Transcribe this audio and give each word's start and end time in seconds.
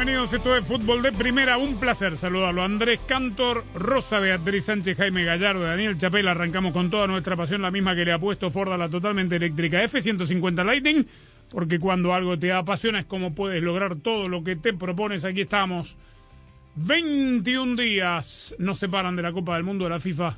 Bienvenidos. 0.00 0.32
Esto 0.32 0.56
es 0.56 0.64
Fútbol 0.64 1.02
de 1.02 1.12
Primera. 1.12 1.58
Un 1.58 1.76
placer 1.76 2.16
saludarlo. 2.16 2.62
Andrés 2.62 3.00
Cantor, 3.06 3.62
Rosa 3.74 4.18
Beatriz 4.18 4.64
Sánchez, 4.64 4.96
Jaime 4.96 5.24
Gallardo, 5.24 5.60
Daniel 5.60 5.98
Chapel. 5.98 6.26
Arrancamos 6.26 6.72
con 6.72 6.88
toda 6.88 7.06
nuestra 7.06 7.36
pasión, 7.36 7.60
la 7.60 7.70
misma 7.70 7.94
que 7.94 8.06
le 8.06 8.12
ha 8.14 8.18
puesto 8.18 8.48
Ford 8.48 8.72
a 8.72 8.78
la 8.78 8.88
totalmente 8.88 9.36
eléctrica 9.36 9.82
F-150 9.82 10.64
Lightning. 10.64 11.06
Porque 11.50 11.78
cuando 11.78 12.14
algo 12.14 12.38
te 12.38 12.50
apasiona 12.50 13.00
es 13.00 13.04
como 13.04 13.34
puedes 13.34 13.62
lograr 13.62 13.96
todo 13.96 14.26
lo 14.26 14.42
que 14.42 14.56
te 14.56 14.72
propones. 14.72 15.26
Aquí 15.26 15.42
estamos. 15.42 15.98
21 16.76 17.76
días 17.76 18.54
nos 18.58 18.78
separan 18.78 19.16
de 19.16 19.22
la 19.22 19.32
Copa 19.32 19.56
del 19.56 19.64
Mundo 19.64 19.84
de 19.84 19.90
la 19.90 20.00
FIFA 20.00 20.34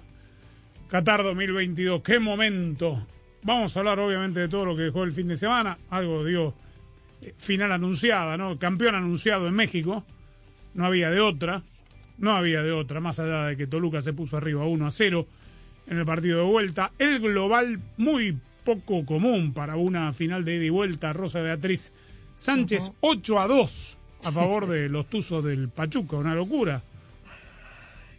Qatar 0.88 1.22
2022. 1.22 2.02
¡Qué 2.02 2.18
momento! 2.18 3.06
Vamos 3.44 3.76
a 3.76 3.78
hablar 3.78 4.00
obviamente 4.00 4.40
de 4.40 4.48
todo 4.48 4.64
lo 4.64 4.74
que 4.74 4.82
dejó 4.82 5.04
el 5.04 5.12
fin 5.12 5.28
de 5.28 5.36
semana. 5.36 5.78
Algo, 5.88 6.24
digo, 6.24 6.52
final 7.36 7.72
anunciada, 7.72 8.36
¿no? 8.36 8.58
Campeón 8.58 8.94
anunciado 8.94 9.46
en 9.46 9.54
México. 9.54 10.04
No 10.74 10.86
había 10.86 11.10
de 11.10 11.20
otra. 11.20 11.62
No 12.18 12.36
había 12.36 12.62
de 12.62 12.72
otra, 12.72 13.00
más 13.00 13.18
allá 13.18 13.46
de 13.46 13.56
que 13.56 13.66
Toluca 13.66 14.00
se 14.00 14.12
puso 14.12 14.36
arriba 14.36 14.64
1 14.64 14.86
a 14.86 14.90
0 14.90 15.26
en 15.88 15.98
el 15.98 16.04
partido 16.04 16.38
de 16.38 16.44
vuelta. 16.44 16.92
El 16.98 17.20
global 17.20 17.80
muy 17.96 18.38
poco 18.64 19.04
común 19.04 19.52
para 19.52 19.76
una 19.76 20.12
final 20.12 20.44
de 20.44 20.56
ida 20.56 20.64
y 20.64 20.70
vuelta. 20.70 21.12
Rosa 21.12 21.40
Beatriz 21.40 21.92
Sánchez 22.36 22.92
8 23.00 23.40
a 23.40 23.46
2 23.46 23.98
a 24.24 24.32
favor 24.32 24.66
de 24.68 24.88
los 24.88 25.06
Tuzos 25.06 25.44
del 25.44 25.68
Pachuca. 25.68 26.16
Una 26.16 26.34
locura. 26.34 26.82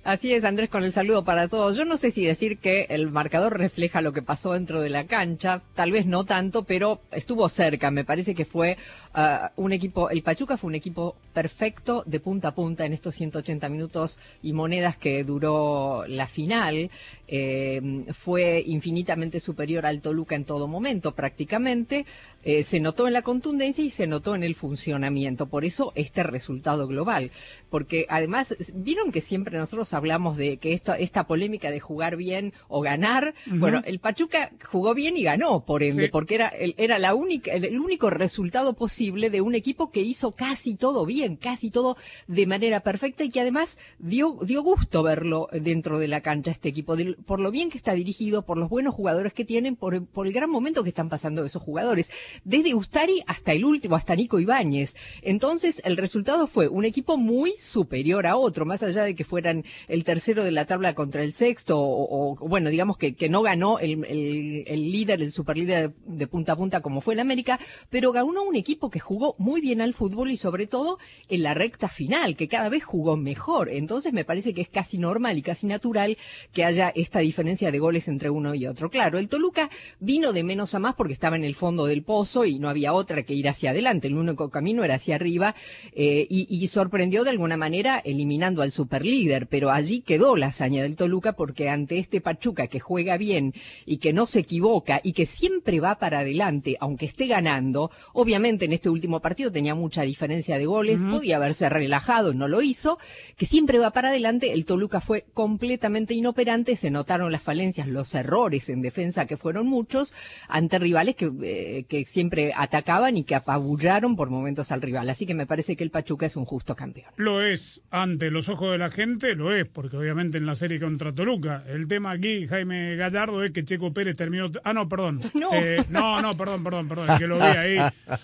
Así 0.04 0.34
es, 0.34 0.44
Andrés, 0.44 0.70
con 0.70 0.84
el 0.84 0.92
saludo 0.92 1.24
para 1.24 1.48
todos. 1.48 1.78
Yo 1.78 1.86
no 1.86 1.96
sé 1.96 2.12
si 2.12 2.26
decir 2.26 2.58
que 2.58 2.88
el 2.90 3.10
marcador 3.10 3.58
refleja 3.58 4.02
lo 4.02 4.12
que 4.12 4.22
pasó 4.22 4.52
dentro 4.52 4.82
de 4.82 4.90
la 4.90 5.08
cancha, 5.08 5.62
tal 5.76 5.94
vez 5.94 6.06
no 6.06 6.26
tanto, 6.26 6.66
pero 6.66 7.00
estuvo 7.12 7.48
cerca. 7.48 7.90
Me 7.90 8.04
parece 8.04 8.36
que 8.36 8.44
fue 8.44 8.76
uh, 9.16 9.48
un 9.56 9.72
equipo, 9.72 10.10
el 10.10 10.22
Pachuca 10.22 10.58
fue 10.58 10.68
un 10.68 10.76
equipo 10.76 11.16
perfecto 11.34 12.04
de 12.06 12.20
punta 12.20 12.50
a 12.50 12.54
punta 12.54 12.86
en 12.86 12.92
estos 12.92 13.16
180 13.16 13.70
minutos 13.70 14.20
y 14.42 14.52
monedas 14.52 14.98
que 14.98 15.24
duró 15.24 16.04
la 16.06 16.28
final. 16.28 16.92
Eh, 17.30 18.04
fue 18.12 18.62
infinitamente 18.68 19.40
superior 19.40 19.86
al 19.86 20.02
Toluca 20.02 20.36
en 20.36 20.44
todo 20.44 20.68
momento, 20.68 21.14
prácticamente. 21.14 22.06
Eh, 22.44 22.64
se 22.64 22.80
notó 22.80 23.08
en 23.08 23.14
la 23.14 23.22
contundencia 23.22 23.84
y 23.84 23.90
se 23.90 24.08
notó 24.08 24.36
en 24.36 24.44
el 24.44 24.56
funcionamiento. 24.56 25.48
Por 25.48 25.66
eso 25.66 25.94
este 25.96 26.24
resultado 26.24 26.88
global. 26.88 27.32
Porque 27.70 28.06
además, 28.10 28.56
vieron 28.74 29.12
que 29.12 29.22
siempre 29.22 29.58
nosotros 29.58 29.94
hablamos 29.94 30.38
de 30.38 30.58
que 30.58 30.74
esta, 30.74 30.98
esta 30.98 31.26
polémica 31.26 31.72
de 31.72 31.80
jugar 31.80 32.18
bien 32.18 32.54
o 32.68 32.82
ganar. 32.82 33.34
Uh 33.48 33.52
-huh. 33.52 33.60
Bueno, 33.60 33.82
el 33.86 34.00
Pachuca 34.00 34.52
jugó 34.64 34.94
bien 34.94 35.18
y 35.18 35.24
ganó, 35.24 35.66
por 35.66 35.84
ende, 35.84 36.06
sí. 36.06 36.10
porque 36.12 36.36
era, 36.36 36.52
era 36.78 37.00
la 37.00 37.16
única, 37.16 37.54
el, 37.54 37.66
el, 37.66 37.80
único 37.80 38.10
resultado 38.10 38.74
posible 38.74 39.30
de 39.30 39.42
un 39.42 39.56
equipo 39.56 39.92
que 39.92 40.02
hizo 40.02 40.32
casi 40.32 40.76
todo 40.76 41.06
bien, 41.06 41.36
casi 41.36 41.72
todo 41.72 41.98
de 42.28 42.46
manera 42.46 42.82
perfecta 42.82 43.24
y 43.24 43.30
que 43.30 43.42
además 43.42 43.78
dio, 44.00 44.38
dio 44.44 44.62
gusto 44.64 45.04
verlo 45.04 45.48
dentro 45.52 46.00
de 46.00 46.08
la 46.08 46.22
cancha 46.22 46.52
este 46.52 46.70
equipo, 46.70 46.96
de, 46.96 47.16
por 47.26 47.40
lo 47.40 47.52
bien 47.52 47.70
que 47.70 47.78
está 47.78 47.94
dirigido, 47.94 48.44
por 48.44 48.58
los 48.58 48.70
buenos 48.70 48.94
jugadores 48.94 49.34
que 49.34 49.46
tienen, 49.46 49.76
por, 49.76 50.06
por 50.06 50.28
el 50.28 50.34
gran 50.34 50.50
momento 50.50 50.84
que 50.84 50.90
están 50.90 51.10
pasando 51.10 51.44
esos 51.46 51.62
jugadores. 51.62 52.12
Desde 52.44 52.74
Ustari 52.74 53.24
hasta 53.28 53.54
el 53.54 53.66
último, 53.66 53.96
hasta 53.96 54.16
Nico 54.16 54.40
Ibáñez. 54.40 54.96
Entonces, 55.22 55.82
el 55.86 55.98
resultado 55.98 56.48
fue 56.48 56.68
un 56.68 56.86
equipo 56.86 57.18
muy 57.18 57.56
superior 57.58 58.28
a 58.28 58.38
otro, 58.38 58.66
más 58.66 58.84
allá 58.84 59.04
de 59.04 59.16
que 59.16 59.26
fueran 59.26 59.64
el 59.88 60.04
tercero 60.04 60.44
de 60.44 60.52
la 60.52 60.66
tabla 60.66 60.94
contra 60.94 61.24
el 61.24 61.34
sexto, 61.34 61.78
o, 61.80 62.36
bueno, 62.36 62.70
digamos 62.70 62.98
que, 62.98 63.14
no 63.30 63.42
ganó 63.42 63.80
el 63.80 64.92
líder, 64.92 65.22
el 65.22 65.32
superlíder 65.32 65.90
de, 65.90 65.94
de, 66.06 66.28
punta 66.28 66.54
a 66.54 66.56
punta 66.56 66.82
como 66.82 67.02
fue 67.02 67.14
el 67.14 67.20
América, 67.20 67.60
pero 67.90 68.12
ganó 68.12 68.44
un 68.44 68.56
equipo 68.56 68.90
que 68.90 69.00
jugó 69.00 69.36
muy 69.38 69.62
bien 69.62 69.82
al 69.82 69.94
fútbol 69.94 70.32
y 70.32 70.38
sobre 70.38 70.68
todo 70.68 71.00
en 71.30 71.44
la 71.44 71.54
recta 71.54 71.88
final, 71.88 72.36
que 72.36 72.48
cada 72.48 72.70
vez 72.70 72.84
jugó 72.84 73.18
mejor. 73.18 73.70
Entonces 73.70 74.14
me 74.14 74.26
parece 74.26 74.54
que 74.54 74.62
es 74.62 74.70
casi 74.70 74.98
normal 74.98 75.38
y 75.38 75.42
casi 75.42 75.68
natural 75.68 76.18
que 76.52 76.64
haya 76.64 76.90
esta 76.90 77.20
diferencia 77.20 77.72
de 77.72 77.80
goles 77.80 78.08
entre 78.08 78.30
uno 78.30 78.54
y 78.56 78.68
otro. 78.68 78.90
Claro, 78.90 79.18
el 79.18 79.30
Toluca 79.30 79.70
vino 80.00 80.34
de 80.34 80.44
menos 80.44 80.76
a 80.76 80.80
más 80.80 80.96
porque 80.96 81.14
estaba 81.14 81.36
en 81.36 81.44
el 81.44 81.56
fondo 81.56 81.86
del 81.86 82.04
pozo 82.04 82.23
y 82.46 82.60
no 82.60 82.70
había 82.70 82.94
otra 82.94 83.24
que 83.24 83.34
ir 83.34 83.48
hacia 83.48 83.72
adelante. 83.72 84.08
El 84.08 84.16
único 84.16 84.50
camino 84.50 84.84
era 84.84 84.96
hacia 84.96 85.16
arriba 85.16 85.56
eh, 85.94 86.26
y, 86.30 86.48
y 86.50 86.68
sorprendió 86.68 87.24
de 87.24 87.32
alguna 87.32 87.58
manera 87.58 88.00
eliminando 88.00 88.62
al 88.62 88.72
superlíder, 88.72 89.48
pero 89.48 89.72
allí 89.72 90.02
quedó 90.02 90.36
la 90.36 90.48
hazaña 90.48 90.84
del 90.84 90.96
Toluca 90.96 91.34
porque 91.34 91.70
ante 91.70 92.00
este 92.00 92.22
Pachuca 92.22 92.68
que 92.68 92.80
juega 92.80 93.18
bien 93.18 93.54
y 93.86 93.98
que 93.98 94.14
no 94.14 94.26
se 94.26 94.40
equivoca 94.40 95.02
y 95.04 95.14
que 95.14 95.26
siempre 95.26 95.80
va 95.80 96.00
para 96.00 96.20
adelante, 96.20 96.78
aunque 96.80 97.06
esté 97.06 97.28
ganando, 97.28 97.92
obviamente 98.14 98.66
en 98.66 98.74
este 98.74 98.90
último 98.90 99.20
partido 99.20 99.52
tenía 99.52 99.76
mucha 99.76 100.04
diferencia 100.04 100.58
de 100.58 100.66
goles, 100.66 101.02
uh 101.02 101.06
-huh. 101.06 101.12
podía 101.12 101.38
haberse 101.38 101.70
relajado, 101.70 102.34
no 102.34 102.48
lo 102.48 102.62
hizo, 102.62 102.98
que 103.38 103.46
siempre 103.46 103.80
va 103.80 103.92
para 103.92 104.10
adelante, 104.10 104.54
el 104.54 104.66
Toluca 104.66 105.02
fue 105.02 105.26
completamente 105.34 106.14
inoperante, 106.14 106.76
se 106.76 106.90
notaron 106.90 107.32
las 107.32 107.42
falencias, 107.42 107.88
los 107.88 108.14
errores 108.16 108.70
en 108.70 108.82
defensa 108.82 109.26
que 109.26 109.38
fueron 109.38 109.68
muchos 109.68 110.14
ante 110.48 110.80
rivales 110.80 111.16
que, 111.16 111.32
eh, 111.44 111.86
que 111.88 112.06
siempre 112.14 112.54
atacaban 112.56 113.18
y 113.18 113.24
que 113.24 113.34
apabullaron 113.34 114.16
por 114.16 114.30
momentos 114.30 114.72
al 114.72 114.84
rival, 114.84 115.10
así 115.10 115.26
que 115.26 115.34
me 115.34 115.48
parece 115.48 115.76
que 115.76 115.84
el 115.84 115.90
Pachuca 115.90 116.28
es 116.28 116.36
un 116.36 116.46
justo 116.46 116.76
campeón. 116.76 117.08
Lo 117.18 117.42
es, 117.42 117.82
ante 117.90 118.30
los 118.30 118.50
ojos 118.50 118.72
de 118.72 118.78
la 118.78 118.92
gente, 118.92 119.34
lo 119.34 119.52
es, 119.52 119.66
porque 119.66 119.98
obviamente 119.98 120.38
en 120.38 120.46
la 120.46 120.54
serie 120.54 120.80
contra 120.80 121.12
Toluca. 121.12 121.64
El 121.68 121.88
tema 121.88 122.12
aquí, 122.12 122.48
Jaime 122.48 122.96
Gallardo, 122.98 123.44
es 123.44 123.52
que 123.52 123.66
Checo 123.66 123.92
Pérez 123.94 124.16
terminó. 124.16 124.52
Ah, 124.64 124.74
no, 124.74 124.88
perdón. 124.88 125.22
No, 125.34 125.50
eh, 125.54 125.84
no, 125.90 126.22
no, 126.22 126.32
perdón, 126.34 126.64
perdón, 126.64 126.88
perdón. 126.88 127.10
Es 127.10 127.20
que 127.20 127.28
lo 127.28 127.38
vi 127.38 127.42
ahí, 127.42 127.78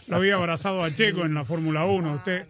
lo 0.07 0.17
había 0.17 0.35
abrazado 0.35 0.83
a 0.83 0.91
Checo 0.94 1.25
en 1.25 1.33
la 1.33 1.44
Fórmula 1.44 1.85
1. 1.85 2.13
Usted, 2.13 2.45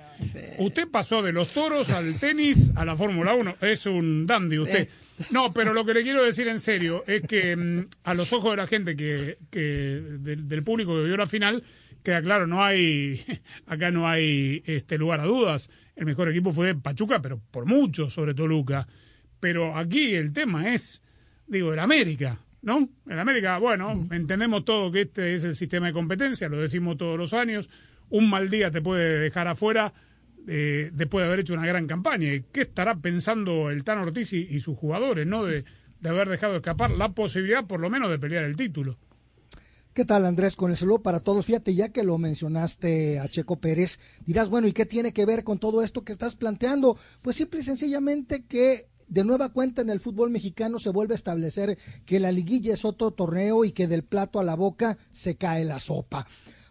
usted 0.58 0.88
pasó 0.90 1.24
de 1.24 1.32
los 1.32 1.54
toros 1.54 1.90
al 1.90 2.20
tenis 2.20 2.72
a 2.76 2.84
la 2.84 2.98
Fórmula 2.98 3.34
1. 3.34 3.56
Es 3.62 3.86
un 3.86 4.26
dandy 4.26 4.60
usted. 4.60 4.88
No, 5.32 5.54
pero 5.54 5.74
lo 5.74 5.86
que 5.86 5.94
le 5.94 6.04
quiero 6.04 6.24
decir 6.24 6.48
en 6.48 6.60
serio 6.60 7.04
es 7.08 7.22
que 7.24 7.56
mm, 7.56 7.88
a 8.04 8.14
los 8.14 8.32
ojos 8.34 8.52
de 8.52 8.58
la 8.58 8.68
gente 8.68 8.96
que, 8.96 9.38
que 9.50 9.60
del, 9.60 10.48
del 10.48 10.64
público 10.64 10.96
que 10.96 11.04
vio 11.04 11.18
la 11.18 11.28
final, 11.28 11.64
queda 12.04 12.22
claro, 12.22 12.48
no 12.48 12.64
hay, 12.64 13.24
acá 13.66 13.92
no 13.92 14.08
hay 14.08 14.64
este 14.66 14.98
lugar 14.98 15.20
a 15.20 15.26
dudas. 15.26 15.70
El 15.96 16.06
mejor 16.06 16.30
equipo 16.30 16.52
fue 16.52 16.76
Pachuca, 16.76 17.22
pero 17.22 17.42
por 17.52 17.66
mucho 17.66 18.10
sobre 18.10 18.34
Toluca. 18.34 18.88
Pero 19.40 19.78
aquí 19.78 20.16
el 20.16 20.34
tema 20.34 20.74
es, 20.74 21.02
digo, 21.48 21.74
el 21.74 21.80
América, 21.80 22.40
¿no? 22.62 22.90
El 23.08 23.20
América, 23.20 23.58
bueno, 23.58 24.08
entendemos 24.12 24.66
todo 24.66 24.92
que 24.92 25.02
este 25.02 25.36
es 25.36 25.44
el 25.44 25.56
sistema 25.56 25.88
de 25.88 25.94
competencia, 25.94 26.50
lo 26.50 26.60
decimos 26.60 26.98
todos 26.98 27.18
los 27.18 27.34
años. 27.34 27.70
Un 28.10 28.30
mal 28.30 28.50
día 28.50 28.72
te 28.72 28.82
puede 28.82 29.20
dejar 29.20 29.48
afuera 29.48 29.94
eh, 30.52 30.90
después 30.94 31.22
de 31.22 31.28
haber 31.28 31.42
hecho 31.42 31.54
una 31.54 31.68
gran 31.68 31.86
campaña. 31.86 32.30
¿Qué 32.52 32.62
estará 32.62 32.96
pensando 32.96 33.70
el 33.70 33.84
Tan 33.84 34.00
Ortiz 34.00 34.34
y, 34.34 34.60
sus 34.60 34.76
jugadores, 34.76 35.28
¿no? 35.28 35.46
De, 35.46 35.64
de 36.00 36.10
haber 36.10 36.28
dejado 36.28 36.56
escapar 36.56 36.90
la 36.90 37.10
posibilidad, 37.10 37.68
por 37.68 37.80
lo 37.80 37.92
menos, 37.92 38.10
de 38.10 38.18
pelear 38.18 38.46
el 38.46 38.56
título. 38.56 38.98
¿Qué 39.94 40.06
tal 40.06 40.26
Andrés? 40.26 40.56
Con 40.56 40.72
el 40.72 40.78
saludo 40.78 41.04
para 41.04 41.20
todos. 41.20 41.46
Fíjate, 41.46 41.76
ya 41.76 41.90
que 41.90 42.04
lo 42.04 42.18
mencionaste 42.18 43.20
a 43.20 43.28
Checo 43.28 43.60
Pérez, 43.60 44.00
dirás, 44.26 44.50
bueno, 44.50 44.68
¿y 44.68 44.74
qué 44.74 44.86
tiene 44.86 45.14
que 45.14 45.26
ver 45.26 45.44
con 45.44 45.60
todo 45.60 45.84
esto 45.84 46.04
que 46.04 46.14
estás 46.14 46.36
planteando? 46.36 46.98
Pues 47.22 47.36
simple 47.36 47.60
y 47.60 47.64
sencillamente 47.64 48.46
que 48.46 48.88
de 49.08 49.24
nueva 49.24 49.50
cuenta 49.50 49.82
en 49.82 49.90
el 49.90 50.00
fútbol 50.00 50.30
mexicano 50.30 50.80
se 50.80 50.92
vuelve 50.92 51.14
a 51.14 51.18
establecer 51.18 51.78
que 52.06 52.20
la 52.20 52.32
liguilla 52.32 52.74
es 52.74 52.86
otro 52.86 53.12
torneo 53.12 53.66
y 53.66 53.72
que 53.72 53.88
del 53.88 54.04
plato 54.04 54.40
a 54.40 54.44
la 54.44 54.56
boca 54.56 54.98
se 55.12 55.36
cae 55.36 55.66
la 55.66 55.80
sopa. 55.80 56.26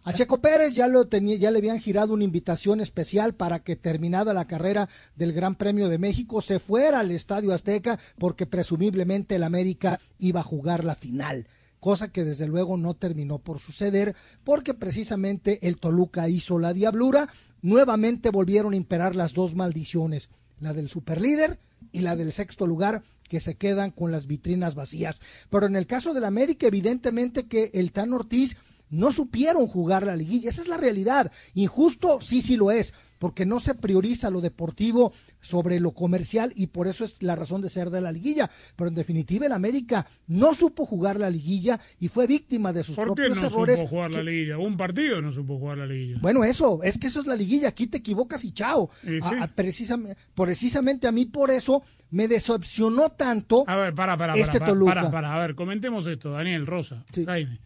A 0.08 0.14
Checo 0.14 0.40
Pérez 0.40 0.72
ya 0.72 0.88
lo 0.88 1.06
tenía, 1.06 1.36
ya 1.36 1.50
le 1.50 1.58
habían 1.58 1.80
girado 1.80 2.14
una 2.14 2.24
invitación 2.24 2.80
especial 2.80 3.34
para 3.34 3.58
que 3.62 3.76
terminada 3.76 4.32
la 4.32 4.46
carrera 4.46 4.88
del 5.16 5.34
Gran 5.34 5.54
Premio 5.54 5.90
de 5.90 5.98
México 5.98 6.40
se 6.40 6.58
fuera 6.60 7.00
al 7.00 7.10
Estadio 7.10 7.52
Azteca 7.52 7.98
porque 8.16 8.46
presumiblemente 8.46 9.34
el 9.34 9.42
América 9.42 10.00
iba 10.18 10.40
a 10.40 10.44
jugar 10.44 10.82
la 10.82 10.94
final 10.94 11.46
cosa 11.78 12.08
que 12.10 12.24
desde 12.24 12.46
luego 12.46 12.78
no 12.78 12.94
terminó 12.94 13.38
por 13.38 13.60
suceder 13.60 14.16
porque 14.44 14.72
precisamente 14.72 15.68
el 15.68 15.76
Toluca 15.76 16.26
hizo 16.28 16.58
la 16.58 16.72
diablura, 16.72 17.28
nuevamente 17.60 18.30
volvieron 18.30 18.72
a 18.72 18.76
imperar 18.76 19.14
las 19.14 19.34
dos 19.34 19.54
maldiciones, 19.56 20.30
la 20.58 20.72
del 20.72 20.88
superlíder 20.88 21.60
y 21.92 22.00
la 22.00 22.16
del 22.16 22.32
sexto 22.32 22.66
lugar 22.66 23.02
que 23.28 23.40
se 23.40 23.56
quedan 23.56 23.90
con 23.90 24.10
las 24.10 24.26
vitrinas 24.26 24.74
vacías. 24.74 25.20
Pero 25.50 25.66
en 25.66 25.76
el 25.76 25.86
caso 25.86 26.14
del 26.14 26.24
América, 26.24 26.66
evidentemente 26.66 27.46
que 27.46 27.70
el 27.74 27.92
Tan 27.92 28.14
Ortiz 28.14 28.56
no 28.90 29.12
supieron 29.12 29.66
jugar 29.66 30.04
la 30.04 30.16
liguilla. 30.16 30.50
Esa 30.50 30.62
es 30.62 30.68
la 30.68 30.76
realidad. 30.76 31.30
Injusto, 31.54 32.20
sí, 32.20 32.42
sí 32.42 32.56
lo 32.56 32.70
es, 32.70 32.94
porque 33.18 33.44
no 33.46 33.58
se 33.60 33.74
prioriza 33.74 34.30
lo 34.30 34.40
deportivo 34.40 35.12
sobre 35.40 35.80
lo 35.80 35.92
comercial 35.92 36.52
y 36.54 36.68
por 36.68 36.86
eso 36.86 37.04
es 37.04 37.22
la 37.22 37.34
razón 37.36 37.60
de 37.62 37.68
ser 37.68 37.90
de 37.90 38.00
la 38.00 38.12
liguilla. 38.12 38.48
Pero 38.76 38.88
en 38.88 38.94
definitiva, 38.94 39.46
el 39.46 39.52
América 39.52 40.06
no 40.28 40.54
supo 40.54 40.86
jugar 40.86 41.18
la 41.18 41.28
liguilla 41.30 41.80
y 41.98 42.08
fue 42.08 42.26
víctima 42.26 42.72
de 42.72 42.84
sus 42.84 42.96
¿Por 42.96 43.08
qué 43.08 43.14
propios 43.24 43.40
no 43.42 43.46
errores. 43.48 43.80
supo 43.80 43.90
jugar 43.90 44.10
la 44.12 44.22
liguilla? 44.22 44.58
Un 44.58 44.76
partido 44.76 45.20
no 45.20 45.32
supo 45.32 45.58
jugar 45.58 45.78
la 45.78 45.86
liguilla. 45.86 46.18
bueno, 46.20 46.44
eso, 46.44 46.80
es 46.82 46.96
que 46.98 47.08
eso 47.08 47.20
es 47.20 47.26
la 47.26 47.34
liguilla, 47.36 47.68
aquí 47.68 47.86
te 47.88 47.98
equivocas 47.98 48.44
y 48.44 48.52
chao. 48.52 48.88
Y 49.02 49.18
A- 49.22 49.28
sí. 49.28 49.34
a- 49.40 49.54
precisame- 49.54 50.16
precisamente 50.34 51.06
a 51.08 51.12
mí 51.12 51.26
por 51.26 51.50
eso 51.50 51.82
me 52.10 52.28
decepcionó 52.28 53.10
tanto 53.10 53.64
A 53.66 53.76
ver, 53.76 53.94
para, 53.94 54.16
para, 54.16 54.34
este 54.34 54.58
para, 54.60 54.72
Toluca. 54.72 54.94
para, 54.94 55.10
para, 55.10 55.34
a 55.34 55.38
ver, 55.40 55.54
comentemos 55.54 56.06
esto, 56.06 56.30
Daniel 56.30 56.66
Rosa, 56.66 57.04
Sí. 57.12 57.24
Jaime. 57.24 57.58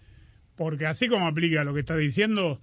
Porque 0.57 0.87
así 0.87 1.09
como 1.09 1.27
aplica 1.27 1.65
lo 1.65 1.75
que 1.75 1.81
está 1.81 1.97
diciendo, 1.97 2.61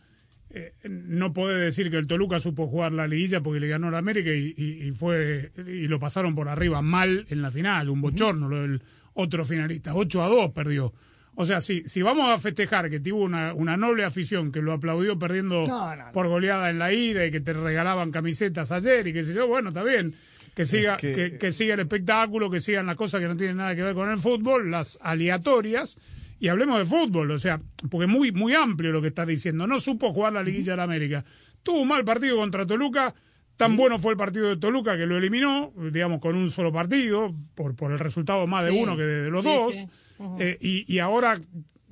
eh, 0.52 0.74
no 0.84 1.34
puede 1.34 1.60
decir 1.60 1.90
que 1.92 1.98
el 1.98 2.08
Toluca 2.08 2.40
supo 2.40 2.68
jugar 2.68 2.92
la 2.92 3.08
liguilla 3.08 3.42
porque 3.42 3.60
le 3.60 3.68
ganó 3.68 3.90
la 3.92 3.98
América 4.00 4.32
y, 4.32 4.54
y- 4.58 4.88
y 4.88 4.92
fue 4.92 5.52
y 5.58 5.88
lo 5.88 6.00
pasaron 6.00 6.36
por 6.36 6.50
arriba 6.50 6.82
mal 6.82 7.26
en 7.30 7.42
la 7.42 7.52
final, 7.52 7.90
un 7.90 8.02
bochorno 8.02 8.48
lo 8.48 8.62
del 8.62 8.82
otro 9.14 9.44
finalista, 9.46 9.94
8 9.96 10.24
a 10.24 10.28
2 10.30 10.52
perdió. 10.52 10.94
O 11.36 11.46
sea, 11.46 11.62
si, 11.62 11.84
si 11.88 12.02
vamos 12.02 12.30
a 12.30 12.38
festejar 12.40 12.90
que 12.90 13.00
tuvo 13.00 13.24
una, 13.24 13.54
una 13.54 13.78
noble 13.78 14.04
afición 14.04 14.52
que 14.52 14.62
lo 14.62 14.74
aplaudió 14.74 15.18
perdiendo 15.18 15.64
No, 15.66 15.96
no, 15.96 16.06
no. 16.08 16.12
por 16.12 16.28
goleada 16.28 16.70
en 16.70 16.80
la 16.80 16.92
ida 16.94 17.26
y 17.26 17.32
que 17.32 17.40
te 17.40 17.54
regalaban 17.54 18.12
camisetas 18.12 18.72
ayer 18.72 19.08
y 19.08 19.14
qué 19.14 19.24
sé 19.24 19.34
yo, 19.34 19.48
bueno, 19.48 19.70
está 19.70 19.84
bien. 19.84 20.16
Que 20.54 20.66
siga, 20.66 20.98
que- 20.98 21.14
que, 21.14 21.38
que 21.38 21.52
siga 21.54 21.76
el 21.76 21.80
espectáculo, 21.82 22.50
que 22.50 22.60
sigan 22.60 22.88
las 22.88 22.98
cosas 22.98 23.22
que 23.22 23.28
no 23.28 23.38
tienen 23.38 23.58
nada 23.58 23.74
que 23.76 23.84
ver 23.84 23.94
con 23.94 24.10
el 24.10 24.18
fútbol, 24.18 24.70
las 24.70 24.98
aleatorias, 25.02 25.98
y 26.40 26.48
hablemos 26.48 26.80
de 26.80 26.86
fútbol, 26.86 27.32
o 27.32 27.38
sea, 27.40 27.60
porque 27.90 28.06
es 28.06 28.10
muy, 28.10 28.32
muy 28.32 28.54
amplio 28.54 28.92
lo 28.92 29.02
que 29.02 29.08
está 29.10 29.26
diciendo. 29.26 29.68
No 29.68 29.80
supo 29.80 30.12
jugar 30.14 30.34
la 30.34 30.44
liguilla 30.44 30.74
de 30.74 30.78
la 30.78 30.84
América. 30.84 31.26
Tuvo 31.64 31.82
un 31.82 31.88
mal 31.88 32.04
partido 32.06 32.38
contra 32.38 32.66
Toluca, 32.66 33.14
tan 33.58 33.76
bueno 33.76 34.00
fue 34.00 34.12
el 34.14 34.18
partido 34.18 34.48
de 34.48 34.58
Toluca 34.58 34.96
que 34.98 35.06
lo 35.06 35.18
eliminó, 35.18 35.74
digamos, 35.92 36.22
con 36.22 36.36
un 36.36 36.50
solo 36.50 36.72
partido, 36.72 37.36
por, 37.56 37.76
por 37.76 37.92
el 37.92 38.00
resultado 38.00 38.48
más 38.48 38.64
de 38.66 38.72
Sí. 38.72 38.80
uno 38.82 38.96
que 38.96 39.04
de, 39.04 39.22
de 39.24 39.30
los 39.30 39.44
Sí, 39.44 39.50
dos. 39.54 39.74
sí. 39.74 39.88
Eh, 40.40 40.58
y, 40.62 40.94
y 40.94 41.00
ahora, 41.00 41.36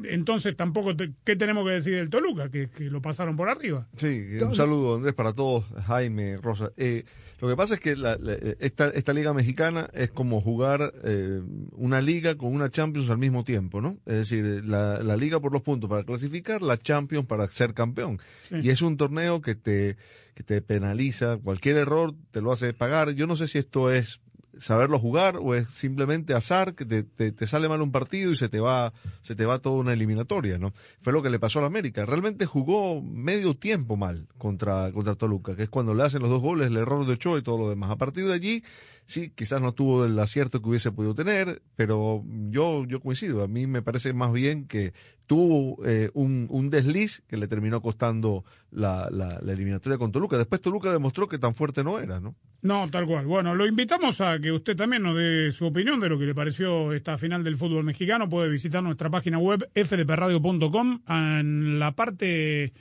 entonces 0.04 0.56
tampoco, 0.56 0.96
te- 0.96 1.12
¿qué 1.24 1.36
tenemos 1.36 1.66
que 1.66 1.72
decir 1.72 1.96
del 1.96 2.10
Toluca? 2.10 2.50
Que, 2.50 2.70
que 2.70 2.86
lo 2.86 3.02
pasaron 3.02 3.36
por 3.36 3.50
arriba. 3.50 3.88
Sí, 3.98 4.24
un 4.42 4.56
saludo 4.56 4.96
Andrés 4.96 5.14
para 5.14 5.34
todos, 5.34 5.66
Jaime, 5.86 6.38
Rosa. 6.38 6.72
Eh, 6.78 7.04
lo 7.40 7.48
que 7.48 7.56
pasa 7.56 7.76
es 7.76 7.80
que 7.80 7.96
la- 7.96 8.18
la- 8.18 8.34
esta, 8.60 8.90
esta 8.90 9.14
liga 9.14 9.34
mexicana 9.34 9.90
es 9.94 10.10
como 10.12 10.42
jugar 10.42 10.94
eh, 11.04 11.42
una 11.74 12.02
liga 12.02 12.36
con 12.36 12.54
una 12.54 12.70
Champions 12.70 13.10
al 13.10 13.18
mismo 13.18 13.44
tiempo, 13.44 13.82
¿no? 13.82 13.98
Es 14.06 14.16
decir, 14.30 14.64
la, 14.66 15.02
la 15.04 15.18
liga 15.18 15.40
por 15.40 15.52
los 15.54 15.62
puntos 15.62 15.90
para 15.90 16.04
clasificar, 16.04 16.62
la 16.62 16.78
Champions 16.78 17.26
para 17.26 17.48
ser 17.48 17.74
campeón. 17.74 18.20
Sí. 18.50 18.56
Y 18.64 18.70
es 18.70 18.82
un 18.82 18.98
torneo 18.98 19.42
que 19.42 19.56
te, 19.56 19.98
que 20.34 20.44
te 20.44 20.62
penaliza, 20.62 21.38
cualquier 21.38 21.78
error 21.78 22.14
te 22.32 22.42
lo 22.42 22.52
hace 22.52 22.74
pagar. 22.74 23.12
Yo 23.12 23.28
no 23.28 23.36
sé 23.36 23.48
si 23.48 23.58
esto 23.58 23.92
es 23.92 24.20
saberlo 24.60 25.00
jugar 25.00 25.38
o 25.38 25.56
es 25.56 25.68
simplemente 25.70 26.34
azar 26.34 26.76
que 26.76 26.86
te, 26.86 27.04
te, 27.04 27.32
te 27.32 27.48
sale 27.48 27.70
mal 27.70 27.82
un 27.82 27.92
partido 27.92 28.32
y 28.32 28.36
se 28.36 28.50
te 28.50 28.60
va 28.60 28.94
se 29.22 29.36
te 29.36 29.46
va 29.46 29.60
toda 29.60 29.78
una 29.78 29.94
eliminatoria 29.94 30.58
no 30.58 30.74
fue 31.02 31.14
lo 31.14 31.22
que 31.22 31.30
le 31.30 31.40
pasó 31.40 31.60
a 31.60 31.62
la 31.62 31.68
América. 31.68 32.06
Realmente 32.06 32.46
jugó 32.46 33.02
medio 33.02 33.56
tiempo 33.56 33.98
mal 33.98 34.28
contra 34.38 34.92
contra 34.92 35.16
Toluca 35.16 35.56
que 35.56 35.64
es 35.64 35.70
cuando 35.70 35.94
le 35.94 36.04
hacen 36.04 36.22
los 36.22 36.30
dos 36.30 36.42
goles 36.42 36.68
el 36.68 36.78
error 36.78 37.06
de 37.06 37.14
Ochoa 37.14 37.40
y 37.40 37.42
todo 37.42 37.58
lo 37.58 37.70
demás. 37.70 37.92
A 37.92 37.98
partir 37.98 38.28
de 38.28 38.34
allí 38.34 38.64
sí 39.08 39.32
quizás 39.34 39.62
no 39.62 39.74
tuvo 39.74 40.06
el 40.06 40.18
acierto 40.20 40.62
que 40.62 40.70
hubiese 40.70 40.92
podido 40.92 41.16
tener 41.16 41.62
pero 41.76 42.24
yo 42.50 42.86
yo 42.86 43.00
coincido 43.00 43.44
a 43.44 43.48
mí 43.48 43.66
me 43.66 43.82
parece 43.82 44.14
más 44.14 44.32
bien 44.32 44.68
que 44.68 44.94
tuvo 45.26 45.84
eh, 45.86 46.10
un, 46.14 46.48
un 46.50 46.70
desliz 46.70 47.24
que 47.28 47.38
le 47.38 47.48
terminó 47.48 47.82
costando 47.82 48.46
la, 48.72 49.10
la, 49.12 49.40
la 49.42 49.54
eliminatoria 49.54 49.98
con 49.98 50.12
Toluca 50.12 50.38
después 50.38 50.62
Toluca 50.62 50.92
demostró 50.92 51.28
que 51.28 51.40
tan 51.40 51.56
fuerte 51.56 51.84
no 51.84 52.00
era 52.00 52.20
no 52.20 52.36
No, 52.62 52.90
tal 52.90 53.06
cual. 53.06 53.26
Bueno, 53.26 53.56
lo 53.56 53.66
invitamos 53.66 54.20
a 54.20 54.40
que 54.40 54.52
usted 54.52 54.76
también 54.76 55.04
nos 55.04 55.16
dé 55.16 55.52
su 55.52 55.66
opinión 55.66 56.00
de 56.00 56.10
lo 56.10 56.18
que 56.18 56.26
le 56.26 56.34
pareció 56.34 56.92
esta 56.92 57.18
final 57.18 57.44
del 57.44 57.56
fútbol 57.56 57.84
mexicano. 57.84 58.28
Puede 58.28 58.50
visitar 58.50 58.82
nuestra 58.84 59.10
página 59.10 59.38
web 59.38 59.70
fdpradio.com. 59.74 61.02
En 61.08 61.80
la 61.80 61.92
parte 61.92 62.74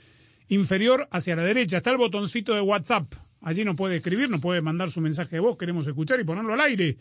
inferior 0.49 1.07
hacia 1.11 1.35
la 1.35 1.43
derecha 1.43 1.77
está 1.77 1.91
el 1.91 1.97
botoncito 1.97 2.53
de 2.53 2.61
WhatsApp. 2.61 3.13
Allí 3.41 3.63
nos 3.63 3.75
puede 3.75 3.97
escribir, 3.97 4.29
nos 4.29 4.41
puede 4.41 4.61
mandar 4.61 4.91
su 4.91 5.01
mensaje 5.01 5.37
de 5.37 5.39
voz. 5.39 5.57
Queremos 5.57 5.87
escuchar 5.87 6.19
y 6.19 6.23
ponerlo 6.23 6.53
al 6.53 6.61
aire. 6.61 6.97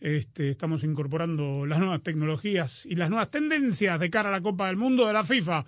Este, 0.00 0.50
estamos 0.50 0.84
incorporando 0.84 1.66
las 1.66 1.78
nuevas 1.78 2.02
tecnologías 2.02 2.86
y 2.86 2.94
las 2.94 3.10
nuevas 3.10 3.30
tendencias 3.30 3.98
de 3.98 4.10
cara 4.10 4.28
a 4.28 4.32
la 4.32 4.40
Copa 4.40 4.66
del 4.66 4.76
Mundo 4.76 5.06
de 5.06 5.12
la 5.12 5.24
FIFA. 5.24 5.64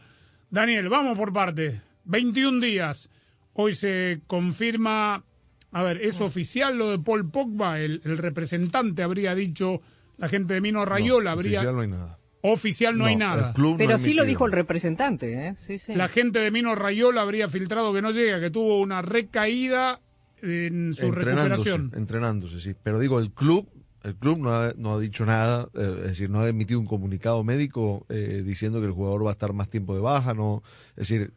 Daniel, 0.50 0.88
vamos 0.88 1.18
por 1.18 1.32
parte. 1.32 1.80
21 2.04 2.60
días. 2.60 3.10
Hoy 3.52 3.74
se 3.74 4.20
confirma, 4.26 5.24
a 5.72 5.82
ver, 5.82 6.00
¿es 6.02 6.20
oficial 6.20 6.76
lo 6.76 6.90
de 6.90 6.98
Paul 6.98 7.30
Pogba? 7.30 7.80
El, 7.80 8.00
el 8.04 8.18
representante 8.18 9.02
habría 9.02 9.34
dicho, 9.34 9.80
la 10.16 10.28
gente 10.28 10.54
de 10.54 10.60
Mino 10.60 10.84
Rayola 10.84 11.30
No, 11.30 11.36
habría... 11.36 11.58
oficial 11.58 11.74
no 11.74 11.80
hay 11.82 11.88
nada 11.88 12.19
Oficial 12.42 12.96
no 12.96 13.04
hay 13.04 13.16
nada. 13.16 13.52
no 13.56 13.76
Pero 13.76 13.98
sí 13.98 14.14
lo 14.14 14.24
dijo 14.24 14.46
el 14.46 14.52
representante, 14.52 15.48
¿eh? 15.48 15.54
Sí, 15.66 15.78
sí. 15.78 15.94
La 15.94 16.08
gente 16.08 16.38
de 16.38 16.50
Mino 16.50 16.74
Rayola 16.74 17.22
habría 17.22 17.48
filtrado 17.48 17.92
que 17.92 18.00
no 18.02 18.10
llega, 18.12 18.40
que 18.40 18.50
tuvo 18.50 18.80
una 18.80 19.02
recaída 19.02 20.00
en 20.42 20.94
su 20.94 21.04
entrenándose, 21.06 21.48
recuperación. 21.50 21.92
entrenándose, 21.94 22.60
sí. 22.60 22.74
Pero 22.82 22.98
digo, 22.98 23.18
el 23.18 23.30
club, 23.30 23.68
el 24.04 24.14
club 24.14 24.38
no 24.38 24.54
ha, 24.54 24.72
no 24.76 24.94
ha 24.94 25.00
dicho 25.00 25.26
nada, 25.26 25.68
eh, 25.74 25.96
es 26.04 26.08
decir, 26.08 26.30
no 26.30 26.40
ha 26.40 26.48
emitido 26.48 26.80
un 26.80 26.86
comunicado 26.86 27.44
médico 27.44 28.06
eh, 28.08 28.42
diciendo 28.44 28.80
que 28.80 28.86
el 28.86 28.92
jugador 28.92 29.26
va 29.26 29.30
a 29.30 29.32
estar 29.32 29.52
más 29.52 29.68
tiempo 29.68 29.94
de 29.94 30.00
baja, 30.00 30.32
no, 30.32 30.62
es 30.96 31.08
decir, 31.08 31.32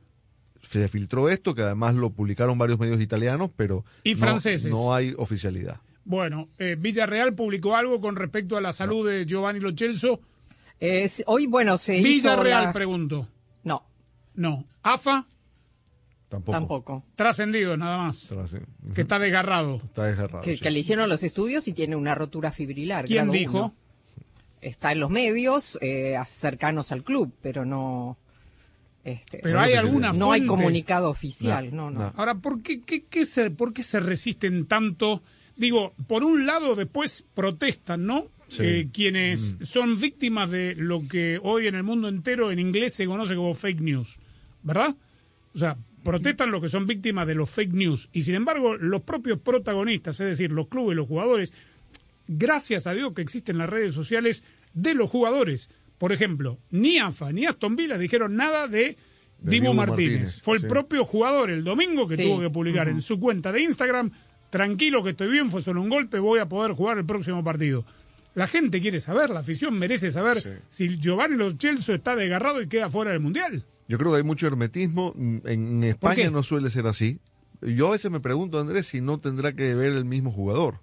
se 0.61 0.87
filtró 0.87 1.27
esto, 1.27 1.53
que 1.53 1.63
además 1.63 1.95
lo 1.95 2.11
publicaron 2.11 2.57
varios 2.57 2.79
medios 2.79 3.01
italianos, 3.01 3.49
pero 3.57 3.83
Y 4.05 4.13
no- 4.13 4.19
franceses. 4.19 4.71
no 4.71 4.93
hay 4.93 5.13
oficialidad. 5.17 5.81
Bueno, 6.05 6.47
eh, 6.57 6.77
Villarreal 6.79 7.33
publicó 7.33 7.75
algo 7.75 7.99
con 7.99 8.15
respecto 8.15 8.55
a 8.55 8.61
la 8.61 8.71
salud 8.71 9.05
de 9.09 9.25
Giovanni 9.25 9.59
Lo 9.59 9.71
Celso. 9.73 10.21
Es- 10.79 11.23
hoy, 11.27 11.47
bueno, 11.47 11.77
se 11.77 11.97
hizo 11.97 12.03
Villarreal, 12.07 12.63
la- 12.65 12.73
pregunto. 12.73 13.27
No, 13.63 13.83
No. 14.35 14.65
AFA, 14.81 15.25
Tampoco. 16.29 16.51
tampoco. 16.51 17.03
trascendido 17.15 17.77
nada 17.77 17.97
más. 17.99 18.27
Que 18.93 19.01
está 19.01 19.19
desgarrado. 19.19 19.75
Está 19.83 20.05
desgarrado, 20.05 20.43
Que, 20.43 20.55
sí. 20.57 20.61
que 20.63 20.71
le 20.71 20.79
hicieron 20.79 21.07
los 21.07 21.23
estudios 21.23 21.67
y 21.67 21.73
tiene 21.73 21.95
una 21.95 22.15
rotura 22.15 22.51
fibrilar. 22.51 23.05
¿Quién 23.05 23.17
grado 23.25 23.31
dijo? 23.31 23.57
uno. 23.57 23.75
Está 24.61 24.91
en 24.93 24.99
los 25.01 25.09
medios, 25.09 25.77
eh, 25.81 26.15
cercanos 26.25 26.91
al 26.91 27.03
club, 27.03 27.33
pero 27.41 27.65
no. 27.65 28.17
Este, 29.03 29.39
Pero 29.43 29.59
hay 29.59 29.73
alguna 29.73 30.13
no 30.13 30.31
hay 30.31 30.45
comunicado 30.45 31.09
oficial, 31.09 31.75
no, 31.75 31.91
no. 31.91 31.99
no. 31.99 32.13
Ahora, 32.15 32.35
¿por 32.35 32.61
qué, 32.63 32.81
qué- 32.81 33.03
qué 33.03 33.25
se, 33.25 33.51
¿por 33.51 33.73
qué 33.73 33.83
se 33.83 33.99
resisten 33.99 34.65
tanto? 34.65 35.21
Digo, 35.57 35.93
por 36.07 36.23
un 36.23 36.45
lado 36.45 36.73
después 36.75 37.25
protestan, 37.33 38.05
¿no? 38.05 38.27
Sí. 38.57 38.63
Eh, 38.65 38.89
quienes 38.93 39.57
son 39.61 39.99
víctimas 39.99 40.51
de 40.51 40.75
lo 40.75 41.07
que 41.07 41.39
hoy 41.41 41.67
en 41.67 41.75
el 41.75 41.83
mundo 41.83 42.07
entero 42.07 42.51
en 42.51 42.59
inglés 42.59 42.93
se 42.93 43.05
conoce 43.05 43.35
como 43.35 43.53
fake 43.53 43.81
news, 43.81 44.17
¿verdad? 44.61 44.95
O 45.53 45.57
sea, 45.57 45.75
protestan 46.03 46.51
los 46.51 46.61
que 46.61 46.69
son 46.69 46.85
víctimas 46.85 47.25
de 47.27 47.35
los 47.35 47.49
fake 47.49 47.73
news. 47.73 48.09
Y 48.13 48.21
sin 48.23 48.35
embargo, 48.35 48.75
los 48.75 49.01
propios 49.01 49.39
protagonistas, 49.39 50.19
es 50.19 50.27
decir, 50.27 50.51
los 50.51 50.67
clubes, 50.67 50.95
los 50.95 51.07
jugadores, 51.07 51.53
gracias 52.27 52.87
a 52.87 52.93
Dios 52.93 53.13
que 53.13 53.21
existen 53.21 53.57
las 53.57 53.69
redes 53.69 53.93
sociales 53.93 54.43
de 54.73 54.93
los 54.93 55.09
jugadores. 55.09 55.69
Por 55.97 56.11
ejemplo, 56.11 56.57
ni 56.71 56.99
AFA 56.99 57.31
ni 57.31 57.45
Aston 57.45 57.75
Villa 57.75 57.97
dijeron 57.97 58.35
nada 58.35 58.67
de 58.67 58.97
De 59.39 59.51
Dibu 59.51 59.73
Martínez. 59.73 60.11
Martínez, 60.11 60.41
Fue 60.41 60.57
el 60.57 60.67
propio 60.67 61.03
jugador 61.05 61.49
el 61.49 61.63
domingo 61.63 62.07
que 62.07 62.15
Sí. 62.17 62.23
tuvo 62.23 62.39
que 62.41 62.49
publicar 62.49 62.87
en 62.89 63.01
su 63.01 63.19
cuenta 63.19 63.51
de 63.51 63.61
Instagram, 63.61 64.11
tranquilo 64.49 65.03
que 65.03 65.11
estoy 65.11 65.29
bien, 65.29 65.49
fue 65.49 65.61
solo 65.61 65.81
un 65.81 65.89
golpe, 65.89 66.19
voy 66.19 66.39
a 66.39 66.45
poder 66.47 66.73
jugar 66.73 66.97
el 66.97 67.05
próximo 67.05 67.43
partido. 67.43 67.85
La 68.35 68.47
gente 68.47 68.81
quiere 68.81 68.99
saber, 68.99 69.29
la 69.29 69.41
afición 69.41 69.77
merece 69.77 70.11
saber 70.11 70.41
Sí. 70.41 70.49
si 70.69 70.97
Giovanni 70.99 71.35
Lo 71.37 71.51
Celso 71.51 71.93
está 71.93 72.15
desgarrado 72.15 72.61
y 72.61 72.67
queda 72.67 72.89
fuera 72.89 73.11
del 73.11 73.19
Mundial. 73.19 73.63
Yo 73.87 73.97
creo 73.97 74.11
que 74.11 74.17
hay 74.17 74.23
mucho 74.23 74.47
hermetismo. 74.47 75.13
En, 75.17 75.41
en? 75.45 75.83
España 75.83 76.29
no 76.31 76.41
suele 76.41 76.69
ser 76.69 76.87
así. 76.87 77.19
Yo 77.61 77.87
a 77.87 77.91
veces 77.91 78.09
me 78.11 78.19
pregunto, 78.19 78.59
Andrés, 78.59 78.87
si 78.87 79.01
no 79.01 79.19
tendrá 79.19 79.53
que 79.53 79.75
ver 79.75 79.93
el 79.93 80.05
mismo 80.05 80.31
jugador. 80.31 80.79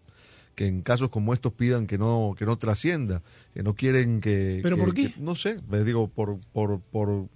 Que 0.54 0.66
en 0.66 0.82
casos 0.82 1.08
como 1.10 1.32
estos 1.34 1.52
pidan 1.54 1.86
que 1.86 1.96
no 1.98 2.34
que 2.38 2.44
no 2.44 2.58
trascienda, 2.58 3.22
que 3.54 3.62
no 3.62 3.74
quieren 3.74 4.20
que... 4.20 4.60
¿Pero 4.62 4.76
que- 4.76 4.82
por 4.82 4.94
qué? 4.94 5.12
que- 5.12 5.20
no 5.20 5.34
sé, 5.34 5.58
les 5.70 5.84
digo, 5.86 6.08
por, 6.08 6.38
por, 6.52 6.80
por 6.80 7.28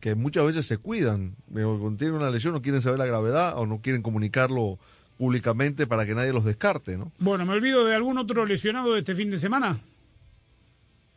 que 0.00 0.14
muchas 0.14 0.46
veces 0.46 0.66
se 0.66 0.78
cuidan. 0.78 1.34
Cuando 1.52 1.96
tienen 1.96 2.14
una 2.16 2.30
lesión 2.30 2.52
no 2.54 2.62
quieren 2.62 2.80
saber 2.80 2.98
la 3.00 3.06
gravedad 3.06 3.58
o 3.58 3.66
no 3.66 3.80
quieren 3.80 4.02
comunicarlo 4.02 4.78
públicamente 5.18 5.86
para 5.86 6.06
que 6.06 6.14
nadie 6.14 6.32
los 6.32 6.44
descarte, 6.44 6.96
¿no? 6.96 7.12
Bueno, 7.18 7.44
me 7.44 7.52
olvido 7.52 7.84
de 7.84 7.94
algún 7.94 8.16
otro 8.18 8.46
lesionado 8.46 8.94
de 8.94 9.00
este 9.00 9.14
fin 9.14 9.28
de 9.30 9.38
semana. 9.38 9.80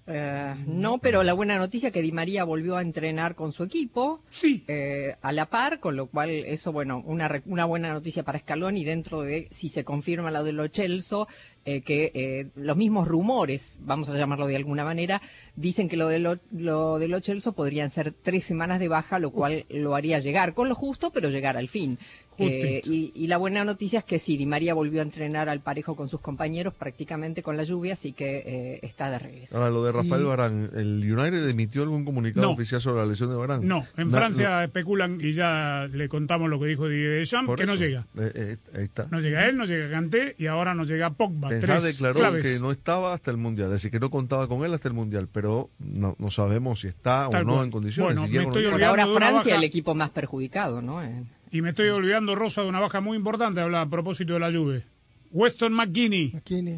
Eh, 0.08 0.56
no, 0.66 0.98
pero 0.98 1.22
la 1.22 1.34
buena 1.34 1.60
noticia 1.60 1.88
es 1.88 1.94
que 1.94 2.02
Di 2.02 2.12
María 2.12 2.44
volvió 2.44 2.76
a 2.76 2.82
entrenar 2.82 3.36
con 3.36 3.54
su 3.54 3.64
equipo 3.64 4.22
Sí. 4.32 4.64
eh, 4.68 5.16
a 5.22 5.32
la 5.32 5.46
par, 5.46 5.80
con 5.80 5.96
lo 5.96 6.08
cual 6.08 6.32
eso, 6.32 6.72
bueno, 6.74 7.04
una, 7.06 7.28
re- 7.28 7.44
una 7.46 7.66
buena 7.66 7.94
noticia 7.94 8.24
para 8.24 8.40
Scaloni 8.40 8.84
dentro 8.84 9.22
de 9.22 9.48
si 9.52 9.70
se 9.70 9.84
confirma 9.84 10.32
lo 10.32 10.44
de 10.44 10.54
Lo 10.54 10.68
Celso, 10.70 11.28
eh, 11.66 11.82
que 11.82 12.12
eh, 12.16 12.48
los 12.56 12.76
mismos 12.76 13.08
rumores, 13.08 13.78
vamos 13.82 14.10
a 14.10 14.18
llamarlo 14.18 14.48
de 14.48 14.56
alguna 14.56 14.84
manera, 14.84 15.22
dicen 15.56 15.88
que 15.88 15.98
lo 15.98 16.08
de 16.08 16.18
Lo, 16.18 16.40
lo 16.52 16.98
de 16.98 17.08
Lo 17.08 17.22
Celso 17.22 17.54
podrían 17.54 17.92
ser 17.92 18.12
tres 18.12 18.44
semanas 18.44 18.80
de 18.80 18.88
baja, 18.88 19.20
lo 19.20 19.30
cual 19.30 19.66
lo 19.70 19.96
haría 19.96 20.18
llegar 20.20 20.56
con 20.56 20.68
lo 20.68 20.74
justo, 20.74 21.12
pero 21.12 21.30
llegar 21.30 21.58
al 21.58 21.70
fin. 21.70 22.00
Eh, 22.48 22.82
y, 22.86 23.12
y 23.16 23.28
la 23.28 23.38
buena 23.38 23.64
noticia 23.64 24.00
es 24.00 24.06
que 24.06 24.20
sí, 24.20 24.38
Di 24.38 24.46
María 24.46 24.74
volvió 24.74 25.00
a 25.02 25.04
entrenar 25.04 25.50
al 25.50 25.60
parejo 25.62 25.96
con 25.96 26.10
sus 26.10 26.20
compañeros, 26.22 26.74
prácticamente 26.74 27.44
con 27.44 27.58
la 27.58 27.64
lluvia, 27.64 27.94
así 27.94 28.14
que 28.14 28.44
eh, 28.46 28.80
está 28.84 29.10
de 29.10 29.20
regreso. 29.20 29.58
Ahora, 29.58 29.70
lo 29.70 29.84
de 29.84 29.92
Rafael 29.92 30.22
Y- 30.22 30.26
Barán, 30.26 30.70
¿el 30.76 31.12
United 31.12 31.48
emitió 31.50 31.84
algún 31.84 32.06
comunicado 32.06 32.48
No. 32.48 32.54
oficial 32.54 32.82
sobre 32.82 33.02
la 33.02 33.06
lesión 33.08 33.30
de 33.30 33.36
Barán? 33.36 33.68
No, 33.68 33.86
en 33.98 34.08
Na- 34.10 34.18
Francia 34.18 34.64
especulan 34.64 35.20
y 35.22 35.34
ya 35.34 35.88
le 35.92 36.08
contamos 36.10 36.50
lo 36.50 36.60
que 36.60 36.68
dijo 36.68 36.88
Didier 36.88 37.20
Deschamps, 37.20 37.48
por 37.48 37.60
que 37.60 37.66
no 37.66 37.74
eso. 37.74 37.84
llega. 37.84 38.06
Eh, 38.18 38.32
eh, 38.36 38.58
ahí 38.76 38.84
está. 38.84 39.08
No 39.12 39.20
llega 39.20 39.46
él, 39.48 39.58
no 39.58 39.66
llega 39.66 39.90
Kanté 39.90 40.36
y 40.38 40.48
ahora 40.48 40.74
no 40.74 40.84
llega 40.84 41.10
Pogba. 41.12 41.50
Ten 41.50 41.62
Tres 41.62 41.84
declaró 41.84 42.20
claves. 42.20 42.44
que 42.44 42.60
no 42.60 42.72
estaba 42.72 43.14
hasta 43.14 43.32
el 43.32 43.38
Mundial, 43.38 43.68
es 43.68 43.74
decir, 43.74 43.92
que 43.92 44.00
no 44.00 44.10
contaba 44.10 44.48
con 44.48 44.64
él 44.66 44.74
hasta 44.74 44.88
el 44.88 44.94
Mundial, 44.94 45.28
pero 45.32 45.70
no, 45.80 46.16
no 46.20 46.32
sabemos 46.32 46.82
si 46.82 46.88
está 46.88 47.28
Tal 47.30 47.42
o 47.44 47.46
no 47.46 47.54
cual. 47.54 47.66
en 47.66 47.72
condiciones. 47.72 48.16
Bueno, 48.16 48.28
si 48.28 48.34
me 48.34 48.44
no 48.44 48.50
estoy. 48.50 48.72
Por 48.72 48.84
ahora 48.84 49.06
Francia, 49.08 49.52
baja. 49.54 49.56
el 49.58 49.64
equipo 49.64 49.94
más 49.96 50.10
perjudicado, 50.12 50.82
¿no? 50.82 51.04
Eh, 51.04 51.24
Y 51.52 51.62
me 51.62 51.70
estoy 51.70 51.90
olvidando, 51.90 52.34
Rosa, 52.36 52.62
de 52.62 52.70
una 52.70 52.80
baja 52.80 53.02
muy 53.02 53.18
importante, 53.18 53.60
a 53.62 53.86
propósito 53.88 54.34
de 54.34 54.40
la 54.40 54.52
Juve. 54.52 54.84
Weston 55.32 55.74
McKinney 55.74 56.32
McKinney. 56.34 56.78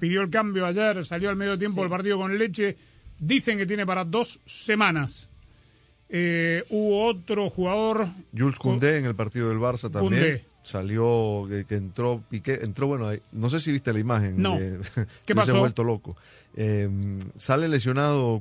pidió 0.00 0.22
el 0.22 0.30
cambio 0.30 0.66
ayer, 0.66 1.04
salió 1.04 1.28
al 1.30 1.36
medio 1.36 1.56
tiempo 1.58 1.80
del 1.82 1.90
partido 1.90 2.16
con 2.18 2.36
leche. 2.36 2.76
Dicen 3.18 3.56
que 3.58 3.66
tiene 3.66 3.86
para 3.86 4.04
dos 4.04 4.38
semanas. 4.44 5.28
Eh, 6.08 6.62
hubo 6.70 7.06
otro 7.06 7.48
jugador. 7.50 8.08
Jules 8.36 8.58
Koundé 8.58 8.98
en 8.98 9.06
el 9.06 9.14
partido 9.14 9.48
del 9.48 9.58
Barça 9.58 9.90
también. 9.90 10.22
Koundé. 10.22 10.44
Salió, 10.62 11.46
que, 11.48 11.64
que 11.64 11.76
entró, 11.76 12.22
Piqué, 12.28 12.58
entró, 12.62 12.88
bueno, 12.88 13.06
ahí- 13.08 13.20
no 13.32 13.48
sé 13.48 13.60
si 13.60 13.70
viste 13.70 13.92
la 13.92 14.00
imagen. 14.00 14.40
No. 14.42 14.58
eh, 14.58 14.78
¿Qué 14.94 15.04
yo 15.04 15.04
se 15.26 15.32
he 15.32 15.34
pasó? 15.36 15.58
vuelto 15.60 15.84
loco. 15.84 16.16
Eh, 16.56 16.88
sale 17.36 17.68
lesionado 17.68 18.40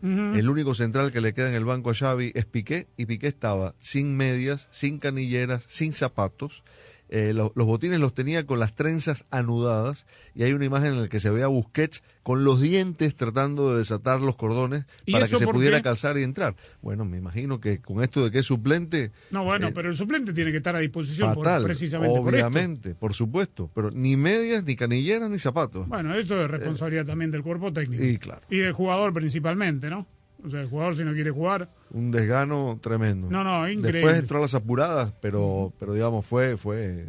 Ujú. 0.00 0.36
el 0.36 0.48
único 0.48 0.74
central 0.74 1.10
que 1.10 1.20
le 1.20 1.34
queda 1.34 1.48
en 1.48 1.56
el 1.56 1.64
banco 1.64 1.90
a 1.90 1.94
Xavi 1.94 2.30
es 2.34 2.46
Piqué, 2.46 2.86
y 2.96 3.06
Piqué 3.06 3.26
estaba 3.26 3.74
sin 3.80 4.16
medias, 4.16 4.68
sin 4.70 4.98
canilleras, 4.98 5.64
sin 5.66 5.92
zapatos. 5.92 6.62
Eh, 7.08 7.32
lo- 7.32 7.52
los 7.54 7.66
botines 7.66 8.00
los 8.00 8.14
tenía 8.14 8.46
con 8.46 8.58
las 8.58 8.74
trenzas 8.74 9.24
anudadas 9.30 10.06
y 10.34 10.42
hay 10.42 10.52
una 10.52 10.64
imagen 10.64 10.94
en 10.94 11.02
la 11.02 11.06
que 11.08 11.20
se 11.20 11.30
ve 11.30 11.42
a 11.44 11.46
Busquets 11.46 12.02
con 12.24 12.42
los 12.42 12.60
dientes 12.60 13.14
tratando 13.14 13.72
de 13.72 13.78
desatar 13.78 14.20
los 14.20 14.34
cordones 14.34 14.86
¿Y 15.04 15.12
para 15.12 15.28
que 15.28 15.36
se 15.36 15.46
pudiera 15.46 15.76
qué? 15.76 15.82
calzar 15.84 16.18
y 16.18 16.24
entrar. 16.24 16.56
Bueno, 16.82 17.04
me 17.04 17.16
imagino 17.18 17.60
que 17.60 17.80
con 17.80 18.02
esto 18.02 18.24
de 18.24 18.32
que 18.32 18.40
es 18.40 18.46
suplente, 18.46 19.12
No, 19.30 19.44
bueno, 19.44 19.68
Eh, 19.68 19.72
pero 19.72 19.88
el 19.90 19.96
suplente 19.96 20.32
tiene 20.32 20.50
que 20.50 20.56
estar 20.56 20.74
a 20.74 20.80
disposición 20.80 21.32
por- 21.34 21.62
precisamente 21.62 22.18
por 22.20 22.34
esto. 22.34 22.46
obviamente, 22.48 22.94
por 22.96 23.14
supuesto, 23.14 23.70
pero 23.74 23.90
ni 23.92 24.16
medias, 24.16 24.64
ni 24.64 24.74
canilleras, 24.74 25.30
ni 25.30 25.38
zapatos. 25.38 25.86
Bueno, 25.88 26.12
eso 26.14 26.42
es 26.42 26.50
responsabilidad 26.50 27.06
también 27.06 27.30
del 27.30 27.42
cuerpo 27.42 27.72
técnico. 27.72 28.02
y 28.02 28.16
claro, 28.18 28.42
Y 28.50 28.56
del 28.58 28.72
jugador 28.72 29.12
principalmente, 29.12 29.88
¿no? 29.90 30.06
O 30.44 30.50
sea, 30.50 30.60
el 30.60 30.68
jugador 30.68 30.94
si 30.96 31.04
no 31.04 31.12
quiere 31.12 31.30
jugar. 31.30 31.68
un 31.90 32.10
desgano 32.10 32.78
tremendo. 32.82 33.28
No, 33.30 33.42
no, 33.42 33.68
increíble. 33.68 33.98
Después 34.00 34.18
entró 34.18 34.38
a 34.38 34.42
las 34.42 34.54
apuradas, 34.54 35.12
pero, 35.20 35.72
pero 35.78 35.92
digamos, 35.94 36.24
fue, 36.26 36.56
fue 36.56 37.06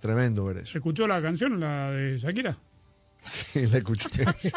tremendo 0.00 0.44
ver 0.44 0.58
eso. 0.58 0.72
¿Se 0.72 0.78
escuchó 0.78 1.06
la 1.06 1.20
canción, 1.22 1.58
la 1.58 1.90
de 1.90 2.18
Shakira? 2.18 2.56
Sí, 3.28 3.66
la 3.66 3.78
escuché. 3.78 4.08
sí. 4.36 4.50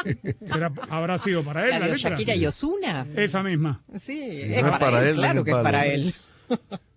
¿Será- 0.45 0.71
¿Habrá 0.89 1.17
sido 1.17 1.43
para 1.43 1.63
él 1.65 1.71
la 1.71 1.79
la, 1.79 1.87
de 1.87 1.93
letra? 1.95 2.11
Shakira 2.11 2.35
y 2.35 2.45
Osuna. 2.45 3.05
Esa 3.15 3.41
misma. 3.43 3.81
Sí, 3.95 4.31
Sí, 4.31 4.53
es 4.53 4.61
no 4.61 4.67
es 4.69 4.77
para, 4.77 5.01
él, 5.01 5.07
él, 5.09 5.15
claro 5.15 5.43
que 5.43 5.51
es 5.51 5.57
para 5.57 5.85
él. 5.87 6.15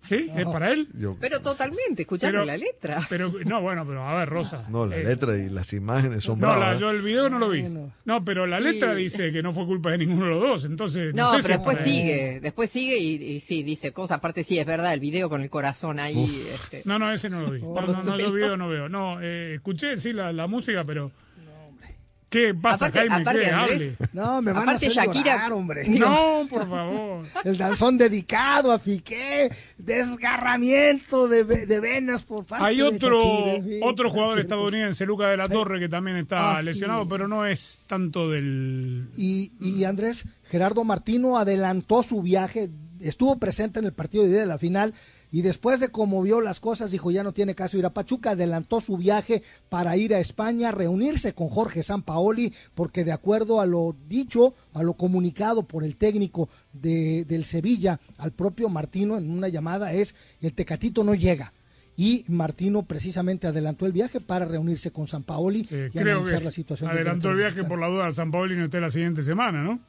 ¿Sí? 0.01 0.29
¿Es 0.37 0.45
para 0.45 0.71
él? 0.71 0.87
Yo- 0.95 1.17
Pero 1.19 1.41
totalmente, 1.41 2.03
escuchando 2.03 2.45
la 2.45 2.59
letra. 2.59 3.01
Pero, 3.09 3.33
no, 3.47 3.63
bueno, 3.63 3.87
pero 3.87 4.07
a 4.07 4.15
ver, 4.19 4.29
Rosa. 4.29 4.67
no, 4.69 4.85
la 4.85 4.97
Eh, 4.99 5.05
letra 5.05 5.35
y 5.39 5.49
las 5.49 5.73
imágenes 5.73 6.23
son 6.25 6.39
No, 6.41 6.49
la- 6.49 6.57
bravas. 6.59 6.81
yo 6.81 6.91
el 6.91 7.01
video 7.01 7.31
no 7.31 7.39
lo 7.39 7.49
vi. 7.49 7.65
No, 8.05 8.23
pero 8.23 8.47
la 8.47 8.59
Sí. 8.59 8.65
letra 8.65 8.95
dice 8.95 9.33
que 9.33 9.43
no 9.43 9.53
fue 9.53 9.65
culpa 9.65 9.93
de 9.93 9.99
ninguno 9.99 10.27
de 10.27 10.31
los 10.33 10.41
dos, 10.43 10.65
entonces... 10.67 11.15
No, 11.15 11.31
sé 11.33 11.37
pero 11.39 11.47
si- 11.47 11.53
después 11.55 11.79
sigue, 11.79 12.41
después 12.41 12.69
sigue 12.71 12.99
y, 12.99 13.15
y 13.15 13.41
sí, 13.41 13.63
dice 13.63 13.93
cosas. 13.93 14.19
Aparte 14.19 14.43
sí, 14.45 14.59
es 14.59 14.67
verdad, 14.67 14.93
el 14.93 15.01
video 15.01 15.31
con 15.31 15.41
el 15.41 15.49
corazón 15.49 15.99
ahí. 15.99 16.47
Este, 16.53 16.83
No, 16.85 16.99
no, 16.99 17.11
ese 17.11 17.31
no 17.31 17.41
lo 17.41 17.51
vi. 17.51 17.63
No, 17.63 17.73
Por 17.73 17.89
no, 17.89 18.03
no, 18.05 18.19
yo 18.19 18.31
video 18.33 18.57
no 18.59 18.69
veo. 18.69 18.89
No, 18.91 19.23
eh, 19.23 19.55
escuché, 19.55 19.99
sí, 19.99 20.13
la, 20.13 20.33
la 20.33 20.47
música, 20.47 20.85
pero... 20.85 21.11
¿Qué 22.31 22.53
pasa, 22.53 22.87
Aparte- 22.87 22.99
Jaime? 23.09 23.15
aparte, 23.23 23.41
¿Qué? 23.41 23.51
Andrés, 23.51 23.81
Hable. 24.01 24.09
No, 24.13 24.43
me 24.43 24.53
van 24.53 24.63
Aparte, 24.65 24.87
a 24.87 24.89
hacer 24.89 25.05
Shakira- 25.05 25.25
llorar, 25.35 25.53
hombre. 25.53 25.89
No, 25.89 26.47
por 26.51 26.69
favor. 26.69 27.25
El 27.45 27.57
danzón 27.57 27.97
dedicado 27.97 28.73
a 28.73 28.79
Piqué, 28.79 29.51
desgarramiento 30.25 31.29
de, 31.29 31.45
de 31.45 31.81
venas 31.81 32.25
por 32.25 32.45
parte 32.45 32.65
Hay 32.65 32.77
de 32.79 32.83
otro 32.85 33.21
Shakira, 33.21 33.53
en 33.55 33.65
fin, 33.65 33.81
otro 33.83 34.11
jugador 34.11 34.39
estadounidense, 34.41 35.07
Luca 35.07 35.29
de 35.29 35.37
la 35.37 35.49
Torre, 35.49 35.79
que 35.79 35.89
también 35.89 36.17
está 36.17 36.57
Ah, 36.57 36.61
sí. 36.61 36.67
lesionado, 36.67 37.09
pero 37.09 37.29
no 37.29 37.47
es 37.47 37.79
tanto 37.87 38.29
del... 38.31 39.09
Y, 39.17 39.53
y 39.61 39.85
Andrés, 39.85 40.27
Gerardo 40.45 40.85
Martino 40.85 41.39
adelantó 41.39 42.03
su 42.03 42.23
viaje, 42.23 42.71
estuvo 43.01 43.39
presente 43.39 43.79
en 43.79 43.85
el 43.87 43.93
partido 43.93 44.25
de 44.25 44.31
ida 44.31 44.41
de 44.41 44.47
la 44.47 44.59
final 44.59 44.95
y 45.35 45.43
después 45.43 45.81
de 45.81 45.89
cómo 45.89 46.23
vio 46.23 46.41
las 46.41 46.61
cosas 46.61 46.93
dijo 46.93 47.11
ya 47.11 47.25
no 47.25 47.33
tiene 47.33 47.57
caso 47.57 47.77
ir 47.77 47.85
a 47.85 47.93
Pachuca, 47.93 48.31
adelantó 48.31 48.81
su 48.81 48.97
viaje 48.97 49.43
para 49.69 49.97
ir 49.97 50.15
a 50.15 50.21
España, 50.21 50.71
reunirse 50.71 51.33
con 51.33 51.49
Jorge 51.49 51.83
Sampaoli, 51.83 52.55
porque 52.73 53.03
de 53.03 53.11
acuerdo 53.11 53.61
a 53.61 53.67
lo 53.67 53.97
dicho, 54.07 54.55
a 54.75 54.85
lo 54.85 54.95
comunicado 54.95 55.65
por 55.65 55.83
el 55.83 55.97
técnico 55.97 56.49
de, 56.73 57.25
del 57.25 57.45
Sevilla 57.45 57.99
al 58.17 58.31
propio 58.31 58.69
Martino 58.69 59.19
en 59.19 59.29
una 59.29 59.49
llamada 59.49 59.93
es 59.93 60.15
el 60.41 60.53
Tecatito 60.53 61.03
no 61.03 61.17
llega. 61.17 61.53
Y 61.97 62.25
Martino 62.29 62.85
precisamente 62.85 63.49
adelantó 63.49 63.87
el 63.87 63.93
viaje 63.93 64.21
para 64.21 64.45
reunirse 64.45 64.93
con 64.93 65.09
Sampaoli 65.09 65.67
eh, 65.73 65.91
y 65.93 65.99
analizar 65.99 66.45
la 66.45 66.53
situación. 66.53 66.91
adelantó 66.91 67.31
el 67.31 67.39
viaje 67.39 67.65
por 67.65 67.81
la 67.81 67.89
duda 67.89 68.09
San 68.13 68.31
Paolo 68.31 68.55
y 68.55 68.57
no 68.57 68.67
esté 68.67 68.81
la 68.81 68.91
siguiente 68.93 69.25
semana, 69.25 69.65
¿no? 69.65 69.81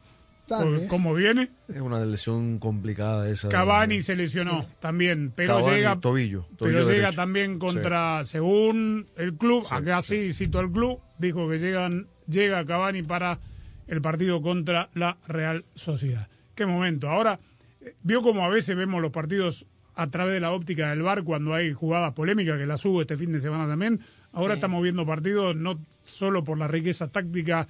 Por 0.48 0.72
vez. 0.80 0.88
cómo 0.88 1.14
viene. 1.14 1.50
Es 1.68 1.80
una 1.82 2.04
lesión 2.06 2.60
complicada 2.60 3.30
esa. 3.30 3.48
de- 3.48 3.52
Cavani 3.54 4.02
se 4.02 4.16
lesionó 4.16 4.66
también, 4.80 5.32
pero 5.36 5.58
Cavani, 5.58 5.76
llega 5.78 5.96
tobillo, 6.00 6.48
tobillo 6.58 6.78
pero 6.86 6.92
llega 6.92 7.12
también 7.12 7.58
contra, 7.60 8.24
según 8.26 9.08
el 9.18 9.34
club, 9.36 9.64
Sí, 9.68 9.74
acá 9.76 10.02
sí 10.02 10.34
cito 10.34 10.60
al 10.60 10.72
club, 10.72 11.00
dijo 11.18 11.50
que 11.50 11.58
llegan 11.58 12.08
llega 12.28 12.66
Cavani 12.66 13.04
para 13.04 13.40
el 13.88 14.02
partido 14.02 14.42
contra 14.42 14.90
la 14.94 15.18
Real 15.28 15.66
Sociedad. 15.76 16.28
Qué 16.56 16.66
momento. 16.66 17.10
Ahora 17.10 17.40
eh, 17.82 17.96
vio 18.04 18.22
como 18.22 18.44
a 18.46 18.50
veces 18.50 18.76
vemos 18.76 19.02
los 19.02 19.12
partidos 19.12 19.66
a 19.94 20.08
través 20.10 20.34
de 20.34 20.40
la 20.40 20.52
óptica 20.52 20.90
del 20.90 21.02
bar 21.04 21.24
cuando 21.24 21.54
hay 21.54 21.72
jugadas 21.74 22.14
polémicas 22.14 22.58
que 22.58 22.66
las 22.66 22.84
hubo 22.86 23.02
este 23.02 23.16
fin 23.18 23.32
de 23.32 23.40
semana 23.40 23.68
también. 23.68 24.00
Ahora 24.34 24.54
Sí. 24.56 24.58
estamos 24.58 24.84
viendo 24.84 25.06
partidos 25.06 25.56
no 25.56 25.80
solo 26.04 26.44
por 26.44 26.58
la 26.58 26.68
riqueza 26.68 27.08
táctica 27.08 27.68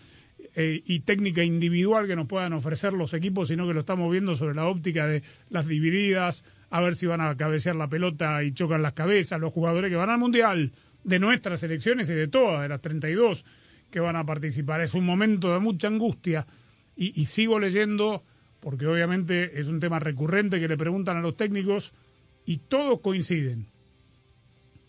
eh, 0.56 0.82
y 0.86 1.02
técnica 1.02 1.44
individual 1.44 2.08
que 2.08 2.16
nos 2.16 2.28
puedan 2.28 2.54
ofrecer 2.54 2.94
los 2.94 3.14
equipos, 3.14 3.48
sino 3.48 3.68
que 3.68 3.74
lo 3.74 3.82
estamos 3.82 4.12
viendo 4.12 4.36
sobre 4.36 4.56
la 4.56 4.66
óptica 4.66 5.08
de 5.08 5.24
las 5.50 5.68
divididas, 5.68 6.44
a 6.70 6.82
ver 6.82 6.96
si 6.96 7.06
van 7.06 7.22
a 7.22 7.36
cabecear 7.38 7.76
la 7.76 7.88
pelota 7.88 8.44
y 8.44 8.52
chocan 8.54 8.82
las 8.82 8.94
cabezas, 8.94 9.40
los 9.40 9.54
jugadores 9.54 9.90
que 9.90 9.96
van 9.96 10.10
al 10.10 10.20
Mundial, 10.20 10.72
de 11.04 11.20
nuestras 11.20 11.60
selecciones 11.60 12.10
y 12.10 12.14
de 12.14 12.28
todas, 12.28 12.62
de 12.62 12.70
las 12.70 12.82
32 12.82 13.46
que 13.90 14.00
van 14.00 14.16
a 14.16 14.26
participar. 14.26 14.82
Es 14.82 14.94
un 14.94 15.06
momento 15.06 15.54
de 15.54 15.60
mucha 15.60 15.88
angustia 15.88 16.46
y, 16.96 17.20
y 17.20 17.26
sigo 17.26 17.60
leyendo, 17.60 18.24
porque 18.60 18.88
obviamente 18.88 19.60
es 19.60 19.68
un 19.68 19.80
tema 19.80 20.00
recurrente 20.00 20.60
que 20.60 20.68
le 20.68 20.78
preguntan 20.78 21.18
a 21.18 21.22
los 21.22 21.38
técnicos 21.38 21.94
y 22.46 22.58
todos 22.58 23.00
coinciden. 23.00 23.68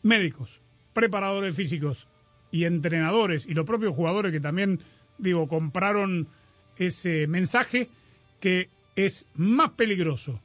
Médicos, 0.02 0.62
preparadores 0.92 1.54
físicos 1.54 2.08
y 2.50 2.64
entrenadores 2.64 3.46
y 3.46 3.54
los 3.54 3.66
propios 3.66 3.94
jugadores 3.94 4.32
que 4.32 4.40
también, 4.40 4.80
digo, 5.18 5.48
compraron 5.48 6.28
ese 6.76 7.26
mensaje 7.26 7.88
que 8.40 8.68
es 8.96 9.26
más 9.34 9.70
peligroso 9.70 10.40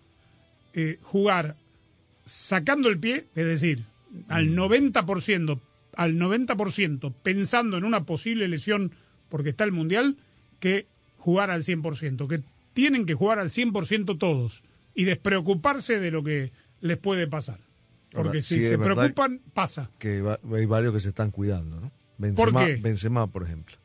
eh, 0.74 0.98
jugar 1.01 1.56
sacando 2.25 2.90
el 2.90 2.98
pie, 3.00 3.25
es 3.36 3.46
decir, 3.46 3.84
al 4.28 4.50
90%, 4.56 5.60
al 5.96 6.16
90% 6.16 7.13
pensando 7.24 7.78
en 7.78 7.84
una 7.84 8.04
posible 8.06 8.48
lesión 8.48 8.92
porque 9.30 9.50
está 9.50 9.63
el 9.63 9.72
Mundial, 9.72 10.18
que 10.60 10.86
jugar 11.18 11.51
al 11.51 11.63
100%, 11.63 12.28
que 12.28 12.42
tienen 12.74 13.06
que 13.06 13.13
jugar 13.13 13.40
al 13.40 13.50
100% 13.50 14.18
todos 14.18 14.63
y 14.94 15.06
despreocuparse 15.06 16.00
de 16.00 16.12
lo 16.12 16.24
que 16.24 16.51
les 16.82 16.98
puede 16.98 17.28
pasar. 17.28 17.60
Porque 18.12 18.28
Ahora, 18.28 18.42
si 18.42 18.56
sí, 18.56 18.62
se 18.68 18.78
preocupan, 18.78 19.40
pasa. 19.54 19.90
Que 20.00 20.22
va- 20.22 20.40
hay 20.54 20.66
varios 20.66 20.94
que 20.94 21.00
se 21.00 21.10
están 21.10 21.32
cuidando, 21.32 21.80
¿no? 21.80 21.92
Benzema, 22.18 22.66
qué? 22.66 22.75
Benzema, 22.75 23.28
por 23.28 23.44
ejemplo. 23.44 23.78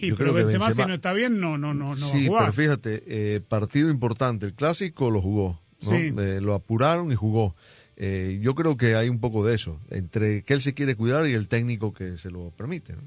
Y 0.00 0.08
Yo 0.08 0.16
pero 0.16 0.32
creo 0.32 0.46
que 0.46 0.52
Benzema, 0.52 0.72
si 0.72 0.84
no 0.84 0.94
está 0.94 1.12
bien, 1.12 1.40
no, 1.40 1.58
no, 1.58 1.74
no, 1.74 1.94
no 1.94 1.96
sí, 1.96 2.02
va 2.02 2.08
a 2.08 2.26
jugar. 2.26 2.40
pero 2.42 2.52
fíjate, 2.52 3.02
eh, 3.06 3.40
partido 3.40 3.90
importante. 3.90 4.46
El 4.46 4.54
clásico 4.54 5.10
lo 5.10 5.20
jugó, 5.20 5.60
¿no? 5.82 5.90
Sí. 5.90 6.12
Eh, 6.18 6.40
lo 6.40 6.54
apuraron 6.54 7.12
y 7.12 7.16
jugó. 7.16 7.54
Eh, 7.96 8.38
yo 8.40 8.54
creo 8.54 8.78
que 8.78 8.94
hay 8.94 9.10
un 9.10 9.20
poco 9.20 9.44
de 9.44 9.54
eso, 9.54 9.78
entre 9.90 10.42
que 10.42 10.54
él 10.54 10.62
se 10.62 10.72
quiere 10.72 10.94
cuidar 10.94 11.26
y 11.26 11.32
el 11.32 11.48
técnico 11.48 11.92
que 11.92 12.16
se 12.16 12.30
lo 12.30 12.50
permite, 12.50 12.94
¿no? 12.94 13.02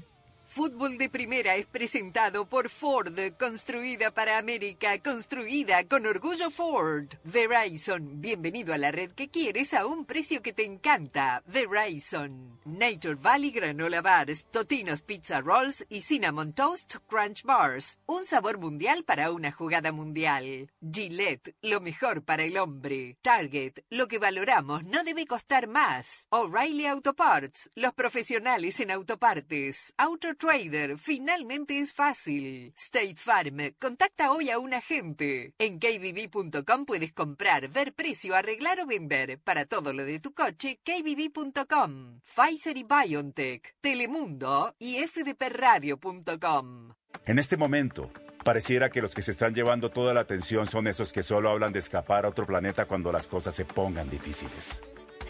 Fútbol 0.54 0.98
de 0.98 1.10
Primera 1.10 1.56
es 1.56 1.66
presentado 1.66 2.48
por 2.48 2.70
Ford, 2.70 3.18
construida 3.36 4.12
para 4.12 4.38
América, 4.38 5.00
construida 5.00 5.82
con 5.88 6.06
orgullo 6.06 6.48
Ford. 6.48 7.08
Verizon, 7.24 8.20
bienvenido 8.20 8.72
a 8.72 8.78
la 8.78 8.92
red 8.92 9.10
que 9.16 9.28
quieres 9.28 9.74
a 9.74 9.84
un 9.84 10.04
precio 10.04 10.42
que 10.42 10.52
te 10.52 10.64
encanta. 10.64 11.42
Verizon. 11.46 12.60
Nature 12.64 13.16
Valley 13.16 13.50
Granola 13.50 14.00
Bars, 14.00 14.46
Totinos 14.46 15.02
Pizza 15.02 15.40
Rolls 15.40 15.84
y 15.88 16.02
Cinnamon 16.02 16.52
Toast 16.52 16.98
Crunch 17.08 17.42
Bars. 17.42 17.98
Un 18.06 18.24
sabor 18.24 18.58
mundial 18.58 19.02
para 19.02 19.32
una 19.32 19.50
jugada 19.50 19.90
mundial. 19.90 20.70
Gillette, 20.80 21.56
lo 21.62 21.80
mejor 21.80 22.22
para 22.22 22.44
el 22.44 22.58
hombre. 22.58 23.16
Target, 23.22 23.80
lo 23.90 24.06
que 24.06 24.20
valoramos 24.20 24.84
no 24.84 25.02
debe 25.02 25.26
costar 25.26 25.66
más. 25.66 26.28
O'Reilly 26.30 26.86
Auto 26.86 27.12
Parts, 27.14 27.70
los 27.74 27.92
profesionales 27.92 28.78
en 28.78 28.92
autopartes. 28.92 29.92
Auto 29.96 30.32
Trader, 30.44 30.98
finalmente 30.98 31.80
es 31.80 31.94
fácil. 31.94 32.74
State 32.76 33.16
Farm, 33.16 33.72
contacta 33.78 34.30
hoy 34.30 34.50
a 34.50 34.58
un 34.58 34.74
agente. 34.74 35.54
En 35.58 35.78
kbb.com 35.78 36.84
puedes 36.84 37.14
comprar, 37.14 37.68
ver 37.68 37.94
precio, 37.94 38.34
arreglar 38.34 38.78
o 38.80 38.86
vender. 38.86 39.40
Para 39.42 39.64
todo 39.64 39.94
lo 39.94 40.04
de 40.04 40.20
tu 40.20 40.34
coche, 40.34 40.80
kbb.com. 40.84 42.20
Pfizer 42.20 42.76
y 42.76 42.84
BioNTech, 42.84 43.74
Telemundo 43.80 44.74
y 44.78 44.98
fdpradio.com. 45.06 46.92
En 47.24 47.38
este 47.38 47.56
momento, 47.56 48.10
pareciera 48.44 48.90
que 48.90 49.00
los 49.00 49.14
que 49.14 49.22
se 49.22 49.30
están 49.30 49.54
llevando 49.54 49.90
toda 49.90 50.12
la 50.12 50.20
atención 50.20 50.66
son 50.66 50.88
esos 50.88 51.10
que 51.10 51.22
solo 51.22 51.48
hablan 51.48 51.72
de 51.72 51.78
escapar 51.78 52.26
a 52.26 52.28
otro 52.28 52.44
planeta 52.44 52.84
cuando 52.84 53.10
las 53.10 53.26
cosas 53.28 53.54
se 53.54 53.64
pongan 53.64 54.10
difíciles. 54.10 54.82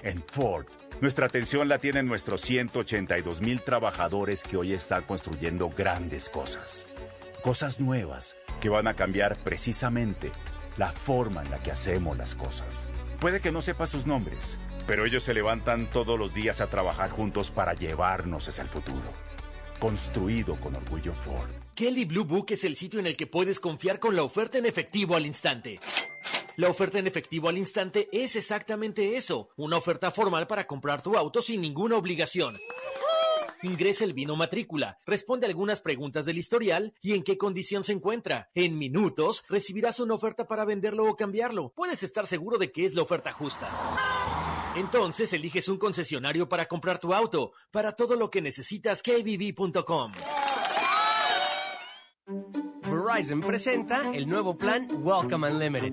En 0.03 0.23
Ford, 0.23 0.67
nuestra 1.01 1.27
atención 1.27 1.69
la 1.69 1.79
tienen 1.79 2.07
nuestros 2.07 2.41
182 2.43 3.41
mil 3.41 3.63
trabajadores 3.63 4.43
que 4.43 4.57
hoy 4.57 4.73
están 4.73 5.05
construyendo 5.05 5.69
grandes 5.71 6.29
cosas. 6.29 6.87
Cosas 7.43 7.81
nuevas 7.81 8.37
que 8.61 8.69
van 8.69 8.87
a 8.87 8.95
cambiar 8.95 9.37
precisamente 9.39 10.33
la 10.77 10.93
forma 10.93 11.43
en 11.43 11.51
la 11.51 11.63
que 11.63 11.71
hacemos 11.71 12.17
las 12.17 12.35
cosas. 12.35 12.87
Puede 13.21 13.41
que 13.41 13.53
no 13.53 13.63
sepa 13.63 13.87
sus 13.87 14.07
nombres, 14.07 14.59
pero 14.87 15.07
ellos 15.07 15.23
se 15.23 15.35
levantan 15.35 15.91
todos 15.91 16.19
los 16.19 16.33
días 16.35 16.61
a 16.61 16.69
trabajar 16.69 17.11
juntos 17.11 17.51
para 17.51 17.75
llevarnos 17.75 18.49
hacia 18.49 18.63
el 18.63 18.69
futuro. 18.69 19.13
Construido 19.79 20.59
con 20.61 20.75
orgullo 20.77 21.13
Ford. 21.13 21.51
Kelly 21.75 22.05
Blue 22.05 22.25
Book 22.25 22.47
es 22.51 22.65
el 22.65 22.77
sitio 22.77 23.01
en 23.01 23.07
el 23.07 23.17
que 23.17 23.27
puedes 23.27 23.61
confiar 23.61 23.99
con 23.99 24.15
la 24.15 24.23
oferta 24.23 24.59
en 24.59 24.67
efectivo 24.67 25.17
al 25.17 25.27
instante. 25.27 25.81
La 26.57 26.69
oferta 26.69 27.01
en 27.01 27.07
efectivo 27.09 27.49
al 27.49 27.59
instante 27.59 28.09
es 28.13 28.37
exactamente 28.37 29.17
eso, 29.17 29.49
una 29.57 29.77
oferta 29.77 30.13
formal 30.13 30.47
para 30.47 30.67
comprar 30.67 31.03
tu 31.03 31.17
auto 31.17 31.43
sin 31.43 31.61
ninguna 31.61 31.97
obligación. 31.97 32.57
Ingresa 33.63 34.05
el 34.05 34.13
vino 34.13 34.37
matrícula, 34.37 34.97
responde 35.05 35.47
algunas 35.47 35.81
preguntas 35.81 36.27
del 36.27 36.39
historial 36.39 36.95
y 37.01 37.15
en 37.15 37.25
qué 37.25 37.37
condición 37.39 37.83
se 37.83 37.93
encuentra. 37.93 38.51
En 38.55 38.79
minutos 38.79 39.43
recibirás 39.49 39.99
una 39.99 40.15
oferta 40.15 40.47
para 40.47 40.65
venderlo 40.65 41.07
o 41.07 41.17
cambiarlo. 41.17 41.73
Puedes 41.75 42.03
estar 42.03 42.27
seguro 42.27 42.59
de 42.59 42.71
que 42.71 42.85
es 42.85 42.95
la 42.95 43.03
oferta 43.03 43.33
justa. 43.33 43.69
Entonces 44.77 45.33
eliges 45.33 45.67
un 45.69 45.79
concesionario 45.79 46.49
para 46.49 46.67
comprar 46.67 46.99
tu 47.01 47.15
auto. 47.15 47.53
Para 47.71 47.93
todo 47.93 48.17
lo 48.17 48.31
que 48.31 48.43
necesitas, 48.43 49.03
kbb.com. 49.03 50.13
Verizon 52.83 53.41
presenta 53.41 54.13
el 54.15 54.29
nuevo 54.29 54.57
plan 54.57 54.89
Welcome 55.03 55.51
Unlimited. 55.51 55.93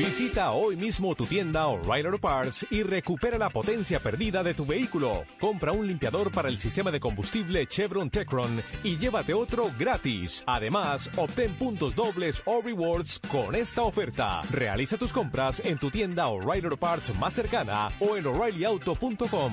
Visita 0.00 0.52
hoy 0.52 0.76
mismo 0.76 1.14
tu 1.14 1.26
tienda 1.26 1.66
O'Reilly 1.66 2.06
Auto 2.06 2.18
Parts 2.18 2.66
y 2.70 2.82
recupera 2.82 3.36
la 3.36 3.50
potencia 3.50 4.00
perdida 4.00 4.42
de 4.42 4.54
tu 4.54 4.64
vehículo. 4.64 5.24
Compra 5.38 5.72
un 5.72 5.86
limpiador 5.86 6.32
para 6.32 6.48
el 6.48 6.58
sistema 6.58 6.90
de 6.90 6.98
combustible 7.00 7.66
Chevron 7.66 8.10
Techron 8.10 8.62
y 8.82 8.96
llévate 8.96 9.34
otro 9.34 9.70
gratis. 9.78 10.42
Además, 10.46 11.10
obtén 11.16 11.54
puntos 11.54 11.94
dobles 11.94 12.42
o 12.46 12.60
rewards 12.62 13.20
con 13.30 13.54
esta 13.54 13.82
oferta. 13.82 14.42
Realiza 14.50 14.96
tus 14.96 15.12
compras 15.12 15.60
en 15.64 15.78
tu 15.78 15.90
tienda 15.90 16.28
O'Reilly 16.28 16.64
Auto 16.64 16.76
Parts 16.76 17.14
más 17.18 17.34
cercana 17.34 17.88
o 18.00 18.16
en 18.16 18.26
o'ReillyAuto.com. 18.26 19.52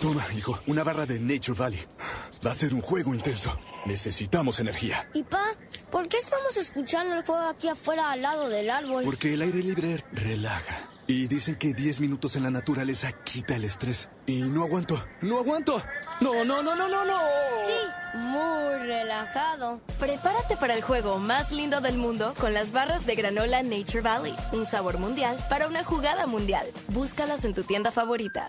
Toma, 0.00 0.26
hijo, 0.36 0.60
una 0.66 0.82
barra 0.82 1.06
de 1.06 1.20
Nature 1.20 1.58
Valley. 1.58 1.80
Va 2.44 2.50
a 2.50 2.54
ser 2.54 2.74
un 2.74 2.80
juego 2.80 3.14
intenso. 3.14 3.56
Necesitamos 3.86 4.58
energía. 4.60 5.08
¿Y 5.14 5.22
pa? 5.22 5.44
¿Por 5.90 6.08
qué 6.08 6.18
estamos 6.18 6.56
escuchando 6.56 7.14
el 7.14 7.24
fuego 7.24 7.42
aquí 7.42 7.68
afuera 7.68 8.10
al 8.10 8.22
lado 8.22 8.48
del 8.48 8.70
árbol? 8.70 9.04
Porque 9.04 9.34
el 9.34 9.42
aire 9.42 9.58
libre 9.58 10.04
relaja. 10.12 10.88
Y 11.06 11.26
dicen 11.26 11.56
que 11.56 11.74
10 11.74 12.00
minutos 12.00 12.36
en 12.36 12.44
la 12.44 12.50
naturaleza 12.50 13.12
quita 13.24 13.56
el 13.56 13.64
estrés. 13.64 14.08
Y 14.26 14.42
no 14.42 14.62
aguanto, 14.62 15.04
no 15.20 15.38
aguanto. 15.38 15.82
No, 16.20 16.44
no, 16.44 16.62
no, 16.62 16.76
no, 16.76 16.88
no, 16.88 17.04
no. 17.04 17.18
Sí, 17.66 18.18
muy 18.18 18.86
relajado. 18.86 19.80
Prepárate 19.98 20.56
para 20.56 20.74
el 20.74 20.82
juego 20.82 21.18
más 21.18 21.50
lindo 21.50 21.80
del 21.80 21.96
mundo 21.96 22.34
con 22.38 22.54
las 22.54 22.70
barras 22.70 23.04
de 23.04 23.16
granola 23.16 23.62
Nature 23.62 24.00
Valley. 24.00 24.34
Un 24.52 24.64
sabor 24.64 24.98
mundial 24.98 25.36
para 25.48 25.66
una 25.66 25.82
jugada 25.84 26.26
mundial. 26.26 26.66
Búscalas 26.88 27.44
en 27.44 27.54
tu 27.54 27.64
tienda 27.64 27.90
favorita. 27.90 28.48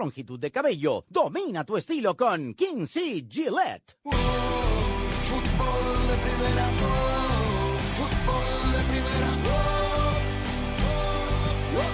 longitud 0.00 0.40
de 0.40 0.50
cabello. 0.50 1.04
Domina 1.08 1.62
tu 1.64 1.76
estilo 1.76 2.16
con 2.16 2.54
King 2.54 2.86
C. 2.86 3.24
Gillette. 3.28 3.96
Fútbol 4.02 4.18
de 6.08 6.16
primera, 6.16 6.66
fútbol 7.96 8.72
de 8.72 8.82
primera, 8.90 9.30
oh, 11.76 11.90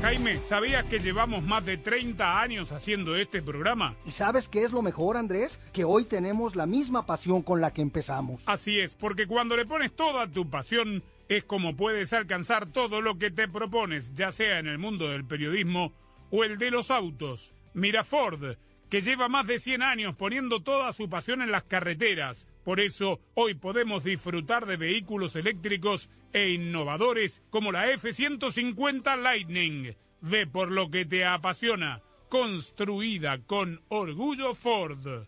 Jaime, 0.00 0.34
¿sabías 0.46 0.84
que 0.84 1.00
llevamos 1.00 1.42
más 1.42 1.64
de 1.66 1.76
30 1.76 2.40
años 2.40 2.72
haciendo 2.72 3.16
este 3.16 3.42
programa? 3.42 3.94
¿Y 4.06 4.12
sabes 4.12 4.48
qué 4.48 4.62
es 4.64 4.70
lo 4.72 4.80
mejor, 4.80 5.16
Andrés? 5.16 5.60
Que 5.72 5.84
hoy 5.84 6.04
tenemos 6.04 6.56
la 6.56 6.66
misma 6.66 7.04
pasión 7.04 7.42
con 7.42 7.60
la 7.60 7.72
que 7.72 7.82
empezamos. 7.82 8.42
Así 8.46 8.78
es, 8.80 8.94
porque 8.94 9.26
cuando 9.26 9.56
le 9.56 9.66
pones 9.66 9.92
toda 9.94 10.26
tu 10.26 10.48
pasión, 10.48 11.02
es 11.28 11.44
como 11.44 11.76
puedes 11.76 12.12
alcanzar 12.12 12.72
todo 12.72 13.02
lo 13.02 13.18
que 13.18 13.30
te 13.30 13.48
propones, 13.48 14.14
ya 14.14 14.32
sea 14.32 14.58
en 14.58 14.66
el 14.66 14.78
mundo 14.78 15.08
del 15.08 15.24
periodismo 15.24 15.92
o 16.30 16.44
el 16.44 16.58
de 16.58 16.70
los 16.70 16.90
autos. 16.90 17.52
Mira 17.74 18.02
Ford, 18.02 18.56
que 18.88 19.02
lleva 19.02 19.28
más 19.28 19.46
de 19.46 19.58
100 19.58 19.82
años 19.82 20.16
poniendo 20.16 20.62
toda 20.62 20.92
su 20.92 21.08
pasión 21.08 21.42
en 21.42 21.50
las 21.50 21.64
carreteras. 21.64 22.48
Por 22.64 22.80
eso, 22.80 23.20
hoy 23.34 23.54
podemos 23.54 24.04
disfrutar 24.04 24.66
de 24.66 24.76
vehículos 24.76 25.36
eléctricos 25.36 26.10
e 26.32 26.50
innovadores 26.50 27.42
como 27.50 27.72
la 27.72 27.90
F-150 27.90 29.16
Lightning. 29.16 29.94
Ve 30.20 30.46
por 30.46 30.70
lo 30.70 30.90
que 30.90 31.04
te 31.04 31.24
apasiona. 31.24 32.02
Construida 32.28 33.38
con 33.46 33.80
orgullo 33.88 34.54
Ford. 34.54 35.26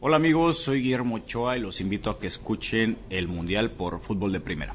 Hola 0.00 0.16
amigos, 0.16 0.58
soy 0.58 0.82
Guillermo 0.82 1.16
Ochoa 1.16 1.58
y 1.58 1.60
los 1.60 1.80
invito 1.80 2.08
a 2.08 2.18
que 2.18 2.28
escuchen 2.28 2.96
el 3.10 3.28
Mundial 3.28 3.72
por 3.72 4.00
Fútbol 4.00 4.32
de 4.32 4.40
Primera. 4.40 4.74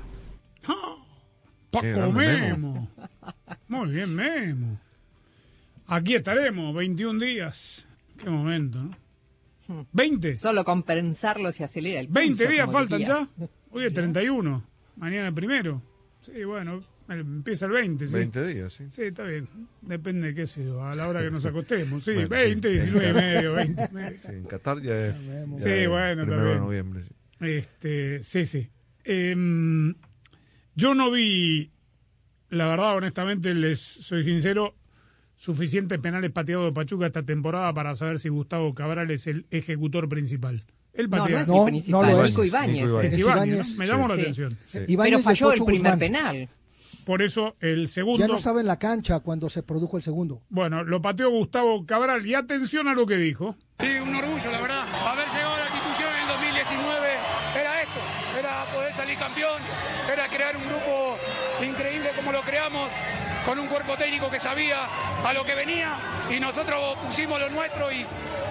Paco 1.71 1.87
grande 1.87 2.11
Memo. 2.13 2.89
Muy 3.67 3.89
bien, 3.91 4.15
Memo. 4.15 4.79
Aquí 5.87 6.15
estaremos, 6.15 6.73
21 6.75 7.19
días. 7.23 7.87
Qué 8.17 8.29
momento, 8.29 8.79
¿no? 9.67 9.87
20. 9.91 10.35
Solo 10.37 10.63
con 10.63 10.83
pensarlo 10.83 11.51
se 11.51 11.63
acelera 11.63 11.99
el 12.01 12.07
20 12.07 12.37
pulso, 12.43 12.51
días 12.51 12.71
faltan 12.71 12.99
diría. 12.99 13.27
ya. 13.37 13.47
Hoy 13.71 13.85
es 13.85 13.93
31. 13.93 14.63
Mañana 14.97 15.27
el 15.29 15.33
primero. 15.33 15.81
Sí, 16.21 16.43
bueno, 16.43 16.83
empieza 17.09 17.65
el 17.65 17.71
20. 17.71 18.07
Sí. 18.07 18.13
20 18.13 18.47
días, 18.47 18.73
sí. 18.73 18.85
Sí, 18.91 19.01
está 19.03 19.23
bien. 19.23 19.47
Depende 19.81 20.27
de 20.27 20.35
qué 20.35 20.47
sé 20.47 20.63
yo, 20.65 20.83
a 20.83 20.95
la 20.95 21.07
hora 21.07 21.21
que 21.21 21.31
nos 21.31 21.43
acostemos. 21.45 22.03
Sí, 22.05 22.13
Bueno, 22.13 22.29
20, 22.29 22.67
sí. 22.79 22.91
19 22.91 23.09
y 23.09 23.13
medio, 23.13 23.53
20 23.53 23.87
y 23.89 23.93
medio. 23.95 24.17
Sí, 24.17 24.27
en 24.29 24.43
Qatar 24.43 24.81
ya 24.81 25.07
es. 25.07 25.15
Sí, 25.15 25.23
ya 25.65 25.75
es 25.75 25.89
bueno, 25.89 26.23
primero 26.23 26.43
de 26.43 26.49
también. 26.51 26.59
noviembre. 26.59 27.03
sí. 27.03 27.11
Este, 27.39 28.23
sí, 28.23 28.45
sí. 28.45 28.69
Em, 29.05 29.93
yo 30.75 30.95
no 30.95 31.11
vi, 31.11 31.71
la 32.49 32.67
verdad, 32.67 32.95
honestamente, 32.95 33.53
les 33.53 33.79
soy 33.79 34.23
sincero, 34.23 34.75
suficientes 35.35 35.99
penales 35.99 36.31
pateados 36.31 36.65
de 36.65 36.71
Pachuca 36.73 37.07
esta 37.07 37.23
temporada 37.23 37.73
para 37.73 37.95
saber 37.95 38.19
si 38.19 38.29
Gustavo 38.29 38.73
Cabral 38.73 39.09
es 39.11 39.27
el 39.27 39.45
ejecutor 39.51 40.07
principal. 40.09 40.63
Él 40.93 41.09
No, 41.09 41.17
patea. 41.17 41.37
no 41.37 41.41
es 41.41 41.49
el 41.59 41.65
principal, 41.65 42.23
Nico 42.23 42.43
Ibáñez. 42.45 42.85
Es 43.03 43.13
Es 43.13 43.19
Ibáñez, 43.19 43.19
Ibáñez. 43.19 43.71
¿no? 43.71 43.77
Me 43.79 43.87
llamó 43.87 44.07
la 44.07 44.15
Sí. 44.15 44.21
atención. 44.21 44.57
Sí. 44.65 44.79
Pero 44.97 45.19
falló 45.19 45.51
el 45.53 45.63
primer 45.63 45.81
Guzmán. 45.81 45.99
penal. 45.99 46.49
Por 47.03 47.21
eso 47.21 47.55
el 47.59 47.89
segundo... 47.89 48.19
Ya 48.21 48.27
no 48.27 48.35
estaba 48.37 48.61
en 48.61 48.67
la 48.67 48.79
cancha 48.79 49.19
cuando 49.19 49.49
se 49.49 49.61
produjo 49.63 49.97
el 49.97 50.03
segundo. 50.03 50.41
Bueno, 50.49 50.83
lo 50.85 51.01
pateó 51.01 51.29
Gustavo 51.31 51.85
Cabral 51.85 52.25
y 52.25 52.33
atención 52.35 52.87
a 52.87 52.93
lo 52.93 53.05
que 53.05 53.17
dijo. 53.17 53.57
Sí, 53.79 53.87
un 54.01 54.15
orgullo, 54.15 54.51
la 54.51 54.61
verdad. 54.61 54.85
Con 63.45 63.59
un 63.59 63.67
cuerpo 63.67 63.95
técnico 63.97 64.29
que 64.29 64.39
sabía 64.39 64.87
a 65.23 65.33
lo 65.33 65.43
que 65.43 65.55
venía 65.55 65.95
y 66.29 66.39
nosotros 66.39 66.97
pusimos 66.97 67.39
lo 67.39 67.49
nuestro 67.49 67.91
y, 67.91 68.05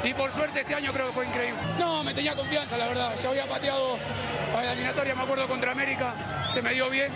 y 0.04 0.14
por 0.14 0.30
suerte 0.32 0.60
este 0.60 0.74
año 0.74 0.92
creo 0.92 1.06
que 1.08 1.12
fue 1.12 1.26
increíble. 1.26 1.60
No, 1.78 2.04
me 2.04 2.14
tenía 2.14 2.34
confianza, 2.34 2.76
la 2.76 2.88
verdad. 2.88 3.12
Ya 3.22 3.28
había 3.30 3.46
pateado 3.46 3.96
a 4.56 4.62
la 4.62 4.72
eliminatoria, 4.72 5.14
me 5.14 5.22
acuerdo, 5.22 5.48
contra 5.48 5.72
América, 5.72 6.14
se 6.50 6.62
me 6.62 6.74
dio 6.74 6.90
bien 6.90 7.10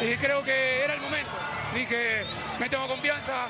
y 0.00 0.16
creo 0.16 0.42
que 0.42 0.84
era 0.84 0.94
el 0.94 1.00
momento. 1.00 1.30
Dije, 1.74 2.22
me 2.58 2.68
tengo 2.68 2.86
confianza, 2.88 3.46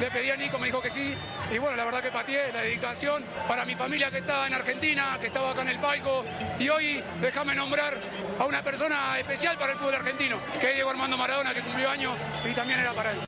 le 0.00 0.10
pedí 0.10 0.30
a 0.30 0.36
Nico, 0.36 0.58
me 0.58 0.66
dijo 0.66 0.80
que 0.80 0.90
sí. 0.90 1.14
Y 1.54 1.58
bueno, 1.58 1.76
la 1.76 1.84
verdad 1.84 2.02
que 2.02 2.10
pateé 2.10 2.52
la 2.52 2.60
dedicación 2.62 3.22
para 3.48 3.64
mi 3.64 3.74
familia 3.74 4.10
que 4.10 4.18
estaba 4.18 4.46
en 4.46 4.54
Argentina, 4.54 5.16
que 5.20 5.26
estaba 5.28 5.50
acá 5.50 5.62
en 5.62 5.68
el 5.68 5.78
palco. 5.78 6.24
Y 6.58 6.68
hoy 6.68 7.00
déjame 7.20 7.54
nombrar 7.54 7.94
a 8.38 8.44
una 8.44 8.62
persona 8.62 9.18
especial 9.18 9.56
para 9.58 9.72
el 9.72 9.78
fútbol 9.78 9.94
argentino, 9.94 10.38
que 10.60 10.68
es 10.68 10.74
Diego 10.74 10.90
Armando 10.90 11.16
Maradona, 11.16 11.52
que 11.54 11.60
cumplió 11.60 11.90
años 11.90 12.12
y 12.50 12.54
también 12.54 12.80
era 12.80 12.92
para 12.92 13.12
él. 13.12 13.18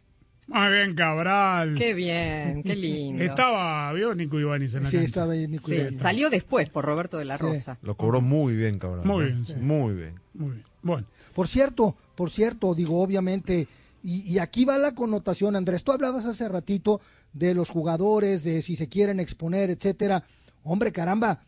Muy 0.46 0.68
bien, 0.72 0.94
Cabral. 0.94 1.74
Qué 1.78 1.94
bien, 1.94 2.62
qué 2.62 2.76
lindo. 2.76 3.24
Estaba, 3.24 3.90
vio 3.94 4.14
Nico 4.14 4.38
Ibáñez 4.38 4.74
en 4.74 4.82
la 4.84 4.90
Sí, 4.90 4.96
cancha. 4.96 5.06
estaba 5.06 5.32
ahí 5.32 5.48
Nico 5.48 5.68
Sí, 5.68 5.94
salió 5.94 6.28
después 6.28 6.68
por 6.68 6.84
Roberto 6.84 7.16
de 7.18 7.24
la 7.24 7.36
Rosa. 7.38 7.78
Lo 7.82 7.96
cobró 7.96 8.20
muy 8.20 8.54
bien, 8.54 8.78
cabrón. 8.78 9.06
Muy 9.06 9.24
¿eh? 9.24 9.28
bien, 9.28 9.46
sí. 9.46 9.54
Muy 9.54 9.94
bien. 9.94 10.20
Muy 10.34 10.50
bien. 10.52 10.64
Bueno. 10.82 11.06
Por 11.34 11.48
cierto, 11.48 11.96
por 12.14 12.30
cierto, 12.30 12.74
digo, 12.74 13.00
obviamente, 13.02 13.66
y, 14.04 14.30
y 14.30 14.38
aquí 14.38 14.64
va 14.64 14.78
la 14.78 14.94
connotación, 14.94 15.56
Andrés, 15.56 15.82
tú 15.82 15.90
hablabas 15.90 16.26
hace 16.26 16.48
ratito 16.48 17.00
de 17.32 17.54
los 17.54 17.70
jugadores, 17.70 18.44
de 18.44 18.62
si 18.62 18.76
se 18.76 18.88
quieren 18.88 19.18
exponer, 19.18 19.70
etcétera. 19.70 20.22
Hombre, 20.62 20.92
caramba, 20.92 21.40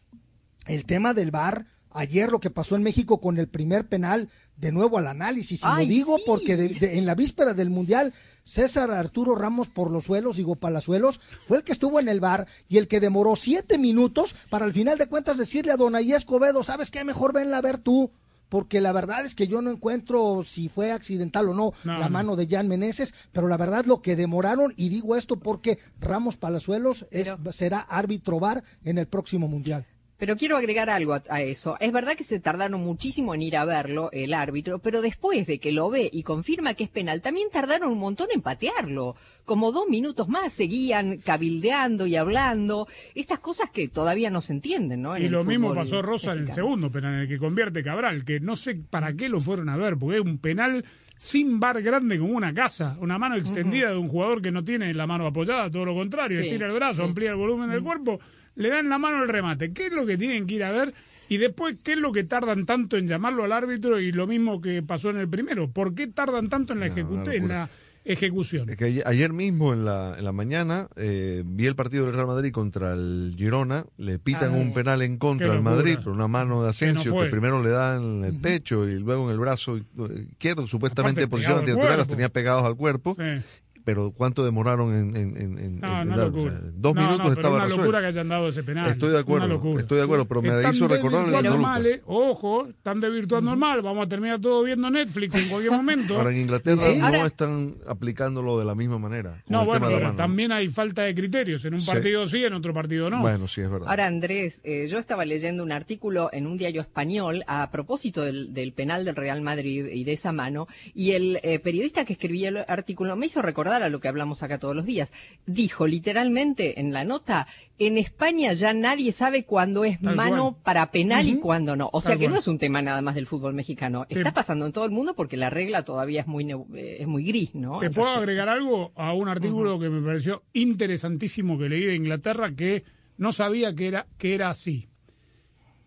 el 0.67 0.85
tema 0.87 1.15
del 1.15 1.31
VAR, 1.31 1.67
ayer 1.91 2.31
lo 2.33 2.41
que 2.41 2.51
pasó 2.51 2.75
en 2.75 2.83
México 2.83 3.21
con 3.21 3.39
el 3.39 3.47
primer 3.49 3.87
penal, 3.87 4.29
de 4.57 4.73
nuevo 4.73 4.97
al 4.99 5.07
análisis, 5.07 5.61
y 5.63 5.65
Ay, 5.67 5.85
lo 5.87 5.91
digo 5.91 6.17
sí. 6.17 6.23
porque 6.27 6.57
de- 6.57 6.69
de- 6.71 6.99
en 6.99 7.05
la 7.07 7.15
víspera 7.15 7.53
del 7.55 7.69
Mundial, 7.71 8.15
César 8.45 8.91
Arturo 8.91 9.35
Ramos 9.35 9.69
por 9.69 9.91
los 9.91 10.05
suelos, 10.05 10.37
digo 10.37 10.57
Palazuelos, 10.57 11.21
fue 11.47 11.59
el 11.59 11.63
que 11.65 11.73
estuvo 11.73 12.01
en 12.01 12.09
el 12.09 12.21
bar 12.21 12.47
y 12.69 12.79
el 12.79 12.89
que 12.89 13.01
demoró 13.01 13.37
siete 13.37 13.77
minutos 13.77 14.35
para 14.49 14.65
al 14.65 14.73
final 14.73 14.97
de 14.99 15.07
cuentas 15.09 15.37
decirle 15.37 15.73
a 15.73 15.77
Donaí 15.77 16.13
Escobedo, 16.15 16.63
¿sabes 16.63 16.91
qué? 16.91 17.05
Mejor 17.05 17.33
venla 17.35 17.59
a 17.59 17.63
ver 17.63 17.77
tú 17.79 18.11
porque 18.49 18.81
la 18.81 18.93
verdad 18.93 19.25
es 19.25 19.35
que 19.35 19.49
yo 19.49 19.61
no 19.63 19.71
encuentro 19.71 20.43
si 20.45 20.69
fue 20.69 20.93
accidental 20.93 21.49
o 21.49 21.55
no, 21.55 21.73
No, 21.85 21.99
la 21.99 22.07
no. 22.07 22.11
mano 22.11 22.37
de 22.37 22.47
Jan 22.47 22.69
Meneses, 22.69 23.15
pero 23.33 23.49
la 23.49 23.57
verdad 23.57 23.85
lo 23.87 24.03
que 24.03 24.17
demoraron, 24.17 24.73
y 24.77 24.89
digo 24.89 25.17
esto 25.17 25.37
porque 25.39 25.79
Ramos 26.01 26.37
Palazuelos 26.37 27.07
es, 27.11 27.29
será 27.51 27.81
árbitro 27.81 28.39
VAR 28.41 28.63
en 28.85 28.99
el 28.99 29.07
próximo 29.07 29.49
Mundial. 29.49 29.87
Pero 30.19 30.37
quiero 30.37 30.57
agregar 30.57 30.89
algo 30.89 31.13
a, 31.15 31.23
a 31.29 31.43
eso. 31.43 31.77
Es 31.79 31.93
verdad 31.93 32.17
que 32.17 32.25
se 32.25 32.41
tardaron 32.41 32.81
muchísimo 32.83 33.35
en 33.35 33.43
ir 33.43 33.57
a 33.57 33.65
verlo, 33.67 34.09
el 34.13 34.33
árbitro, 34.33 34.79
pero 34.79 35.03
después 35.03 35.47
de 35.47 35.59
que 35.59 35.73
lo 35.73 35.91
ve 35.91 36.09
y 36.11 36.23
confirma 36.23 36.73
que 36.75 36.85
es 36.85 36.91
penal, 36.91 37.21
también 37.21 37.49
tardaron 37.53 37.93
un 37.93 37.99
montón 37.99 38.29
en 38.35 38.41
patearlo. 38.41 39.15
Como 39.45 39.73
dos 39.73 39.89
minutos 39.89 40.29
más 40.29 40.53
seguían 40.53 41.19
cabildeando 41.19 42.07
y 42.07 42.17
hablando. 42.17 42.89
Estas 43.15 43.41
cosas 43.41 43.71
que 43.71 43.89
todavía 43.89 44.31
no 44.31 44.41
se 44.43 44.55
entienden, 44.55 45.03
¿no? 45.03 45.15
En 45.17 45.25
Y 45.25 45.29
lo 45.29 45.45
mismo 45.45 45.75
pasó 45.75 46.01
Rosa 46.03 46.33
en 46.33 46.39
el 46.41 46.49
segundo 46.51 46.91
penal, 46.91 47.15
en 47.15 47.21
el 47.21 47.29
que 47.29 47.39
convierte 47.39 47.83
Cabral, 47.85 48.25
que 48.25 48.41
no 48.41 48.57
sé 48.57 48.75
para 48.91 49.13
qué 49.15 49.29
lo 49.29 49.41
fueron 49.41 49.69
a 49.69 49.77
ver, 49.77 49.97
porque 49.99 50.17
es 50.17 50.23
un 50.25 50.39
penal 50.39 50.85
sin 51.19 51.61
bar 51.61 51.81
grande 51.83 52.19
como 52.19 52.35
una 52.35 52.53
casa, 52.53 52.97
una 53.01 53.19
mano 53.19 53.37
extendida 53.37 53.91
de 53.91 53.97
un 53.97 54.09
jugador 54.09 54.43
que 54.43 54.51
no 54.51 54.65
tiene 54.65 54.93
la 54.93 55.07
mano 55.07 55.27
apoyada, 55.27 55.71
todo 55.71 55.85
lo 55.87 55.95
contrario, 55.95 56.41
Sí, 56.41 56.47
estira 56.49 56.67
el 56.67 56.73
brazo, 56.75 57.03
sí. 57.03 57.09
amplía 57.09 57.31
el 57.31 57.37
volumen 57.37 57.71
del 57.71 57.83
cuerpo, 57.83 58.19
le 58.57 58.69
dan 58.71 58.89
la 58.89 58.99
mano 58.99 59.23
el 59.23 59.29
remate. 59.29 59.73
¿Qué 59.73 59.87
es 59.87 59.93
lo 59.93 60.05
que 60.05 60.19
tienen 60.19 60.47
que 60.47 60.55
ir 60.57 60.65
a 60.65 60.73
ver? 60.73 60.93
Y 61.29 61.39
después, 61.39 61.77
¿qué 61.83 61.93
es 61.93 61.99
lo 61.99 62.13
que 62.13 62.25
tardan 62.25 62.67
tanto 62.67 62.97
en 62.97 63.09
llamarlo 63.09 63.45
al 63.45 63.53
árbitro? 63.53 63.99
Y 64.01 64.13
lo 64.13 64.27
mismo 64.27 64.61
que 64.61 64.83
pasó 64.83 65.11
en 65.11 65.17
el 65.19 65.29
primero. 65.29 65.69
¿Por 65.71 65.95
qué 65.95 66.07
tardan 66.07 66.49
tanto 66.49 66.73
en 66.73 66.81
la, 66.81 66.87
en 66.87 67.49
la 67.49 67.69
ejecución? 68.05 68.71
Es 68.71 68.77
que 68.77 68.85
ayer, 68.85 69.03
ayer 69.07 69.33
mismo 69.33 69.73
en 69.73 69.85
la, 69.85 70.15
en 70.17 70.25
la 70.25 70.31
mañana 70.31 70.87
eh, 70.95 71.43
vi 71.45 71.67
el 71.67 71.75
partido 71.75 72.05
del 72.05 72.15
Real 72.15 72.29
Madrid 72.29 72.53
contra 72.53 72.93
el 72.93 73.35
Girona, 73.37 73.85
le 73.99 74.21
pitan 74.21 74.51
Ah, 74.53 74.57
un 74.57 74.73
penal 74.73 75.03
en 75.03 75.19
contra 75.19 75.53
al. 75.53 75.63
Madrid 75.63 75.99
por 76.03 76.13
una 76.13 76.29
mano 76.29 76.63
de 76.63 76.73
Que 76.73 76.87
no 76.87 77.01
Asensio 77.01 77.21
que, 77.21 77.29
primero 77.29 77.61
le 77.61 77.71
da 77.71 77.97
en 77.97 78.25
el 78.25 78.39
pecho 78.39 78.89
y 78.89 78.95
luego 79.01 79.25
en 79.27 79.33
el 79.33 79.41
brazo 79.41 79.79
izquierdo, 79.79 80.69
supuestamente 80.69 81.23
Aparte, 81.23 81.25
en 81.25 81.31
posición 81.31 81.55
pegado 81.55 81.65
al 81.65 81.71
antinatura, 81.71 81.97
los 81.97 82.07
tenía 82.07 82.29
pegados 82.29 82.63
al 82.63 82.77
cuerpo. 82.77 83.17
Sí. 83.19 83.43
Pero 83.87 84.11
¿cuánto 84.11 84.45
demoraron 84.45 84.93
en, 84.93 85.17
en, 85.17 85.37
en- 85.37 85.59
en- 85.59 85.81
No, 85.81 86.03
en 86.03 86.09
una 86.09 86.17
dar? 86.17 86.27
locura. 86.27 86.55
O 86.57 86.59
sea, 86.61 86.71
dos 86.75 86.95
No, 86.97 87.01
minutos 87.03 87.19
no, 87.19 87.25
pero 87.25 87.35
estaba 87.37 87.55
una 87.55 87.65
resuelto. 87.67 87.83
locura 87.85 88.01
que 88.01 88.07
hayan 88.09 88.29
dado 88.29 88.49
ese 88.49 88.63
penal. 88.65 88.91
Estoy 88.91 89.13
de 89.13 89.19
acuerdo, 89.21 89.79
estoy 89.79 89.99
de 89.99 90.05
acuerdo, 90.05 90.25
pero 90.27 90.43
me 90.43 90.49
Están 90.57 90.75
hizo 90.75 90.89
recordar 90.89 91.21
el 91.21 91.27
desvirtuando 91.31 91.51
grupo. 91.53 91.69
mal, 91.69 91.87
eh. 91.87 92.03
Ojo, 92.05 92.67
están 92.67 93.01
desvirtuando 93.01 93.53
el 93.53 93.57
mal. 93.59 93.83
Vamos 93.83 94.05
a 94.05 94.09
terminar 94.09 94.41
todo 94.41 94.65
viendo 94.65 94.91
Netflix 94.91 95.35
en 95.37 95.49
cualquier 95.49 95.71
momento. 95.73 96.17
Ahora 96.19 96.31
en 96.33 96.39
Inglaterra 96.41 96.83
Sí. 96.93 96.99
no 96.99 97.07
Ahora- 97.07 97.27
están 97.27 97.77
aplicándolo 97.87 98.59
de 98.59 98.65
la 98.65 98.75
misma 98.75 98.99
manera. 98.99 99.43
No, 99.49 99.65
bueno, 99.65 99.89
de 99.89 99.97
pero 99.99 100.13
también 100.15 100.51
hay 100.51 100.69
falta 100.69 101.03
de 101.03 101.15
criterios. 101.15 101.65
En 101.65 101.75
un 101.75 101.81
Sí. 101.83 101.87
partido 101.91 102.27
sí, 102.27 102.43
en 102.45 102.55
otro 102.55 102.75
partido 102.75 103.09
no. 103.09 103.21
Bueno, 103.21 103.47
sí, 103.47 103.61
es 103.61 103.71
verdad. 103.71 103.89
Ahora, 103.89 104.07
Andrés, 104.07 104.61
eh, 104.65 104.89
yo 104.91 104.99
estaba 104.99 105.25
leyendo 105.25 105.63
un 105.63 105.71
artículo 105.71 106.29
en 106.33 106.49
un 106.49 106.57
diario 106.59 106.81
español 106.81 107.45
a 107.47 107.71
propósito 107.71 108.23
del, 108.23 108.53
del 108.53 108.73
penal 108.73 109.05
del 109.05 109.15
Real 109.15 109.43
Madrid 109.43 109.87
y 109.93 110.03
de 110.03 110.13
esa 110.13 110.33
mano, 110.33 110.67
y 110.93 111.13
el 111.13 111.39
eh, 111.45 111.61
periodista 111.61 112.05
que 112.05 112.15
escribía 112.15 112.49
el 112.49 112.57
artículo 112.67 113.15
me 113.15 113.27
hizo 113.27 113.43
recordar 113.43 113.76
a 113.83 113.89
lo 113.89 114.01
que 114.01 114.09
hablamos 114.09 114.43
acá 114.43 114.59
todos 114.59 114.75
los 114.75 114.85
días. 114.85 115.13
Dijo 115.47 115.87
literalmente 115.87 116.81
en 116.81 116.93
la 116.93 117.05
nota, 117.05 117.47
en 117.79 117.99
España 117.99 118.53
ya 118.55 118.73
nadie 118.73 119.13
sabe 119.13 119.45
cuándo 119.45 119.85
es 119.85 120.01
Tal 120.01 120.17
mano 120.17 120.53
cual. 120.53 120.63
para 120.63 120.91
penal 120.91 121.29
y 121.29 121.39
cuándo 121.39 121.77
no. 121.77 121.89
O 121.93 122.01
Tal 122.01 122.09
sea 122.13 122.17
que 122.17 122.25
cual. 122.25 122.33
no 122.33 122.39
es 122.39 122.49
un 122.49 122.59
tema 122.59 122.83
nada 122.83 123.03
más 123.03 123.15
del 123.15 123.27
fútbol 123.27 123.55
mexicano. 123.55 124.07
Está 124.09 124.33
pasando 124.33 124.67
en 124.67 124.73
todo 124.73 124.85
el 124.85 124.91
mundo 124.91 125.15
porque 125.15 125.37
la 125.37 125.51
regla 125.51 125.85
todavía 125.85 126.23
es 126.23 126.27
muy, 126.27 126.51
eh, 126.51 126.97
es 127.01 127.07
muy 127.07 127.25
gris, 127.25 127.55
¿no? 127.55 127.79
¿Te 127.79 127.91
puedo 127.91 128.09
agregar 128.09 128.49
algo 128.49 128.93
a 128.97 129.13
un 129.13 129.29
artículo 129.29 129.79
que 129.79 129.89
me 129.91 130.01
pareció 130.05 130.43
interesantísimo 130.53 131.59
que 131.59 131.69
leí 131.69 131.85
de 131.85 131.95
Inglaterra 131.95 132.55
que 132.55 132.85
no 133.19 133.33
sabía 133.33 133.75
que 133.75 133.89
era, 133.89 134.07
que 134.19 134.35
era 134.35 134.51
así? 134.51 134.89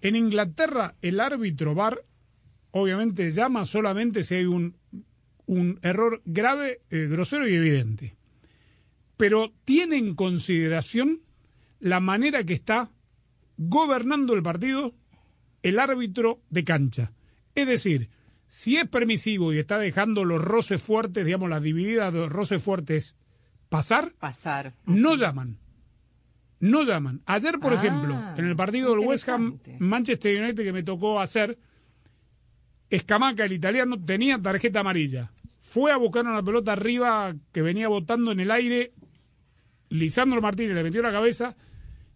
En 0.02 0.16
Inglaterra, 0.16 0.96
el 1.02 1.20
árbitro 1.20 1.76
VAR 1.76 2.04
obviamente 2.72 3.32
llama 3.32 3.66
solamente 3.66 4.24
si 4.24 4.36
hay 4.36 4.46
un, 4.46 4.78
un 5.50 5.80
error 5.82 6.22
grave, 6.26 6.82
eh, 6.92 7.08
grosero 7.10 7.48
y 7.48 7.56
evidente. 7.56 8.16
pero 9.18 9.52
tiene 9.66 9.98
en 9.98 10.16
consideración 10.16 11.22
la 11.80 12.00
manera 12.00 12.44
que 12.44 12.54
está 12.54 12.92
gobernando 13.58 14.34
el 14.34 14.44
partido 14.44 14.94
el 15.64 15.78
árbitro 15.80 16.40
de 16.50 16.64
cancha. 16.64 17.12
Es 17.56 17.68
decir, 17.68 18.10
si 18.48 18.78
es 18.78 18.88
permisivo 18.88 19.52
y 19.52 19.58
está 19.60 19.78
dejando 19.78 20.24
los 20.24 20.42
roces 20.42 20.82
fuertes, 20.82 21.26
digamos, 21.26 21.50
las 21.50 21.62
divididas 21.62 22.14
de 22.14 22.20
los 22.20 22.32
roces 22.32 22.62
fuertes 22.64 23.16
pasar, 23.70 24.14
pasar. 24.20 24.76
no 24.86 25.16
llaman. 25.16 25.58
No 26.62 26.84
llaman. 26.84 27.22
Ayer, 27.26 27.60
por 27.60 27.74
Ah, 27.74 27.76
ejemplo, 27.76 28.14
en 28.38 28.46
el 28.46 28.56
partido 28.56 28.92
del 28.96 29.00
West 29.06 29.28
Ham 29.30 29.60
Manchester 29.80 30.42
United 30.44 30.64
que 30.64 30.74
me 30.74 30.84
tocó 30.84 31.20
hacer, 31.20 31.58
Escamaca, 32.90 33.46
el 33.46 33.54
italiano, 33.54 33.98
tenía 34.04 34.42
tarjeta 34.42 34.80
amarilla. 34.80 35.32
Fue 35.70 35.92
a 35.92 35.98
buscar 35.98 36.26
una 36.26 36.42
pelota 36.42 36.74
arriba 36.74 37.36
que 37.52 37.62
venía 37.62 37.88
botando 37.88 38.32
en 38.32 38.40
el 38.40 38.50
aire. 38.50 38.92
Lisandro 39.90 40.42
Martínez 40.42 40.74
le 40.74 40.82
metió 40.82 41.00
la 41.04 41.12
cabeza 41.12 41.56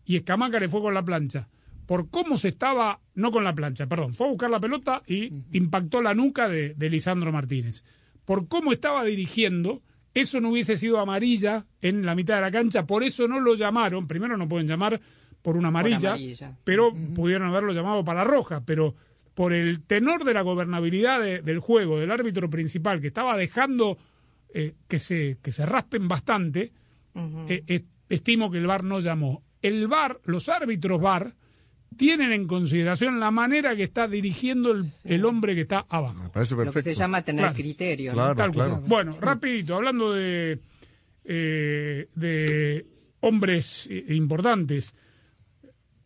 y 0.06 0.16
Escamaca 0.16 0.60
le 0.60 0.68
fue 0.68 0.82
con 0.82 0.96
la 0.96 1.04
plancha. 1.04 1.48
Por 1.86 2.10
cómo 2.10 2.36
se 2.38 2.48
estaba, 2.48 3.00
no 3.14 3.32
con 3.32 3.44
la 3.44 3.54
plancha, 3.54 3.86
perdón, 3.86 4.16
fue 4.16 4.26
a 4.26 4.30
buscar 4.32 4.50
la 4.50 4.60
pelota 4.60 5.04
y 5.06 5.32
impactó 5.52 6.02
la 6.02 6.16
nuca 6.16 6.50
de, 6.50 6.74
de 6.74 6.90
Lisandro 6.90 7.32
Martínez. 7.32 7.84
Por 8.26 8.48
cómo 8.48 8.74
estaba 8.74 9.04
dirigiendo, 9.04 9.84
eso 10.16 10.42
no 10.42 10.50
hubiese 10.50 10.76
sido 10.76 11.00
amarilla 11.00 11.68
en 11.80 12.08
la 12.08 12.16
mitad 12.16 12.36
de 12.36 12.42
la 12.42 12.52
cancha, 12.52 12.88
por 12.88 13.04
eso 13.04 13.28
no 13.28 13.40
lo 13.40 13.54
llamaron. 13.54 14.08
Primero 14.08 14.36
no 14.36 14.48
pueden 14.50 14.68
llamar 14.68 15.00
por 15.44 15.58
una 15.58 15.68
amarilla, 15.68 16.14
amarilla. 16.14 16.58
pero 16.64 16.92
pudieron 17.14 17.50
haberlo 17.50 17.72
llamado 17.72 18.04
para 18.04 18.24
roja, 18.24 18.64
pero 18.66 18.96
por 19.34 19.54
el 19.54 19.82
tenor 19.82 20.24
de 20.26 20.34
la 20.34 20.42
gobernabilidad 20.42 21.20
de- 21.22 21.42
del 21.42 21.60
juego, 21.60 22.00
del 22.00 22.12
árbitro 22.12 22.50
principal, 22.50 23.02
que 23.02 23.08
estaba 23.08 23.36
dejando 23.38 23.98
eh, 24.54 24.74
que, 24.88 25.00
se, 25.00 25.38
que 25.42 25.52
se 25.52 25.66
raspen 25.66 26.08
bastante, 26.08 26.72
eh, 27.48 27.84
estimo 28.10 28.52
que 28.52 28.60
el 28.60 28.68
VAR 28.68 28.84
no 28.84 29.00
llamó. 29.00 29.44
El 29.62 29.88
VAR, 29.88 30.20
los 30.26 30.50
árbitros 30.50 31.02
VAR, 31.02 31.34
tienen 31.98 32.32
en 32.32 32.48
consideración 32.48 33.20
la 33.20 33.32
manera 33.32 33.76
que 33.76 33.84
está 33.84 34.08
dirigiendo 34.08 34.72
el, 34.72 34.84
el 35.06 35.26
hombre 35.26 35.56
que 35.56 35.62
está 35.62 35.86
abajo. 35.90 36.32
parece 36.32 36.56
Lo 36.56 36.72
que 36.72 36.82
se 36.84 36.94
llama 36.96 37.22
tener 37.24 37.42
Claro. 37.44 37.56
criterio. 37.56 38.12
¿no? 38.12 38.16
Claro, 38.16 38.36
Tal 38.36 38.52
cual. 38.54 38.68
claro. 38.70 38.84
Bueno, 38.88 39.18
rapidito, 39.22 39.76
hablando 39.76 40.12
de, 40.14 40.60
eh, 41.24 42.08
de 42.16 42.86
hombres 43.22 43.88
eh, 43.90 44.06
importantes, 44.10 44.94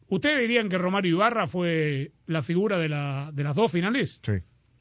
¿ustedes 0.10 0.40
dirían 0.40 0.70
que 0.70 0.78
Romario 0.78 1.12
Ibarra 1.16 1.48
fue 1.48 2.12
la 2.26 2.42
figura 2.42 2.78
de, 2.78 2.90
la, 2.90 3.32
de 3.34 3.44
las 3.44 3.56
dos 3.56 3.72
finales? 3.72 4.20
Sí. 4.26 4.34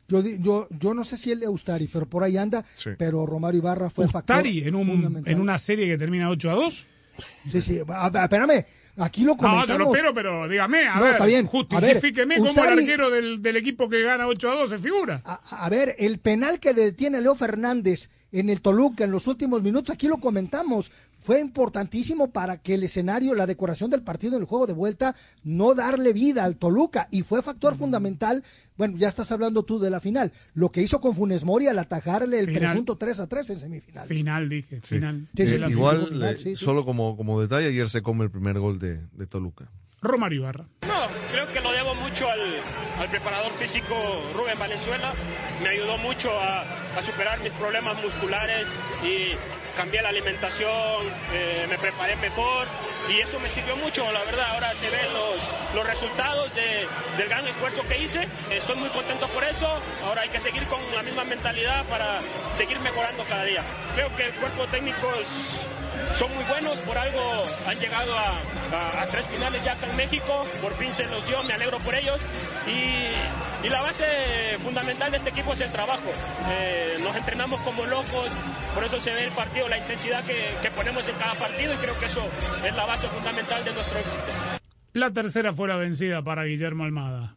Yo, 0.09 0.23
di- 0.23 0.39
yo, 0.41 0.69
yo 0.71 0.95
no 0.95 1.03
sé 1.05 1.17
si 1.17 1.33
el 1.33 1.41
de 1.41 1.49
Ustari, 1.49 1.89
pero 1.93 2.09
por 2.09 2.23
ahí 2.23 2.37
anda. 2.37 2.65
Sí. 2.77 2.91
Pero 2.97 3.27
Romario 3.27 3.59
Ibarra 3.61 3.91
fue 3.91 4.07
factor 4.09 4.37
Ustari 4.37 4.61
en, 4.67 4.75
un, 4.77 4.87
fundamental. 4.87 5.33
en 5.33 5.41
una 5.41 5.59
serie 5.59 5.87
que 5.87 5.99
termina 5.99 6.29
8 6.31 6.51
a 6.51 6.55
2. 6.55 6.87
Sí, 7.49 7.61
sí. 7.61 7.81
A- 7.89 8.07
a- 8.07 8.25
espérame, 8.25 8.65
aquí 8.99 9.23
lo 9.23 9.33
No, 9.33 9.37
comentamos. 9.39 9.67
te 9.67 9.79
lo 9.79 9.93
espero, 9.93 10.15
pero 10.15 10.49
dígame, 10.49 10.87
a 10.87 10.97
No, 10.97 11.03
ver, 11.03 11.13
está 11.13 11.27
bien. 11.27 11.47
justifíqueme 11.47 12.37
A 12.37 12.39
ver, 12.43 12.47
cómo 12.55 12.65
el 12.65 12.79
arquero 12.79 13.11
del, 13.11 13.43
del 13.43 13.57
equipo 13.57 13.89
que 13.89 14.03
gana 14.03 14.27
8 14.29 14.51
a 14.51 14.55
2 14.55 14.71
se 14.71 14.79
figura. 14.79 15.23
A 15.25 15.69
ver, 15.71 15.97
el 15.99 16.19
penal 16.19 16.61
que 16.61 16.73
detiene 16.75 17.19
a 17.19 17.21
Leo 17.21 17.35
Fernández 17.35 18.11
en 18.41 18.51
el 18.51 18.61
Toluca 18.61 19.05
en 19.05 19.11
los 19.11 19.27
últimos 19.27 19.63
minutos, 19.63 19.95
aquí 19.95 20.09
lo 20.09 20.19
comentamos, 20.19 20.91
fue 21.21 21.41
importantísimo 21.41 22.31
para 22.31 22.59
que 22.59 22.75
el 22.75 22.85
escenario, 22.85 23.35
la 23.35 23.47
decoración 23.47 23.91
del 23.91 24.03
partido 24.03 24.37
en 24.37 24.43
el 24.43 24.47
juego 24.47 24.67
de 24.67 24.73
vuelta, 24.75 25.17
no 25.45 25.75
darle 25.75 26.13
vida 26.13 26.45
al 26.45 26.57
Toluca 26.57 27.09
y 27.11 27.23
fue 27.23 27.43
factor 27.43 27.77
fundamental. 27.77 28.45
Bueno, 28.77 28.97
ya 28.99 29.09
estás 29.09 29.33
hablando 29.33 29.65
tú 29.65 29.79
de 29.79 29.91
la 29.91 30.01
final, 30.01 30.33
lo 30.55 30.71
que 30.71 30.83
hizo 30.83 31.01
con 31.01 31.15
Funes 31.15 31.45
Mori 31.45 31.67
al 31.67 31.79
atajarle 31.79 32.39
el 32.39 32.47
Final. 32.47 32.61
presunto 32.73 32.97
3 32.97 33.21
a 33.21 33.27
3 33.27 33.51
en 33.51 33.59
semifinal. 33.61 34.07
Final, 34.09 34.49
dije, 34.49 34.81
final. 34.83 35.27
Sí, 35.37 35.47
sí, 35.47 35.55
Eh, 35.55 35.59
la 35.59 35.71
igual, 35.71 36.07
final, 36.09 36.35
eh, 36.35 36.39
sí, 36.39 36.57
sí. 36.57 36.65
solo 36.65 36.85
como, 36.85 37.17
como 37.17 37.41
detalle, 37.41 37.69
ayer 37.69 37.89
se 37.89 38.03
come 38.03 38.25
el 38.25 38.31
primer 38.31 38.59
gol 38.59 38.79
de, 38.79 39.01
de 39.13 39.27
Toluca. 39.27 39.71
Romario 40.07 40.41
Ibarra. 40.41 40.65
No, 40.87 41.07
creo 41.31 41.51
que 41.53 41.61
lo 41.61 41.73
debo 41.73 41.95
mucho 41.97 42.29
al, 42.31 42.61
preparador 43.11 43.53
físico 43.53 43.95
Rubén 44.35 44.59
Valenzuela. 44.59 45.13
Me 45.63 45.71
ayudó 45.71 45.99
mucho 45.99 46.31
a, 46.41 46.65
superar 47.05 47.39
mis 47.41 47.53
problemas 47.53 48.01
musculares 48.03 48.67
y 49.03 49.33
cambié 49.77 50.01
la 50.03 50.09
alimentación, 50.09 51.03
eh, 51.33 51.67
me 51.69 51.77
preparé 51.77 52.17
mejor 52.17 52.67
y 53.11 53.21
eso 53.21 53.39
me 53.39 53.49
sirvió 53.49 53.77
mucho, 53.77 54.11
la 54.13 54.21
verdad. 54.25 54.47
Ahora 54.55 54.75
se 54.75 54.89
ven 54.91 55.07
los, 55.13 55.75
los 55.75 55.87
resultados 55.87 56.55
de- 56.55 56.87
del 57.19 57.29
gran 57.29 57.47
esfuerzo 57.47 57.83
que 57.83 57.99
hice. 57.99 58.27
Estoy 58.51 58.77
muy 58.77 58.89
contento 58.89 59.29
por 59.29 59.45
eso. 59.45 59.69
Ahora 60.05 60.23
hay 60.23 60.29
que 60.31 60.41
seguir 60.41 60.63
con 60.65 60.81
la 60.95 61.03
misma 61.03 61.25
mentalidad 61.25 61.85
para 61.85 62.21
seguir 62.55 62.81
mejorando 62.81 63.25
cada 63.25 63.45
día. 63.45 63.63
Creo 63.95 64.15
que 64.17 64.25
el 64.27 64.33
cuerpo 64.35 64.67
técnico 64.69 65.13
es- 65.21 65.61
son 66.15 66.35
muy 66.35 66.45
buenos, 66.45 66.77
por 66.79 66.97
algo 66.97 67.21
han 67.67 67.79
llegado 67.79 68.17
a, 68.17 68.31
a- 68.73 69.03
a 69.03 69.07
tres 69.07 69.25
finales 69.27 69.63
ya 69.65 69.73
acá 69.73 69.89
en 69.91 69.97
México, 69.97 70.43
por 70.63 70.73
fin 70.75 70.93
se 70.93 71.07
los 71.07 71.27
dio, 71.27 71.43
me 71.45 71.53
alegro 71.55 71.79
por 71.79 71.95
ellos. 71.95 72.21
Y, 72.67 73.67
y 73.67 73.71
la 73.71 73.83
base 73.83 74.05
fundamental 74.63 75.11
de 75.11 75.17
este 75.19 75.31
equipo 75.31 75.53
es 75.53 75.61
el 75.61 75.71
trabajo. 75.73 76.09
Eh, 76.51 76.95
nos 77.03 77.15
entrenamos 77.17 77.61
como 77.61 77.85
locos, 77.87 78.33
por 78.75 78.85
eso 78.85 79.01
se 79.01 79.11
ve 79.11 79.25
el 79.25 79.33
partido, 79.33 79.69
la 79.69 79.79
intensidad 79.79 80.25
que, 80.25 80.55
que 80.63 80.71
ponemos 80.71 81.07
en 81.09 81.17
cada 81.17 81.35
partido 81.35 81.75
y 81.75 81.77
creo 81.77 81.99
que 81.99 82.07
eso 82.07 82.23
es 82.65 82.75
la 82.75 82.87
base 82.87 83.07
fundamental 83.09 83.65
de 83.65 83.73
nuestro 83.75 83.99
éxito. 83.99 84.23
La 84.93 85.11
tercera 85.11 85.53
fue 85.53 85.69
la 85.69 85.77
vencida 85.77 86.23
para 86.23 86.45
Guillermo 86.45 86.85
Almada. 86.85 87.37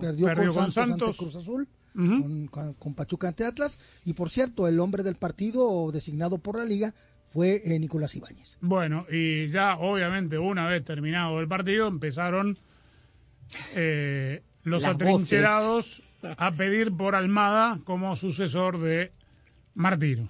Perdió, 0.00 0.26
Perdió 0.26 0.52
con, 0.52 0.64
con 0.64 0.72
Santos, 0.72 0.74
Santos. 0.74 1.08
ante 1.08 1.18
Cruz 1.18 1.36
Azul, 1.36 1.68
con, 1.94 2.46
con- 2.48 2.74
con 2.74 2.94
Pachuca 2.94 3.28
ante 3.28 3.44
Atlas. 3.44 3.78
Y 4.04 4.12
por 4.14 4.30
cierto, 4.30 4.66
el 4.68 4.78
hombre 4.80 5.02
del 5.02 5.16
partido 5.16 5.90
designado 5.92 6.38
por 6.38 6.56
la 6.58 6.64
liga 6.64 6.94
fue 7.30 7.62
eh, 7.64 7.78
Nicolás 7.78 8.14
Ibáñez. 8.16 8.58
Bueno, 8.60 9.06
y 9.10 9.46
ya 9.48 9.76
obviamente 9.76 10.38
una 10.38 10.68
vez 10.68 10.84
terminado 10.84 11.40
el 11.40 11.48
partido 11.48 11.86
empezaron 11.86 12.58
eh, 13.74 14.42
los 14.64 14.82
Las 14.82 14.94
atrincherados 14.94 16.02
a 16.22 16.52
pedir 16.52 16.92
por 16.92 17.14
Almada 17.14 17.80
como 17.84 18.14
sucesor 18.16 18.80
de 18.80 19.12
Martino. 19.74 20.28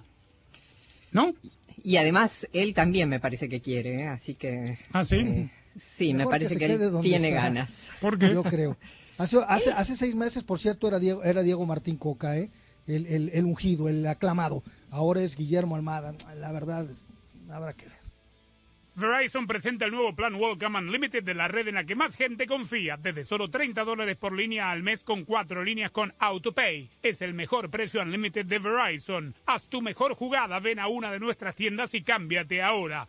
¿No? 1.13 1.35
Y 1.83 1.97
además, 1.97 2.49
él 2.53 2.75
también 2.75 3.09
me 3.09 3.19
parece 3.19 3.49
que 3.49 3.61
quiere, 3.61 4.03
¿eh? 4.03 4.07
así 4.07 4.35
que... 4.35 4.79
¿Ah, 4.93 5.05
sí? 5.05 5.17
eh, 5.17 5.51
sí, 5.77 6.15
me 6.15 6.27
parece 6.27 6.57
que, 6.57 6.67
él 6.67 6.79
tiene 7.03 7.29
está. 7.31 7.43
ganas. 7.43 7.91
¿Por 8.01 8.19
qué? 8.19 8.33
Yo 8.33 8.43
creo. 8.43 8.77
Hace, 9.19 9.39
hace, 9.49 9.73
hace 9.73 9.97
seis 9.97 10.15
meses, 10.15 10.45
por 10.45 10.61
cierto, 10.61 10.87
era 10.87 10.99
Diego, 10.99 11.25
era 11.25 11.43
Diego 11.43 11.65
Martín 11.67 11.97
Coca, 11.97 12.37
¿eh? 12.39 12.51
el, 12.87 13.07
el, 13.07 13.31
el 13.33 13.45
ungido, 13.45 13.89
el 13.89 14.07
aclamado. 14.07 14.63
Ahora 14.91 15.23
es 15.23 15.37
Guillermo 15.37 15.77
Almada. 15.77 16.15
La 16.37 16.53
verdad, 16.53 16.87
habrá 17.51 17.73
que 17.75 17.87
ver. 17.87 18.01
Verizon 18.97 19.47
presenta 19.47 19.87
el 19.87 19.93
nuevo 19.93 20.15
plan 20.15 20.35
Welcome 20.35 20.79
Unlimited 20.79 21.23
de 21.23 21.33
la 21.33 21.49
red 21.49 21.69
en 21.69 21.77
la 21.77 21.85
que 21.85 21.95
más 21.95 22.17
gente 22.17 22.47
confía. 22.47 22.97
Desde 22.97 23.25
solo 23.25 23.49
30 23.49 23.85
dólares 23.85 24.17
por 24.17 24.33
línea 24.33 24.71
al 24.71 24.83
mes 24.83 25.05
con 25.05 25.25
cuatro 25.25 25.65
líneas 25.65 25.91
con 25.91 26.13
AutoPay. 26.19 26.91
Es 27.03 27.23
el 27.23 27.33
mejor 27.33 27.71
precio 27.71 28.03
Unlimited 28.03 28.45
de 28.45 28.59
Verizon. 28.59 29.35
Haz 29.47 29.69
tu 29.69 29.81
mejor 29.81 30.15
jugada, 30.15 30.59
ven 30.59 30.81
a 30.81 30.89
una 30.89 31.11
de 31.13 31.21
nuestras 31.21 31.55
tiendas 31.55 31.95
y 31.95 32.03
cámbiate 32.03 32.63
ahora. 32.63 33.09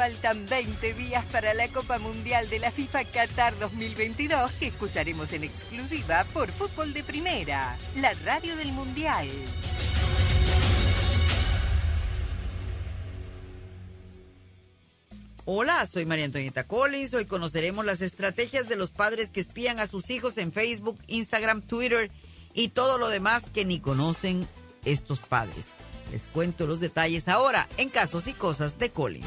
Faltan 0.00 0.46
20 0.46 0.94
días 0.94 1.26
para 1.26 1.52
la 1.52 1.68
Copa 1.68 1.98
Mundial 1.98 2.48
de 2.48 2.58
la 2.58 2.70
FIFA 2.70 3.04
Qatar 3.04 3.58
2022 3.58 4.50
que 4.52 4.68
escucharemos 4.68 5.30
en 5.34 5.44
exclusiva 5.44 6.26
por 6.32 6.50
Fútbol 6.52 6.94
de 6.94 7.04
Primera, 7.04 7.76
la 7.96 8.14
radio 8.14 8.56
del 8.56 8.72
Mundial. 8.72 9.28
Hola, 15.44 15.84
soy 15.84 16.06
María 16.06 16.24
Antonieta 16.24 16.64
Collins. 16.64 17.12
Hoy 17.12 17.26
conoceremos 17.26 17.84
las 17.84 18.00
estrategias 18.00 18.70
de 18.70 18.76
los 18.76 18.92
padres 18.92 19.28
que 19.28 19.40
espían 19.40 19.80
a 19.80 19.86
sus 19.86 20.08
hijos 20.08 20.38
en 20.38 20.50
Facebook, 20.50 20.98
Instagram, 21.08 21.60
Twitter 21.60 22.10
y 22.54 22.68
todo 22.68 22.96
lo 22.96 23.10
demás 23.10 23.42
que 23.52 23.66
ni 23.66 23.80
conocen 23.80 24.48
estos 24.86 25.18
padres. 25.18 25.66
Les 26.10 26.22
cuento 26.22 26.66
los 26.66 26.80
detalles 26.80 27.28
ahora 27.28 27.68
en 27.76 27.90
Casos 27.90 28.26
y 28.28 28.32
Cosas 28.32 28.78
de 28.78 28.88
Collins. 28.88 29.26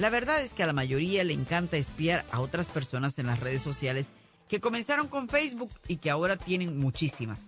La 0.00 0.08
verdad 0.08 0.40
es 0.40 0.54
que 0.54 0.62
a 0.62 0.66
la 0.66 0.72
mayoría 0.72 1.24
le 1.24 1.34
encanta 1.34 1.76
espiar 1.76 2.24
a 2.32 2.40
otras 2.40 2.68
personas 2.68 3.18
en 3.18 3.26
las 3.26 3.38
redes 3.38 3.60
sociales 3.60 4.06
que 4.48 4.58
comenzaron 4.58 5.08
con 5.08 5.28
Facebook 5.28 5.70
y 5.88 5.98
que 5.98 6.10
ahora 6.10 6.38
tienen 6.38 6.78
muchísimas. 6.78 7.38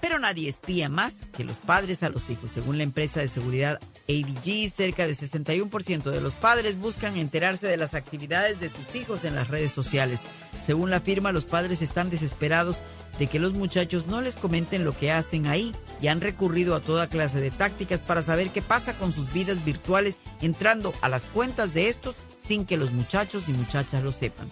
Pero 0.00 0.18
nadie 0.18 0.48
espía 0.48 0.88
más 0.88 1.16
que 1.36 1.44
los 1.44 1.58
padres 1.58 2.02
a 2.02 2.08
los 2.08 2.30
hijos. 2.30 2.50
Según 2.50 2.78
la 2.78 2.84
empresa 2.84 3.20
de 3.20 3.28
seguridad 3.28 3.78
ADG, 4.08 4.72
cerca 4.74 5.06
del 5.06 5.18
61% 5.18 6.10
de 6.10 6.20
los 6.22 6.32
padres 6.32 6.78
buscan 6.78 7.18
enterarse 7.18 7.66
de 7.66 7.76
las 7.76 7.92
actividades 7.92 8.58
de 8.58 8.70
sus 8.70 8.94
hijos 8.94 9.24
en 9.24 9.34
las 9.34 9.48
redes 9.48 9.72
sociales. 9.72 10.20
Según 10.64 10.88
la 10.88 11.00
firma, 11.00 11.30
los 11.30 11.44
padres 11.44 11.82
están 11.82 12.08
desesperados 12.08 12.78
de 13.18 13.26
que 13.26 13.38
los 13.38 13.54
muchachos 13.54 14.06
no 14.06 14.20
les 14.20 14.36
comenten 14.36 14.84
lo 14.84 14.96
que 14.96 15.10
hacen 15.10 15.46
ahí 15.46 15.74
y 16.00 16.08
han 16.08 16.20
recurrido 16.20 16.74
a 16.74 16.80
toda 16.80 17.08
clase 17.08 17.40
de 17.40 17.50
tácticas 17.50 18.00
para 18.00 18.22
saber 18.22 18.50
qué 18.50 18.62
pasa 18.62 18.94
con 18.94 19.12
sus 19.12 19.32
vidas 19.32 19.64
virtuales 19.64 20.16
entrando 20.40 20.94
a 21.00 21.08
las 21.08 21.22
cuentas 21.22 21.74
de 21.74 21.88
estos 21.88 22.14
sin 22.42 22.64
que 22.64 22.76
los 22.76 22.92
muchachos 22.92 23.48
ni 23.48 23.54
muchachas 23.54 24.02
lo 24.02 24.12
sepan. 24.12 24.48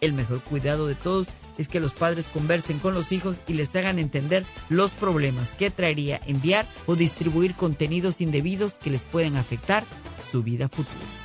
El 0.00 0.12
mejor 0.12 0.40
cuidado 0.42 0.86
de 0.86 0.94
todos 0.94 1.26
es 1.56 1.68
que 1.68 1.80
los 1.80 1.92
padres 1.92 2.26
conversen 2.26 2.78
con 2.78 2.94
los 2.94 3.12
hijos 3.12 3.36
y 3.46 3.54
les 3.54 3.74
hagan 3.74 3.98
entender 3.98 4.44
los 4.68 4.90
problemas 4.90 5.48
que 5.50 5.70
traería 5.70 6.20
enviar 6.26 6.66
o 6.86 6.96
distribuir 6.96 7.54
contenidos 7.54 8.20
indebidos 8.20 8.74
que 8.74 8.90
les 8.90 9.02
pueden 9.02 9.36
afectar 9.36 9.84
su 10.30 10.42
vida 10.42 10.68
futura. 10.68 11.23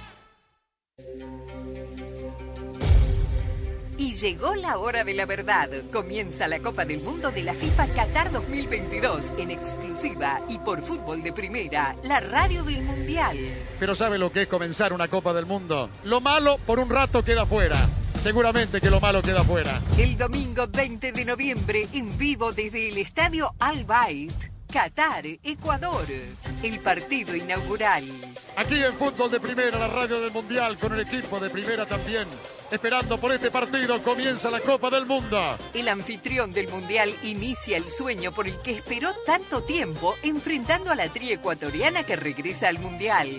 Llegó 4.19 4.55
la 4.55 4.77
hora 4.77 5.03
de 5.03 5.13
la 5.13 5.25
verdad. 5.25 5.69
Comienza 5.91 6.47
la 6.47 6.59
Copa 6.59 6.83
del 6.83 7.01
Mundo 7.01 7.31
de 7.31 7.43
la 7.43 7.53
FIFA 7.53 7.87
Qatar 7.87 8.31
2022 8.31 9.31
en 9.37 9.51
exclusiva 9.51 10.41
y 10.49 10.57
por 10.57 10.81
fútbol 10.81 11.23
de 11.23 11.31
primera, 11.31 11.95
la 12.03 12.19
radio 12.19 12.63
del 12.63 12.81
Mundial. 12.81 13.37
Pero 13.79 13.95
¿sabe 13.95 14.17
lo 14.17 14.31
que 14.31 14.43
es 14.43 14.47
comenzar 14.47 14.91
una 14.91 15.07
Copa 15.07 15.33
del 15.33 15.45
Mundo? 15.45 15.89
Lo 16.03 16.19
malo 16.19 16.57
por 16.65 16.79
un 16.79 16.89
rato 16.89 17.23
queda 17.23 17.45
fuera. 17.45 17.77
Seguramente 18.21 18.81
que 18.81 18.89
lo 18.89 18.99
malo 18.99 19.21
queda 19.21 19.43
fuera. 19.45 19.81
El 19.97 20.17
domingo 20.17 20.67
20 20.67 21.13
de 21.13 21.25
noviembre 21.25 21.87
en 21.93 22.17
vivo 22.17 22.51
desde 22.51 22.89
el 22.89 22.97
estadio 22.97 23.53
Al 23.59 23.85
Bayt, 23.85 24.33
Qatar, 24.71 25.25
Ecuador. 25.43 26.05
El 26.61 26.79
partido 26.81 27.33
inaugural. 27.33 28.03
Aquí 28.57 28.83
en 28.83 28.93
Fútbol 28.95 29.31
de 29.31 29.39
Primera, 29.39 29.79
la 29.79 29.87
radio 29.87 30.19
del 30.19 30.31
Mundial, 30.31 30.77
con 30.77 30.93
el 30.93 30.99
equipo 30.99 31.39
de 31.39 31.49
Primera 31.49 31.85
también. 31.85 32.27
Esperando 32.71 33.17
por 33.17 33.31
este 33.31 33.49
partido, 33.49 34.01
comienza 34.03 34.51
la 34.51 34.59
Copa 34.59 34.91
del 34.91 35.07
Mundo. 35.07 35.57
El 35.73 35.87
anfitrión 35.87 36.53
del 36.53 36.67
Mundial 36.67 37.15
inicia 37.23 37.77
el 37.77 37.89
sueño 37.89 38.31
por 38.31 38.47
el 38.47 38.61
que 38.61 38.71
esperó 38.71 39.11
tanto 39.25 39.63
tiempo, 39.63 40.15
enfrentando 40.21 40.91
a 40.91 40.95
la 40.95 41.09
tri 41.09 41.31
ecuatoriana 41.31 42.03
que 42.03 42.15
regresa 42.15 42.67
al 42.67 42.77
Mundial. 42.77 43.29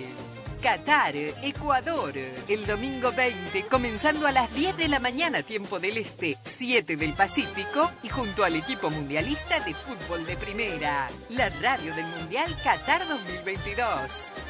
Qatar, 0.60 1.14
Ecuador, 1.16 2.12
el 2.48 2.66
domingo 2.66 3.12
20, 3.12 3.62
comenzando 3.66 4.26
a 4.26 4.32
las 4.32 4.52
10 4.52 4.76
de 4.76 4.88
la 4.88 4.98
mañana, 4.98 5.42
tiempo 5.42 5.78
del 5.78 5.98
Este, 5.98 6.36
7 6.44 6.96
del 6.96 7.14
Pacífico, 7.14 7.90
y 8.02 8.08
junto 8.08 8.44
al 8.44 8.56
equipo 8.56 8.90
mundialista 8.90 9.60
de 9.60 9.74
fútbol 9.74 10.26
de 10.26 10.36
primera, 10.36 11.08
la 11.30 11.48
radio 11.48 11.94
del 11.94 12.06
Mundial 12.06 12.54
Qatar 12.62 13.08
2022. 13.08 14.49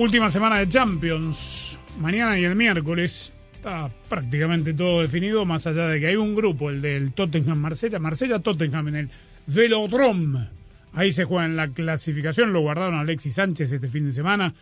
Última 0.00 0.30
semana 0.30 0.56
de 0.56 0.66
Champions. 0.66 1.76
Mañana 2.00 2.38
y 2.38 2.44
el 2.44 2.56
miércoles 2.56 3.34
está 3.52 3.90
prácticamente 4.08 4.72
todo 4.72 5.02
definido, 5.02 5.44
más 5.44 5.66
allá 5.66 5.88
de 5.88 6.00
que 6.00 6.06
hay 6.06 6.16
un 6.16 6.34
grupo, 6.34 6.70
el 6.70 6.80
del 6.80 7.12
Tottenham-Marsella, 7.12 7.98
Marsella-Tottenham 7.98 8.88
en 8.88 8.96
el 8.96 9.10
Velodrome. 9.46 10.48
Ahí 10.94 11.12
se 11.12 11.26
juega 11.26 11.44
en 11.44 11.54
la 11.54 11.68
clasificación, 11.68 12.54
lo 12.54 12.62
guardaron 12.62 12.94
Alexis 12.94 13.34
Sánchez 13.34 13.72
este 13.72 13.88
fin 13.88 14.06
de 14.06 14.14
semana 14.14 14.54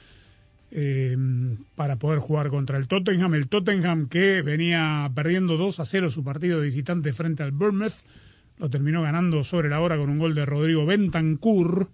eh, 0.72 1.16
para 1.76 1.94
poder 1.94 2.18
jugar 2.18 2.48
contra 2.48 2.76
el 2.76 2.88
Tottenham. 2.88 3.34
El 3.34 3.46
Tottenham 3.46 4.08
que 4.08 4.42
venía 4.42 5.08
perdiendo 5.14 5.56
2 5.56 5.78
a 5.78 5.86
0 5.86 6.10
su 6.10 6.24
partido 6.24 6.58
de 6.58 6.66
visitante 6.66 7.12
frente 7.12 7.44
al 7.44 7.52
Bournemouth, 7.52 7.94
lo 8.58 8.68
terminó 8.70 9.02
ganando 9.02 9.44
sobre 9.44 9.68
la 9.68 9.78
hora 9.78 9.98
con 9.98 10.10
un 10.10 10.18
gol 10.18 10.34
de 10.34 10.44
Rodrigo 10.44 10.84
Bentancur. 10.84 11.90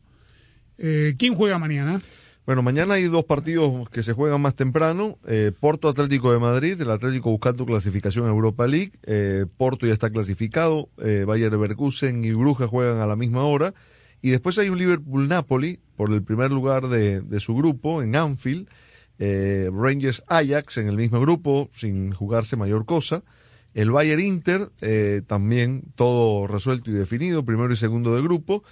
Eh, 0.78 1.14
¿Quién 1.18 1.34
juega 1.34 1.58
mañana? 1.58 2.00
Bueno, 2.46 2.62
mañana 2.62 2.94
hay 2.94 3.04
dos 3.04 3.24
partidos 3.24 3.88
que 3.88 4.02
se 4.02 4.12
juegan 4.12 4.42
más 4.42 4.54
temprano. 4.54 5.16
Eh, 5.26 5.50
Porto 5.58 5.88
Atlético 5.88 6.30
de 6.30 6.38
Madrid, 6.38 6.78
el 6.78 6.90
Atlético 6.90 7.30
buscando 7.30 7.64
clasificación 7.64 8.26
a 8.26 8.28
Europa 8.28 8.66
League. 8.66 8.92
Eh, 9.04 9.46
Porto 9.56 9.86
ya 9.86 9.94
está 9.94 10.10
clasificado. 10.10 10.90
Eh, 11.02 11.24
Bayer 11.26 11.52
y 11.54 12.32
Brujas 12.32 12.68
juegan 12.68 12.98
a 12.98 13.06
la 13.06 13.16
misma 13.16 13.44
hora. 13.44 13.72
Y 14.20 14.28
después 14.28 14.58
hay 14.58 14.68
un 14.68 14.76
Liverpool-Napoli 14.76 15.80
por 15.96 16.12
el 16.12 16.22
primer 16.22 16.50
lugar 16.50 16.88
de, 16.88 17.22
de 17.22 17.40
su 17.40 17.54
grupo 17.54 18.02
en 18.02 18.14
Anfield. 18.14 18.68
Eh, 19.18 19.70
Rangers 19.72 20.22
Ajax 20.26 20.76
en 20.76 20.88
el 20.88 20.96
mismo 20.96 21.20
grupo 21.20 21.70
sin 21.74 22.12
jugarse 22.12 22.56
mayor 22.56 22.84
cosa. 22.84 23.22
El 23.74 23.90
Bayer 23.90 24.20
Inter 24.20 24.70
eh, 24.80 25.22
también 25.26 25.82
todo 25.96 26.46
resuelto 26.46 26.90
y 26.90 26.94
definido, 26.94 27.44
primero 27.44 27.72
y 27.72 27.76
segundo 27.76 28.14
de 28.14 28.22
grupo. 28.22 28.62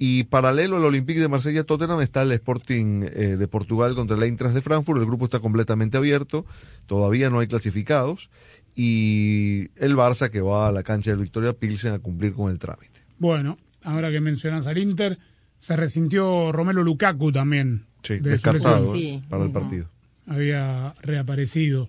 Y 0.00 0.24
paralelo 0.24 0.76
al 0.76 0.84
Olympique 0.84 1.18
de 1.18 1.26
Marsella 1.26 1.64
Tottenham 1.64 2.00
está 2.00 2.22
el 2.22 2.30
Sporting 2.30 3.02
eh, 3.02 3.36
de 3.36 3.48
Portugal 3.48 3.96
contra 3.96 4.16
el 4.16 4.22
Eintracht 4.22 4.54
de 4.54 4.62
Frankfurt. 4.62 5.00
El 5.00 5.06
grupo 5.06 5.24
está 5.24 5.40
completamente 5.40 5.96
abierto, 5.96 6.46
todavía 6.86 7.30
no 7.30 7.40
hay 7.40 7.48
clasificados. 7.48 8.30
Y 8.76 9.70
el 9.74 9.96
Barça 9.96 10.30
que 10.30 10.40
va 10.40 10.68
a 10.68 10.72
la 10.72 10.84
cancha 10.84 11.10
del 11.10 11.18
Victoria 11.18 11.52
Pilsen 11.52 11.94
a 11.94 11.98
cumplir 11.98 12.32
con 12.32 12.48
el 12.48 12.60
trámite. 12.60 13.02
Bueno, 13.18 13.58
ahora 13.82 14.12
que 14.12 14.20
mencionas 14.20 14.68
al 14.68 14.78
Inter, 14.78 15.18
se 15.58 15.76
resintió 15.76 16.52
Romelo 16.52 16.84
Lukaku 16.84 17.32
también. 17.32 17.86
Sí, 18.04 18.20
de 18.20 18.30
descartado 18.30 18.92
para 19.28 19.44
el 19.44 19.50
partido. 19.50 19.90
Había 20.28 20.94
reaparecido. 21.02 21.88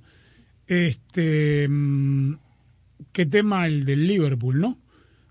Este, 0.66 1.68
mm, 1.70 2.34
qué 3.12 3.28
tema 3.28 3.68
el 3.68 3.86
del 3.86 4.08
Liverpool, 4.08 4.60
¿no? 4.60 4.78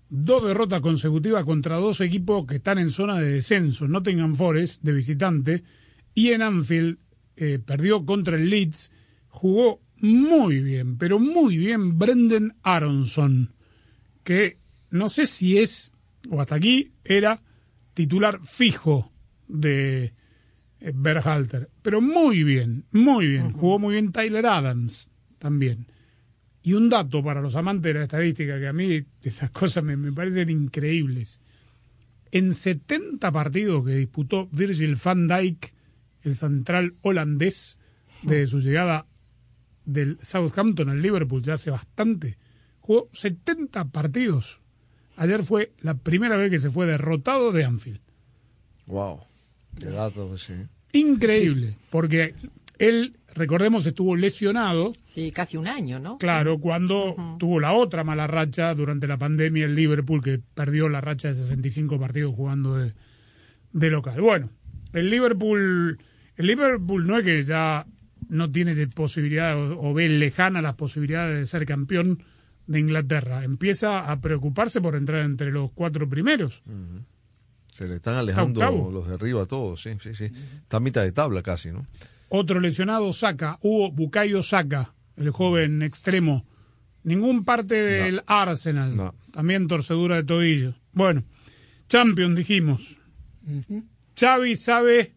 Dos 0.09 0.43
derrotas 0.43 0.81
consecutivas 0.81 1.45
contra 1.45 1.75
dos 1.75 2.01
equipos 2.01 2.45
que 2.47 2.55
están 2.55 2.79
en 2.79 2.89
zona 2.89 3.19
de 3.19 3.33
descenso. 3.33 3.87
Nottingham 3.87 4.35
Forest, 4.35 4.81
de 4.81 4.93
visitante, 4.93 5.63
y 6.15 6.29
en 6.29 6.41
Anfield 6.41 6.97
eh, 7.35 7.59
perdió 7.63 8.05
contra 8.05 8.35
el 8.35 8.49
Leeds. 8.49 8.91
Jugó 9.27 9.81
muy 9.97 10.61
bien, 10.61 10.97
pero 10.97 11.19
muy 11.19 11.57
bien 11.57 11.97
Brendan 11.97 12.55
Aronson, 12.63 13.53
que 14.23 14.57
no 14.89 15.09
sé 15.09 15.25
si 15.25 15.59
es, 15.59 15.93
o 16.29 16.41
hasta 16.41 16.55
aquí, 16.55 16.91
era 17.03 17.41
titular 17.93 18.39
fijo 18.43 19.11
de 19.47 20.13
eh, 20.79 20.91
Berhalter. 20.95 21.69
Pero 21.81 22.01
muy 22.01 22.43
bien, 22.43 22.85
muy 22.91 23.27
bien. 23.27 23.51
Jugó 23.51 23.77
muy 23.77 23.93
bien 23.93 24.11
Tyler 24.11 24.45
Adams 24.45 25.11
también. 25.37 25.87
Y 26.61 26.73
un 26.73 26.89
dato 26.89 27.23
para 27.23 27.41
los 27.41 27.55
amantes 27.55 27.93
de 27.93 27.99
la 27.99 28.03
estadística, 28.05 28.59
que 28.59 28.67
a 28.67 28.73
mí 28.73 29.05
esas 29.23 29.51
cosas 29.51 29.83
me, 29.83 29.95
me 29.95 30.11
parecen 30.11 30.49
increíbles. 30.49 31.41
En 32.31 32.53
70 32.53 33.31
partidos 33.31 33.85
que 33.85 33.95
disputó 33.95 34.47
Virgil 34.51 34.97
van 35.03 35.27
Dijk, 35.27 35.73
el 36.23 36.35
central 36.35 36.95
holandés, 37.01 37.77
de 38.21 38.47
su 38.47 38.59
llegada 38.59 39.05
del 39.85 40.19
Southampton 40.21 40.89
al 40.89 41.01
Liverpool 41.01 41.41
ya 41.41 41.53
hace 41.53 41.71
bastante, 41.71 42.37
jugó 42.79 43.09
70 43.13 43.85
partidos. 43.85 44.61
Ayer 45.15 45.43
fue 45.43 45.73
la 45.79 45.95
primera 45.95 46.37
vez 46.37 46.51
que 46.51 46.59
se 46.59 46.69
fue 46.69 46.85
derrotado 46.85 47.51
de 47.51 47.65
Anfield. 47.65 48.01
Wow, 48.87 49.19
qué 49.79 49.87
dato, 49.87 50.37
sí. 50.37 50.53
Increíble, 50.93 51.75
porque 51.89 52.35
él, 52.77 53.18
recordemos, 53.35 53.85
estuvo 53.85 54.15
lesionado. 54.15 54.93
Sí, 55.03 55.31
casi 55.31 55.57
un 55.57 55.67
año, 55.67 55.99
¿no? 55.99 56.17
Claro, 56.17 56.59
cuando 56.59 57.15
tuvo 57.39 57.59
la 57.59 57.73
otra 57.73 58.03
mala 58.03 58.27
racha 58.27 58.73
durante 58.73 59.07
la 59.07 59.17
pandemia 59.17 59.65
el 59.65 59.75
Liverpool, 59.75 60.21
que 60.23 60.39
perdió 60.53 60.89
la 60.89 61.01
racha 61.01 61.29
de 61.29 61.35
65 61.35 61.99
partidos 61.99 62.35
jugando 62.35 62.75
de, 62.75 62.93
de 63.73 63.89
local. 63.89 64.21
Bueno, 64.21 64.49
el 64.93 65.09
Liverpool, 65.09 65.99
el 66.35 66.47
Liverpool 66.47 67.07
no 67.07 67.17
es 67.17 67.25
que 67.25 67.43
ya 67.43 67.85
no 68.27 68.51
tiene 68.51 68.87
posibilidad 68.87 69.57
o, 69.57 69.89
o 69.89 69.93
ve 69.93 70.09
lejana 70.09 70.61
las 70.61 70.75
posibilidades 70.75 71.39
de 71.39 71.47
ser 71.47 71.65
campeón 71.65 72.23
de 72.69 72.79
Inglaterra. 72.79 73.43
Empieza 73.43 74.11
a 74.11 74.21
preocuparse 74.21 74.79
por 74.79 74.95
entrar 74.95 75.21
entre 75.21 75.51
los 75.51 75.71
cuatro 75.71 76.07
primeros. 76.07 76.63
Se 77.71 77.87
le 77.87 77.95
están 77.95 78.15
alejando 78.15 78.59
octavo. 78.59 78.91
los 78.91 79.07
de 79.07 79.15
arriba 79.15 79.45
todos, 79.47 79.81
sí, 79.81 79.91
sí, 80.01 80.13
sí. 80.13 80.25
Está 80.25 80.77
a 80.77 80.79
mitad 80.79 81.01
de 81.03 81.11
tabla 81.11 81.41
casi, 81.41 81.71
¿no? 81.71 81.87
Otro 82.29 82.59
lesionado, 82.59 83.11
Saca, 83.11 83.59
Hugo 83.61 83.91
Bukayo 83.91 84.43
Saca, 84.43 84.93
el 85.17 85.31
joven 85.31 85.81
extremo. 85.81 86.45
Ningún 87.03 87.43
parte 87.43 87.75
del 87.75 88.23
Arsenal. 88.27 89.13
También 89.31 89.67
torcedura 89.67 90.17
de 90.17 90.23
tobillo. 90.23 90.75
Bueno, 90.93 91.23
Champions 91.87 92.35
dijimos. 92.35 92.99
Xavi 94.19 94.55
sabe 94.55 95.13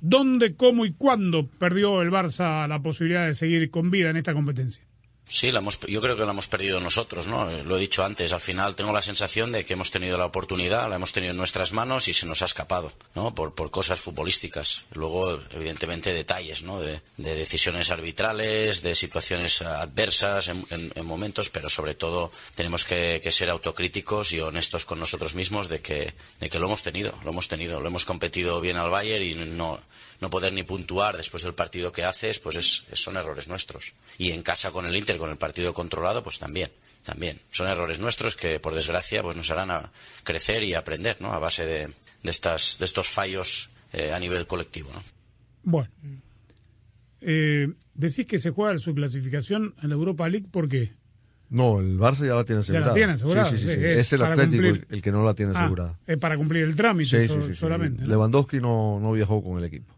dónde, 0.00 0.56
cómo 0.56 0.84
y 0.84 0.92
cuándo 0.92 1.46
perdió 1.46 2.02
el 2.02 2.10
Barça 2.10 2.66
la 2.66 2.82
posibilidad 2.82 3.26
de 3.26 3.34
seguir 3.34 3.70
con 3.70 3.90
vida 3.90 4.10
en 4.10 4.16
esta 4.16 4.34
competencia. 4.34 4.84
Sí, 5.32 5.52
la 5.52 5.60
hemos, 5.60 5.78
yo 5.86 6.00
creo 6.00 6.16
que 6.16 6.24
la 6.24 6.32
hemos 6.32 6.48
perdido 6.48 6.80
nosotros, 6.80 7.28
¿no? 7.28 7.48
Eh, 7.48 7.62
Lo 7.62 7.76
he 7.76 7.78
dicho 7.80 8.04
antes, 8.04 8.32
al 8.32 8.40
final 8.40 8.74
tengo 8.74 8.92
la 8.92 9.00
sensación 9.00 9.52
de 9.52 9.64
que 9.64 9.74
hemos 9.74 9.92
tenido 9.92 10.18
la 10.18 10.26
oportunidad, 10.26 10.90
la 10.90 10.96
hemos 10.96 11.12
tenido 11.12 11.30
en 11.30 11.36
nuestras 11.36 11.72
manos 11.72 12.08
y 12.08 12.14
se 12.14 12.26
nos 12.26 12.42
ha 12.42 12.46
escapado, 12.46 12.92
¿no? 13.14 13.32
Por, 13.32 13.54
por 13.54 13.70
cosas 13.70 14.00
futbolísticas. 14.00 14.86
Luego, 14.92 15.40
evidentemente, 15.52 16.12
detalles, 16.12 16.64
¿no? 16.64 16.80
De, 16.80 17.00
de 17.16 17.34
decisiones 17.36 17.90
arbitrales, 17.90 18.82
de 18.82 18.96
situaciones 18.96 19.62
adversas 19.62 20.48
en, 20.48 20.66
en- 20.70 20.90
en 20.96 21.06
momentos, 21.06 21.48
pero 21.48 21.70
sobre 21.70 21.94
todo 21.94 22.32
tenemos 22.56 22.84
que, 22.84 23.20
que 23.22 23.30
ser 23.30 23.50
autocríticos 23.50 24.32
y 24.32 24.40
honestos 24.40 24.84
con 24.84 24.98
nosotros 24.98 25.36
mismos 25.36 25.68
de 25.68 25.80
que, 25.80 26.12
de 26.40 26.48
que 26.50 26.58
lo 26.58 26.66
hemos 26.66 26.82
tenido, 26.82 27.14
lo 27.22 27.30
hemos 27.30 27.46
tenido, 27.46 27.78
lo 27.80 27.86
hemos 27.86 28.04
competido 28.04 28.60
bien 28.60 28.78
al 28.78 28.90
Bayern 28.90 29.22
y 29.24 29.34
no, 29.36 29.78
no 30.20 30.30
poder 30.30 30.52
ni 30.52 30.62
puntuar 30.62 31.16
después 31.16 31.42
del 31.42 31.54
partido 31.54 31.92
que 31.92 32.04
haces, 32.04 32.38
pues 32.40 32.56
es, 32.56 32.86
son 32.92 33.16
errores 33.16 33.48
nuestros. 33.48 33.94
Y 34.18 34.32
en 34.32 34.42
casa 34.42 34.70
con 34.70 34.86
el 34.86 34.94
Inter, 34.96 35.16
con 35.18 35.30
el 35.30 35.36
partido 35.36 35.72
controlado, 35.74 36.22
pues 36.22 36.38
también, 36.38 36.70
también. 37.04 37.40
Son 37.50 37.66
errores 37.66 37.98
nuestros 37.98 38.36
que, 38.36 38.60
por 38.60 38.74
desgracia, 38.74 39.22
pues 39.22 39.36
nos 39.36 39.50
harán 39.50 39.70
a 39.70 39.90
crecer 40.24 40.62
y 40.64 40.74
aprender, 40.74 41.16
¿no? 41.20 41.32
A 41.32 41.38
base 41.38 41.64
de, 41.64 41.86
de 42.22 42.30
estas, 42.30 42.78
de 42.78 42.84
estos 42.84 43.08
fallos 43.08 43.70
eh, 43.92 44.12
a 44.12 44.18
nivel 44.18 44.46
colectivo, 44.46 44.90
¿no? 44.92 45.02
Bueno. 45.62 45.90
Eh, 47.22 47.68
decís 47.94 48.26
que 48.26 48.38
se 48.38 48.50
juega 48.50 48.78
su 48.78 48.94
clasificación 48.94 49.74
en 49.82 49.88
la 49.90 49.94
Europa 49.94 50.28
League, 50.28 50.46
¿por 50.50 50.68
qué? 50.68 50.92
No, 51.50 51.80
el 51.80 51.98
Barça 51.98 52.24
ya 52.26 52.34
la 52.34 52.44
tiene 52.44 52.62
Ya 52.62 52.72
la 52.74 52.78
asegurada. 52.78 52.94
tiene 52.94 53.12
asegurada, 53.14 53.48
Sí, 53.48 53.56
sí, 53.58 53.64
sí, 53.64 53.70
es 53.72 53.98
Es, 53.98 54.12
el 54.12 54.22
Atlético 54.22 54.62
cumplir. 54.62 54.86
el, 54.88 55.02
que 55.02 55.10
no 55.12 55.24
la 55.24 55.34
tiene 55.34 55.52
Ah, 55.54 55.60
asegurada. 55.60 55.98
es 56.06 56.16
para 56.18 56.36
cumplir 56.36 56.62
el 56.62 56.76
trámite 56.76 57.22
Sí, 57.22 57.28
so- 57.28 57.34
sí, 57.34 57.42
sí, 57.42 57.48
sí. 57.48 57.54
solamente. 57.56 58.02
¿no? 58.02 58.08
Lewandowski 58.08 58.58
no, 58.60 59.00
no 59.00 59.12
viajó 59.12 59.42
con 59.42 59.58
el 59.58 59.64
equipo. 59.64 59.92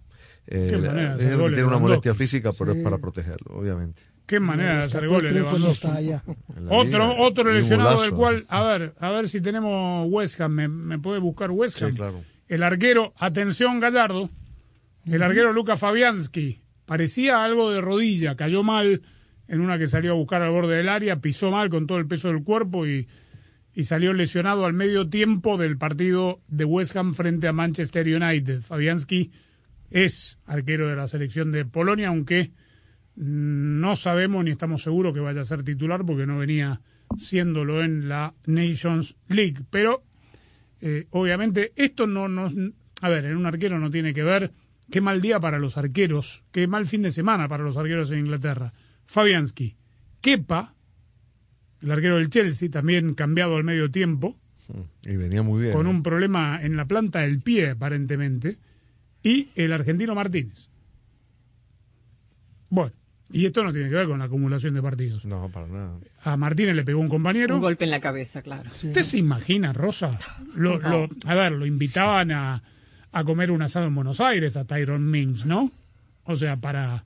Eh, 0.47 0.69
Qué 0.71 0.77
manera 0.79 0.93
de 0.93 1.09
es 1.09 1.15
hacer 1.15 1.25
el 1.27 1.31
que 1.31 1.37
goles, 1.37 1.53
tiene 1.55 1.69
una 1.69 1.77
Lewandowski. 1.77 1.83
molestia 1.83 2.15
física, 2.15 2.51
pero 2.59 2.73
Sí. 2.73 2.79
es 2.79 2.85
para 2.85 2.99
protegerlo, 2.99 3.57
obviamente. 3.57 4.03
Qué 4.27 4.41
manera 4.41 4.79
de 4.79 4.83
hacer 4.85 5.09
goles, 5.09 5.33
Otro, 6.69 7.17
otro 7.19 7.53
lesionado 7.53 8.03
del 8.03 8.13
cual, 8.13 8.45
a 8.49 8.63
ver, 8.63 8.95
a 8.99 9.11
ver 9.11 9.29
si 9.29 9.41
tenemos 9.41 10.07
West 10.11 10.41
Ham, 10.41 10.53
me, 10.53 10.69
me 10.69 10.99
puede 10.99 11.19
buscar 11.19 11.51
West 11.51 11.79
Sí, 11.79 11.85
Ham. 11.85 11.95
claro. 11.95 12.23
El 12.49 12.63
arquero, 12.63 13.13
atención 13.19 13.81
Gallardo, 13.81 14.31
el 15.07 15.23
arquero 15.23 15.53
Luca 15.53 15.77
Fabianski, 15.77 16.61
parecía 16.87 17.45
algo 17.45 17.71
de 17.71 17.81
rodilla, 17.81 18.37
cayó 18.37 18.63
mal 18.63 19.03
en 19.49 19.61
una 19.61 19.79
que 19.79 19.87
salió 19.89 20.13
a 20.13 20.15
buscar 20.17 20.43
al 20.43 20.51
borde 20.51 20.77
del 20.77 20.89
área, 20.89 21.21
pisó 21.21 21.51
mal 21.51 21.69
con 21.71 21.87
todo 21.87 21.99
el 21.99 22.07
peso 22.07 22.29
del 22.29 22.43
cuerpo 22.45 22.87
y, 22.87 23.09
y 23.75 23.85
salió 23.85 24.13
lesionado 24.13 24.67
al 24.67 24.73
medio 24.73 25.09
tiempo 25.09 25.57
del 25.57 25.77
partido 25.79 26.41
de 26.49 26.65
West 26.65 26.97
Ham 26.97 27.15
frente 27.15 27.49
a 27.49 27.53
Manchester 27.53 28.07
United. 28.07 28.63
Fabianski 28.63 29.31
es 29.93 30.39
arquero 30.47 30.89
de 30.89 30.97
la 30.97 31.07
selección 31.07 31.53
de 31.53 31.65
Polonia, 31.65 32.09
aunque 32.09 32.53
no 33.15 33.95
sabemos 33.95 34.45
ni 34.45 34.51
estamos 34.53 34.83
seguros 34.83 35.13
que 35.13 35.21
vaya 35.21 35.43
a 35.43 35.45
ser 35.45 35.63
titular 35.63 36.05
porque 36.05 36.27
no 36.27 36.39
venía 36.39 36.81
siéndolo 37.19 37.83
en 37.83 38.09
la 38.09 38.35
Nations 38.47 39.17
League. 39.29 39.61
Pero 39.71 40.03
eh, 40.81 41.07
obviamente 41.11 41.73
esto 41.77 42.07
no 42.07 42.29
nos... 42.29 42.55
A 43.03 43.09
ver, 43.09 43.27
en 43.27 43.37
un 43.37 43.47
arquero 43.47 43.79
no 43.79 43.91
tiene 43.91 44.15
que 44.15 44.23
ver 44.23 44.53
qué 44.91 45.01
mal 45.01 45.21
día 45.21 45.41
para 45.41 45.59
los 45.59 45.77
arqueros, 45.77 46.43
qué 46.53 46.67
mal 46.67 46.87
fin 46.87 47.03
de 47.03 47.11
semana 47.11 47.49
para 47.49 47.65
los 47.65 47.77
arqueros 47.77 48.11
en 48.13 48.21
Inglaterra. 48.21 48.73
Fabianski, 49.07 49.77
Kepa, 50.21 50.75
el 51.83 51.91
arquero 51.91 52.17
del 52.17 52.31
Chelsea, 52.31 52.71
también 52.71 53.15
cambiado 53.15 53.57
al 53.57 53.65
medio 53.65 53.91
tiempo, 53.91 54.39
Y 55.05 55.17
venía 55.17 55.43
muy 55.43 55.63
bien. 55.63 55.73
con 55.75 55.85
¿no? 55.85 55.91
un 55.91 56.03
problema 56.03 56.63
en 56.63 56.77
la 56.77 56.87
planta 56.87 57.21
del 57.21 57.41
pie 57.41 57.71
aparentemente, 57.71 58.59
y 59.23 59.49
el 59.55 59.73
argentino 59.73 60.15
Martínez. 60.15 60.69
Bueno, 62.71 62.93
y 63.31 63.47
esto 63.47 63.63
no 63.63 63.73
tiene 63.73 63.89
que 63.89 63.95
ver 63.97 64.07
con 64.09 64.19
la 64.19 64.27
acumulación 64.27 64.75
de 64.75 64.83
partidos. 64.83 65.25
No, 65.25 65.49
para 65.51 65.67
nada. 65.67 65.99
A 66.25 66.37
Martínez 66.37 66.75
le 66.75 66.85
pegó 66.85 67.01
un 67.01 67.09
compañero. 67.09 67.55
Un 67.57 67.61
golpe 67.61 67.85
en 67.85 67.91
la 67.91 68.01
cabeza, 68.01 68.43
claro. 68.43 68.71
¿Usted 68.73 69.03
se 69.03 69.19
imagina, 69.19 69.73
Rosa? 69.73 70.19
Lo, 70.55 70.79
No. 70.79 70.89
lo- 70.89 71.09
a 71.27 71.35
ver, 71.35 71.53
lo 71.53 71.67
invitaban 71.67 72.31
a, 72.33 72.63
a 73.13 73.25
comer 73.25 73.51
un 73.51 73.63
asado 73.63 73.87
en 73.87 73.95
Buenos 73.95 74.21
Aires 74.21 74.57
a 74.57 74.65
Tyron 74.65 75.11
Mings, 75.11 75.45
¿no? 75.47 75.71
O 76.25 76.37
sea, 76.37 76.57
para, 76.57 77.05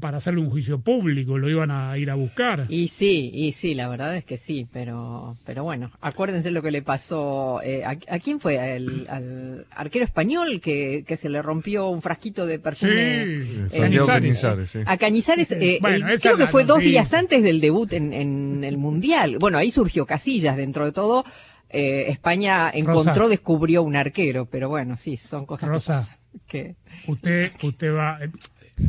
para 0.00 0.18
hacerle 0.18 0.40
un 0.40 0.50
juicio 0.50 0.80
público, 0.80 1.38
lo 1.38 1.48
iban 1.48 1.70
a 1.70 1.96
ir 1.98 2.10
a 2.10 2.14
buscar. 2.14 2.66
Y 2.68 2.88
sí, 2.88 3.30
y 3.32 3.52
sí, 3.52 3.74
la 3.74 3.88
verdad 3.88 4.16
es 4.16 4.24
que 4.24 4.36
sí, 4.36 4.66
pero, 4.72 5.36
pero 5.46 5.64
bueno, 5.64 5.90
acuérdense 6.00 6.50
lo 6.50 6.62
que 6.62 6.70
le 6.70 6.82
pasó, 6.82 7.60
eh, 7.62 7.84
¿a, 7.84 7.90
a 8.08 8.18
quién 8.18 8.40
fue? 8.40 8.58
Al, 8.58 9.06
al 9.08 9.66
arquero 9.70 10.04
español 10.04 10.60
que, 10.60 11.04
que 11.06 11.16
se 11.16 11.28
le 11.28 11.42
rompió 11.42 11.88
un 11.88 12.02
frasquito 12.02 12.46
de 12.46 12.58
perfume. 12.58 12.92
Sí, 12.92 12.96
eh, 12.98 13.66
Santiago 13.68 14.06
Cañizares. 14.06 14.70
Sí. 14.70 14.78
A 14.86 14.96
Cañizares, 14.96 15.52
eh, 15.52 15.78
Bueno, 15.80 16.06
el- 16.08 16.12
esa 16.14 16.30
creo 16.30 16.36
que 16.36 16.46
fue 16.46 16.64
dos 16.64 16.80
días 16.80 17.12
antes 17.14 17.42
del 17.42 17.60
debut 17.60 17.92
en, 17.92 18.12
en 18.12 18.64
el 18.64 18.76
Mundial. 18.78 19.36
Bueno, 19.38 19.58
ahí 19.58 19.70
surgió 19.70 20.06
Casillas 20.06 20.56
dentro 20.56 20.84
de 20.84 20.92
todo. 20.92 21.24
Eh, 21.72 22.06
España 22.08 22.68
encontró, 22.74 23.14
Rosa. 23.14 23.28
descubrió 23.28 23.82
un 23.84 23.94
arquero, 23.94 24.46
pero 24.46 24.68
bueno, 24.68 24.96
sí, 24.96 25.16
son 25.16 25.46
cosas 25.46 25.68
Rosa. 25.68 26.00
que 26.00 26.00
pasan. 26.00 26.16
Que- 26.48 26.76
Usted, 27.06 27.52
usted 27.62 27.94
va. 27.94 28.18
eh, 28.24 28.30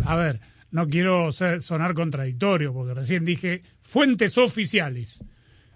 A 0.06 0.16
ver, 0.16 0.40
no 0.72 0.88
quiero 0.88 1.32
ser- 1.32 1.62
sonar 1.62 1.94
contradictorio, 1.94 2.74
porque 2.74 2.94
recién 2.94 3.24
dije 3.26 3.62
fuentes 3.82 4.38
oficiales. 4.38 5.24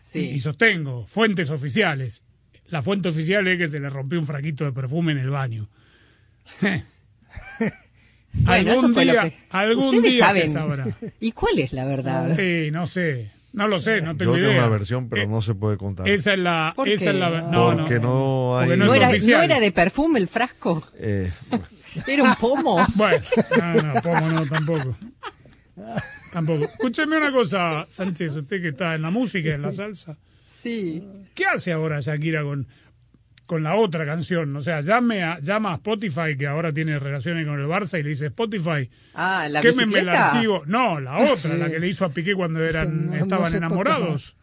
Sí. 0.01 0.19
Y, 0.31 0.39
sostengo, 0.39 1.05
fuentes 1.07 1.49
oficiales. 1.49 2.23
La 2.67 2.81
fuente 2.81 3.09
oficial 3.09 3.47
es 3.47 3.57
que 3.57 3.67
se 3.67 3.79
le 3.79 3.89
rompió 3.89 4.19
un 4.19 4.25
fraquito 4.25 4.63
de 4.65 4.71
perfume 4.71 5.11
en 5.11 5.17
el 5.19 5.29
baño. 5.29 5.69
Bueno, 8.37 8.71
algún 8.73 8.93
día, 8.93 9.29
que- 9.29 9.37
algún 9.49 10.01
día 10.01 10.11
se 10.11 10.19
saben. 10.19 10.51
sabrá. 10.53 10.85
¿Y 11.21 11.31
cuál 11.31 11.57
es 11.59 11.71
la 11.71 11.85
verdad? 11.85 12.35
Sí, 12.35 12.69
no 12.69 12.85
sé. 12.85 13.31
No 13.55 13.67
lo 13.69 13.79
sé, 13.79 14.01
no 14.01 14.11
Yo 14.11 14.17
tengo 14.17 14.33
tengo 14.33 14.47
idea. 14.49 14.59
una 14.59 14.67
versión, 14.69 15.07
pero 15.09 15.27
no 15.27 15.41
se 15.41 15.55
puede 15.55 15.77
contar. 15.77 16.07
Esa 16.09 16.33
es 16.33 16.39
la. 16.39 16.73
¿Por 16.75 16.89
Esa 16.89 17.05
qué? 17.05 17.09
es 17.11 17.15
la. 17.15 17.29
No, 17.43 17.73
no. 17.73 17.77
Porque 17.83 17.99
no 17.99 18.57
hay... 18.57 18.67
Porque 18.67 18.77
¿No, 18.83 18.93
es 18.93 19.27
era. 19.27 19.37
¿No 19.37 19.43
era 19.43 19.59
de 19.61 19.71
perfume 19.71 20.19
el 20.19 20.27
frasco? 20.27 20.83
eh, 20.97 21.31
¿Era 22.07 22.23
un 22.23 22.35
pomo? 22.35 22.85
Bueno, 22.95 23.23
no, 23.57 23.81
no, 23.81 24.01
pomo 24.01 24.29
no, 24.29 24.45
tampoco. 24.45 24.97
Tampoco. 26.33 26.65
Escúcheme 26.65 27.17
una 27.17 27.31
cosa, 27.31 27.85
Sánchez, 27.87 28.35
usted 28.35 28.61
que 28.61 28.69
está 28.69 28.95
en 28.95 29.01
la 29.01 29.09
música, 29.09 29.53
en 29.53 29.61
la 29.61 29.71
salsa. 29.71 30.17
Sí. 30.61 31.07
¿Qué 31.33 31.45
hace 31.45 31.71
ahora 31.71 31.99
Shakira 32.01 32.43
con, 32.43 32.67
con 33.45 33.63
la 33.63 33.75
otra 33.75 34.05
canción? 34.05 34.55
O 34.55 34.61
sea, 34.61 34.81
llame 34.81 35.23
a, 35.23 35.39
llama 35.39 35.71
a 35.71 35.75
Spotify, 35.75 36.35
que 36.37 36.47
ahora 36.47 36.71
tiene 36.73 36.97
relaciones 36.99 37.45
con 37.45 37.59
el 37.59 37.67
Barça, 37.67 37.99
y 37.99 38.03
le 38.03 38.09
dice, 38.09 38.27
Spotify, 38.27 38.89
Ah, 39.13 39.47
la 39.49 39.61
quémeme 39.61 39.99
el 39.99 40.09
archivo. 40.09 40.63
No, 40.65 40.99
la 40.99 41.17
otra, 41.33 41.53
la 41.55 41.69
que 41.69 41.79
le 41.79 41.87
hizo 41.87 42.05
a 42.05 42.09
Piqué 42.09 42.33
cuando 42.35 42.63
eran, 42.63 43.07
no- 43.07 43.15
estaban 43.15 43.53
enamorados. 43.55 44.35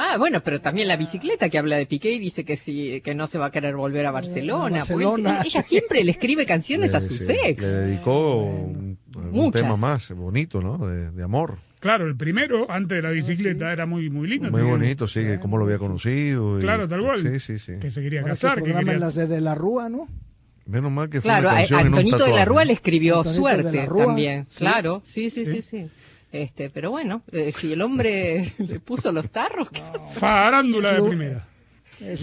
Ah, 0.00 0.16
bueno, 0.16 0.40
pero 0.44 0.60
también 0.60 0.86
la 0.86 0.96
bicicleta 0.96 1.48
que 1.48 1.58
habla 1.58 1.76
de 1.76 1.84
Piqué 1.86 2.12
y 2.12 2.20
dice 2.20 2.44
que 2.44 2.56
sí, 2.56 3.00
que 3.00 3.16
no 3.16 3.26
se 3.26 3.36
va 3.36 3.46
a 3.46 3.50
querer 3.50 3.74
volver 3.74 4.06
a 4.06 4.12
Barcelona. 4.12 4.84
porque 4.88 5.04
Barcelona. 5.04 5.42
ella 5.44 5.60
siempre 5.62 6.04
le 6.04 6.12
escribe 6.12 6.46
canciones 6.46 6.94
a 6.94 7.00
sus 7.00 7.18
se- 7.18 7.50
ex. 7.50 7.60
Le 7.62 7.68
dedicó 7.68 8.44
un, 8.44 9.50
tema 9.52 9.76
más 9.76 10.08
bonito, 10.12 10.60
¿no? 10.62 10.78
De, 10.86 11.10
de 11.10 11.22
amor. 11.24 11.58
Claro, 11.80 12.06
el 12.06 12.16
primero, 12.16 12.70
antes 12.70 12.96
de 12.96 13.02
la 13.02 13.10
bicicleta, 13.10 13.72
era 13.72 13.86
muy, 13.86 14.10
muy 14.10 14.26
lindo. 14.28 14.50
Muy 14.50 14.62
bonito, 14.62 15.06
sí, 15.06 15.20
que 15.22 15.38
cómo 15.38 15.58
lo 15.58 15.64
había 15.64 15.78
conocido. 15.78 16.58
y- 16.58 16.62
Claro, 16.62 16.88
tal 16.88 17.00
cual. 17.00 17.18
Sí, 17.18 17.38
sí, 17.38 17.58
sí. 17.58 17.74
Que 17.80 17.90
se 17.90 18.02
quería 18.02 18.20
Ahora 18.22 18.34
se 18.34 18.46
casar, 18.48 18.62
que 18.62 18.72
quería... 18.72 18.98
las 18.98 19.14
de, 19.14 19.26
de 19.28 19.40
la 19.40 19.54
Rúa, 19.54 19.88
¿no? 19.88 20.08
Menos 20.66 20.90
mal 20.92 21.08
que 21.08 21.20
fue 21.20 21.30
Claro, 21.30 21.48
una 21.48 21.58
a, 21.58 21.62
no 21.70 21.78
un 21.78 21.86
Antonito 21.86 22.24
de 22.24 22.32
la. 22.32 22.44
Rúa 22.44 22.64
le 22.64 22.72
escribió 22.74 23.18
Antonito 23.18 23.40
suerte 23.40 23.72
la 23.76 23.86
Rúa, 23.86 24.06
también. 24.06 24.46
sí. 24.48 24.58
Claro, 24.58 25.02
sí, 25.04 25.30
sí, 25.30 25.46
Sí. 25.46 25.52
sí, 25.56 25.62
sí. 25.62 25.90
Este, 26.30 26.68
pero 26.68 26.90
bueno, 26.90 27.22
eh, 27.32 27.52
si 27.52 27.72
el 27.72 27.80
hombre 27.80 28.52
le 28.58 28.80
puso 28.80 29.10
los 29.12 29.30
tarros, 29.30 29.70
¿qué 29.70 29.80
hace? 29.80 30.18
Farándula 30.20 30.92
de 30.94 31.02
primera. 31.08 31.46
Es. 32.00 32.20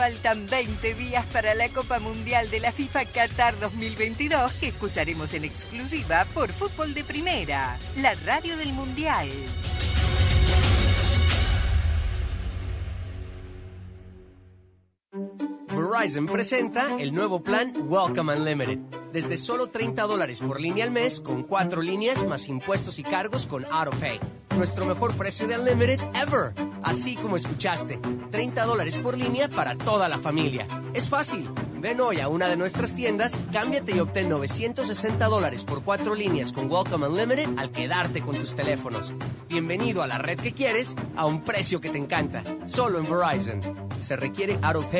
Faltan 0.00 0.46
20 0.46 0.94
días 0.94 1.26
para 1.26 1.54
la 1.54 1.68
Copa 1.68 1.98
Mundial 1.98 2.48
de 2.48 2.58
la 2.58 2.72
FIFA 2.72 3.04
Qatar 3.04 3.60
2022 3.60 4.50
que 4.54 4.68
escucharemos 4.68 5.34
en 5.34 5.44
exclusiva 5.44 6.26
por 6.32 6.54
Fútbol 6.54 6.94
de 6.94 7.04
Primera, 7.04 7.78
la 7.96 8.14
radio 8.14 8.56
del 8.56 8.72
Mundial. 8.72 9.28
Verizon 15.12 16.26
presenta 16.26 16.96
el 17.00 17.12
nuevo 17.12 17.42
plan 17.42 17.72
Welcome 17.88 18.36
Unlimited. 18.36 18.78
Desde 19.12 19.38
solo 19.38 19.68
30 19.68 20.02
dólares 20.02 20.38
por 20.38 20.60
línea 20.60 20.84
al 20.84 20.92
mes, 20.92 21.20
con 21.20 21.42
cuatro 21.42 21.82
líneas 21.82 22.24
más 22.24 22.46
impuestos 22.46 23.00
y 23.00 23.02
cargos 23.02 23.46
con 23.48 23.64
AutoPay. 23.64 24.20
Nuestro 24.56 24.86
mejor 24.86 25.16
precio 25.16 25.48
de 25.48 25.58
Unlimited 25.58 26.00
ever. 26.14 26.52
Así 26.82 27.16
como 27.16 27.36
escuchaste, 27.36 27.98
30 28.30 28.64
dólares 28.64 28.98
por 28.98 29.18
línea 29.18 29.48
para 29.48 29.74
toda 29.74 30.08
la 30.08 30.18
familia. 30.18 30.66
Es 30.94 31.08
fácil. 31.08 31.48
Ven 31.80 32.00
hoy 32.00 32.20
a 32.20 32.28
una 32.28 32.46
de 32.46 32.56
nuestras 32.56 32.94
tiendas, 32.94 33.36
cámbiate 33.52 33.92
y 33.96 34.00
obtén 34.00 34.28
960 34.28 35.26
dólares 35.26 35.64
por 35.64 35.82
cuatro 35.82 36.14
líneas 36.14 36.52
con 36.52 36.70
Welcome 36.70 37.08
Unlimited 37.08 37.58
al 37.58 37.70
quedarte 37.70 38.20
con 38.20 38.36
tus 38.36 38.54
teléfonos. 38.54 39.14
Bienvenido 39.48 40.02
a 40.02 40.06
la 40.06 40.18
red 40.18 40.38
que 40.38 40.52
quieres 40.52 40.94
a 41.16 41.26
un 41.26 41.42
precio 41.42 41.80
que 41.80 41.90
te 41.90 41.98
encanta. 41.98 42.42
Solo 42.66 42.98
en 42.98 43.10
Verizon. 43.10 43.90
Se 43.98 44.16
requiere 44.16 44.58
AutoPay 44.62 44.99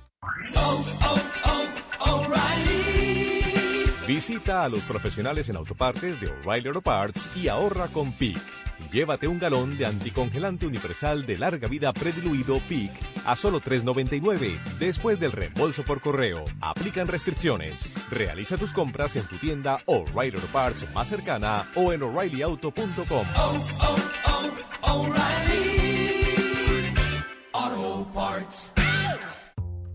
Visita 4.07 4.65
a 4.65 4.69
los 4.69 4.81
profesionales 4.81 5.47
en 5.47 5.55
autopartes 5.55 6.19
de 6.19 6.27
O'Reilly 6.27 6.67
Auto 6.67 6.81
Parts 6.81 7.29
y 7.33 7.47
ahorra 7.47 7.87
con 7.87 8.11
PIC. 8.11 8.37
Llévate 8.91 9.27
un 9.27 9.39
galón 9.39 9.77
de 9.77 9.85
anticongelante 9.85 10.65
universal 10.65 11.25
de 11.25 11.37
larga 11.37 11.69
vida 11.69 11.93
prediluido 11.93 12.59
PIC 12.67 12.91
a 13.25 13.35
solo 13.37 13.61
$3.99 13.61 14.59
después 14.79 15.17
del 15.17 15.31
reembolso 15.31 15.83
por 15.83 16.01
correo. 16.01 16.43
Aplican 16.59 17.07
restricciones. 17.07 17.95
Realiza 18.09 18.57
tus 18.57 18.73
compras 18.73 19.15
en 19.15 19.23
tu 19.27 19.37
tienda 19.37 19.79
O'Reilly 19.85 20.35
Auto 20.35 20.51
Parts 20.51 20.93
más 20.93 21.07
cercana 21.07 21.65
o 21.75 21.93
en 21.93 22.03
o'ReillyAuto.com. 22.03 23.25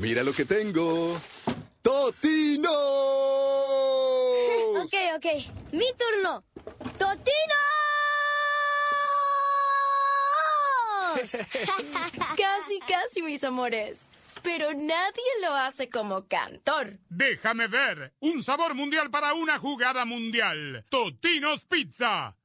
Mira 0.00 0.22
lo 0.22 0.32
que 0.32 0.44
tengo. 0.44 1.16
¡Totino! 1.82 2.70
Ok, 4.76 4.94
ok. 5.16 5.26
Mi 5.72 5.86
turno. 5.98 6.44
¡Totino! 6.96 7.54
Casi, 12.36 12.78
casi, 12.86 13.22
mis 13.22 13.42
amores. 13.42 14.06
Pero 14.42 14.74
nadie 14.74 15.24
lo 15.42 15.54
hace 15.54 15.88
como 15.88 16.26
cantor. 16.28 16.98
Déjame 17.08 17.66
ver. 17.66 18.12
Un 18.20 18.44
sabor 18.44 18.74
mundial 18.74 19.10
para 19.10 19.34
una 19.34 19.58
jugada 19.58 20.04
mundial. 20.04 20.84
Totinos 20.88 21.64
Pizza. 21.64 22.36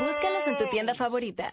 Búscalos 0.00 0.46
en 0.46 0.58
tu 0.58 0.66
tienda 0.70 0.94
favorita. 0.94 1.52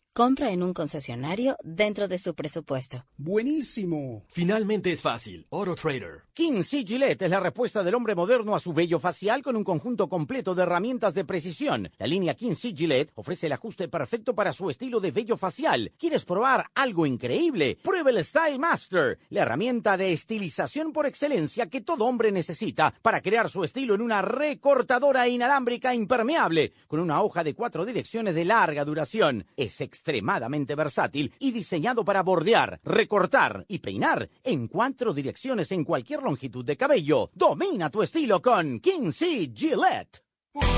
compra 0.13 0.51
en 0.51 0.61
un 0.61 0.73
concesionario 0.73 1.55
dentro 1.63 2.07
de 2.07 2.17
su 2.17 2.35
presupuesto. 2.35 3.05
Buenísimo. 3.17 4.25
Finalmente 4.29 4.91
es 4.91 5.01
fácil. 5.01 5.47
AutoTrader. 5.51 6.23
King 6.33 6.63
C. 6.63 6.83
Gillette 6.83 7.21
es 7.23 7.29
la 7.29 7.39
respuesta 7.39 7.83
del 7.83 7.95
hombre 7.95 8.15
moderno 8.15 8.55
a 8.55 8.59
su 8.59 8.73
vello 8.73 8.99
facial 8.99 9.41
con 9.41 9.55
un 9.55 9.63
conjunto 9.63 10.09
completo 10.09 10.53
de 10.55 10.63
herramientas 10.63 11.13
de 11.13 11.25
precisión. 11.25 11.89
La 11.97 12.07
línea 12.07 12.35
King 12.35 12.55
C. 12.55 12.73
Gillette 12.75 13.11
ofrece 13.15 13.47
el 13.47 13.53
ajuste 13.53 13.87
perfecto 13.87 14.35
para 14.35 14.53
su 14.53 14.69
estilo 14.69 14.99
de 14.99 15.11
vello 15.11 15.37
facial. 15.37 15.91
¿Quieres 15.97 16.25
probar 16.25 16.67
algo 16.75 17.05
increíble? 17.05 17.77
Prueba 17.81 18.09
el 18.09 18.23
Style 18.23 18.59
Master, 18.59 19.19
la 19.29 19.41
herramienta 19.41 19.97
de 19.97 20.11
estilización 20.11 20.91
por 20.91 21.05
excelencia 21.05 21.67
que 21.67 21.81
todo 21.81 22.05
hombre 22.05 22.31
necesita 22.31 22.93
para 23.01 23.21
crear 23.21 23.49
su 23.49 23.63
estilo 23.63 23.95
en 23.95 24.01
una 24.01 24.21
recortadora 24.21 25.27
inalámbrica 25.27 25.93
impermeable 25.93 26.73
con 26.87 26.99
una 26.99 27.21
hoja 27.21 27.43
de 27.43 27.53
cuatro 27.53 27.85
direcciones 27.85 28.35
de 28.35 28.45
larga 28.45 28.83
duración. 28.83 29.45
Es 29.55 29.79
extremadamente 30.01 30.73
versátil 30.73 31.31
y 31.37 31.51
diseñado 31.51 32.03
para 32.03 32.23
bordear, 32.23 32.79
recortar 32.83 33.65
y 33.67 33.77
peinar 33.77 34.27
en 34.43 34.67
cuatro 34.67 35.13
direcciones 35.13 35.71
en 35.71 35.85
cualquier 35.85 36.23
longitud 36.23 36.65
de 36.65 36.75
cabello. 36.75 37.29
Domina 37.35 37.91
tu 37.91 38.01
estilo 38.01 38.41
con 38.41 38.79
King 38.79 39.11
C. 39.11 39.51
Gillette. 39.53 40.23
Fútbol 40.53 40.69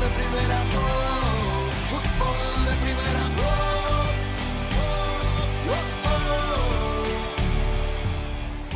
de 0.00 0.08
primera, 0.16 0.64
oh, 0.74 1.70
fútbol 1.90 2.64
de 2.64 2.74
primera, 2.82 3.24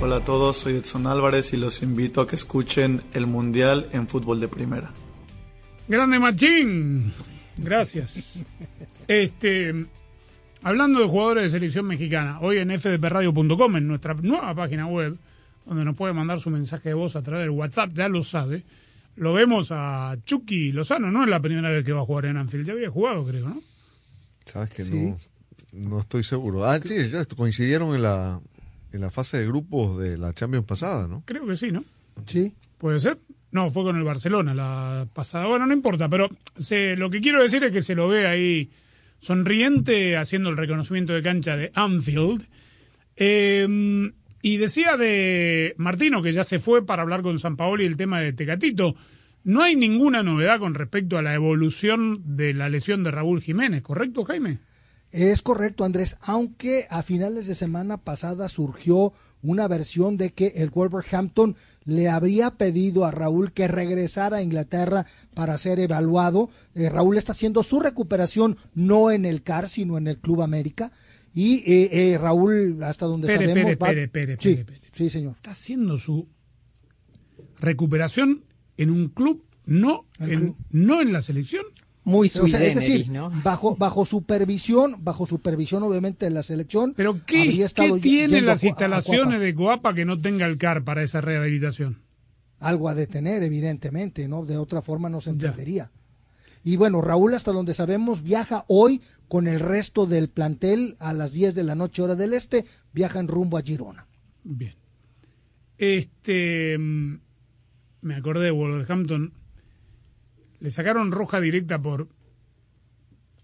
oh, 0.01 0.05
Hola 0.05 0.16
a 0.16 0.25
todos, 0.25 0.59
soy 0.59 0.77
Edson 0.77 1.07
Álvarez 1.07 1.55
y 1.55 1.57
los 1.57 1.83
invito 1.83 2.21
a 2.21 2.27
que 2.27 2.37
escuchen 2.37 3.03
el 3.14 3.27
Mundial 3.27 3.89
en 3.93 4.07
Fútbol 4.07 4.39
de 4.41 4.49
Primera. 4.49 4.93
Grande 5.89 6.19
Machín. 6.19 7.14
Gracias. 7.59 8.44
Este, 9.06 9.86
hablando 10.62 11.00
de 11.00 11.06
jugadores 11.06 11.44
de 11.44 11.59
selección 11.59 11.86
mexicana, 11.86 12.40
hoy 12.40 12.59
en 12.59 12.70
fdpradio.com, 12.78 13.76
en 13.76 13.88
nuestra 13.88 14.14
nueva 14.14 14.54
página 14.54 14.86
web, 14.86 15.16
donde 15.66 15.84
nos 15.84 15.96
puede 15.96 16.12
mandar 16.12 16.40
su 16.40 16.50
mensaje 16.50 16.90
de 16.90 16.94
voz 16.94 17.16
a 17.16 17.22
través 17.22 17.42
del 17.42 17.50
WhatsApp, 17.50 17.90
ya 17.94 18.09
lo 18.09 18.22
sabe, 18.24 18.64
lo 19.16 19.32
vemos 19.32 19.68
a 19.70 20.16
Chucky 20.24 20.72
Lozano, 20.72 21.11
no 21.11 21.24
es 21.24 21.30
la 21.30 21.40
primera 21.40 21.70
vez 21.70 21.84
que 21.84 21.92
va 21.92 22.02
a 22.02 22.04
jugar 22.04 22.26
en 22.26 22.36
Anfield, 22.36 22.66
ya 22.66 22.72
había 22.74 22.90
jugado, 22.90 23.24
creo, 23.26 23.48
¿no? 23.48 23.62
Sabes 24.44 24.70
que 24.70 24.84
Sí. 24.84 24.96
no, 24.96 25.18
no 25.72 26.00
estoy 26.00 26.22
seguro. 26.22 26.64
Ah, 26.64 26.78
sí, 26.80 27.09
ya 27.09 27.24
coincidieron 27.26 27.94
en 27.94 28.02
la, 28.02 28.40
en 28.92 29.00
la 29.00 29.11
fase 29.11 29.38
de 29.38 29.46
grupos 29.46 29.98
de 29.98 30.16
la 30.16 30.32
Champions 30.32 30.64
pasada, 30.66 31.06
¿no? 31.09 31.22
Creo 31.26 31.46
que 31.46 31.56
sí, 31.56 31.70
¿no? 31.70 31.84
Sí. 32.26 32.54
¿Puede 32.78 33.00
ser? 33.00 33.18
No, 33.51 33.70
fue 33.70 33.82
con 33.82 33.96
el 33.96 34.05
Barcelona 34.05 34.55
la 34.55 35.07
pasada. 35.12 35.46
Bueno, 35.46 35.66
no 35.66 35.72
importa, 35.72 36.09
pero 36.09 36.28
se, 36.59 36.96
lo 36.96 37.11
que 37.11 37.20
quiero 37.20 37.42
decir 37.42 37.64
es 37.64 37.72
que 37.72 37.80
se 37.80 37.94
lo 37.94 38.09
ve 38.09 38.26
ahí 38.26 38.70
sonriente 39.18 40.16
haciendo 40.16 40.51
el 40.51 40.57
reconocimiento 40.57 41.12
de 41.12 41.22
cancha 41.22 41.57
de 41.57 41.72
Anfield. 41.74 42.46
Eh, 43.16 44.12
y 44.42 44.57
decía 44.57 44.96
de 44.96 45.74
Martino, 45.78 46.22
que 46.22 46.32
ya 46.32 46.44
se 46.44 46.59
fue 46.59 46.84
para 46.86 47.03
hablar 47.03 47.22
con 47.22 47.38
San 47.38 47.57
Paolo 47.57 47.82
y 47.82 47.86
el 47.86 47.96
tema 47.96 48.20
de 48.20 48.32
Tecatito. 48.32 48.94
No 49.44 49.62
hay 49.62 49.76
ninguna 49.76 50.22
novedad 50.22 50.59
con 50.59 50.74
respecto 50.74 51.16
a 51.16 51.22
la 51.22 51.34
evolución 51.34 52.36
de 52.36 52.55
la 52.55 52.68
lesión 52.68 53.03
de 53.03 53.11
Raúl 53.11 53.40
Jiménez, 53.40 53.82
¿correcto, 53.82 54.24
Jaime? 54.24 54.59
Es 55.11 55.40
correcto, 55.42 55.84
Andrés, 55.84 56.18
aunque 56.20 56.86
a 56.90 57.03
finales 57.03 57.46
de 57.46 57.55
semana 57.55 57.96
pasada 57.96 58.49
surgió 58.49 59.14
una 59.42 59.66
versión 59.66 60.18
de 60.18 60.30
que 60.30 60.49
el 60.57 60.70
Wolverhampton 60.70 61.57
le 61.89 62.07
habría 62.11 62.51
pedido 62.51 63.07
a 63.07 63.11
Raúl 63.11 63.53
que 63.53 63.66
regresara 63.66 64.36
a 64.36 64.43
Inglaterra 64.43 65.07
para 65.34 65.57
ser 65.57 65.80
evaluado. 65.80 66.51
Eh, 66.74 66.91
Raúl 66.91 67.16
está 67.16 67.32
haciendo 67.32 67.62
su 67.62 67.80
recuperación 67.80 68.59
no 68.74 69.11
en 69.11 69.24
el 69.24 69.43
CAR, 69.43 69.70
sino 69.70 69.97
en 69.97 70.07
el 70.07 70.18
Club 70.18 70.43
América. 70.43 70.93
Y 71.32 71.61
eh, 71.61 71.89
eh, 72.12 72.18
Raúl, 72.18 72.82
hasta 72.82 73.07
donde 73.07 73.28
Pere, 73.28 73.47
sabemos, 73.47 73.64
pere, 73.64 73.76
va... 73.76 73.86
pere, 73.86 74.09
pere, 74.09 74.36
sí, 74.39 74.51
pere, 74.51 74.64
pere. 74.66 74.80
sí, 74.93 75.09
señor. 75.09 75.36
Está 75.36 75.53
haciendo 75.53 75.97
su 75.97 76.28
recuperación 77.59 78.45
en 78.76 78.91
un 78.91 79.09
club, 79.09 79.47
no 79.64 80.05
en, 80.20 80.57
no 80.68 81.01
en 81.01 81.11
la 81.11 81.22
selección. 81.22 81.64
Muy 82.09 82.28
O 82.40 82.48
sea, 82.48 82.62
es 82.64 82.74
decir, 82.74 83.11
bajo 83.44 83.76
bajo 83.76 84.04
supervisión, 84.04 84.96
bajo 85.04 85.26
supervisión 85.26 85.82
obviamente 85.82 86.26
de 86.26 86.30
la 86.30 86.42
selección. 86.42 86.94
Pero 86.96 87.20
¿qué, 87.26 87.66
qué 87.74 88.00
tienen 88.00 88.46
las 88.46 88.61
Cu- 88.61 88.66
a- 88.66 88.68
a 88.68 88.70
instalaciones 88.70 89.40
de 89.40 89.54
Coapa 89.54 89.94
que 89.94 90.04
no 90.04 90.20
tenga 90.20 90.46
el 90.46 90.59
CAR 90.59 90.84
para 90.84 91.02
esa 91.02 91.20
rehabilitación? 91.20 92.00
algo 92.61 92.88
a 92.88 92.94
detener, 92.96 93.44
evidentemente, 93.44 94.26
¿no? 94.26 94.44
De 94.44 94.56
otra 94.56 94.82
forma 94.82 95.09
no 95.09 95.20
se 95.20 95.30
entendería. 95.30 95.92
Y 96.64 96.76
bueno, 96.76 97.00
Raúl, 97.00 97.32
hasta 97.34 97.52
donde 97.52 97.72
sabemos, 97.72 98.24
viaja 98.24 98.64
hoy 98.66 99.00
con 99.28 99.46
el 99.46 99.61
resto 99.61 100.06
del 100.06 100.28
plantel 100.28 100.96
a 100.98 101.12
las 101.12 101.32
10 101.32 101.54
de 101.54 101.62
la 101.62 101.76
noche, 101.76 102.02
hora 102.02 102.16
del 102.16 102.32
este, 102.34 102.64
viajan 102.92 103.28
rumbo 103.28 103.59
a 103.59 103.62
Girona. 103.62 104.09
Bien. 104.42 104.74
Este. 105.76 106.76
mm, 106.78 107.20
Me 108.02 108.14
acordé 108.16 108.46
de 108.46 108.50
Wolverhampton. 108.50 109.32
Le 110.61 110.70
sacaron 110.70 111.12
roja 111.12 111.40
directa 111.40 111.80
por 111.80 112.09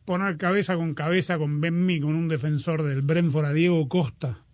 poner 0.04 0.36
cabeza 0.36 0.76
con 0.76 0.94
cabeza 0.94 1.38
con 1.38 1.60
Ben 1.60 1.86
Mee, 1.86 2.00
con 2.00 2.14
un 2.14 2.28
defensor 2.28 2.82
del 2.82 3.02
Brentford 3.02 3.46
a 3.46 3.52
Diego 3.52 3.88
Costa. 3.88 4.44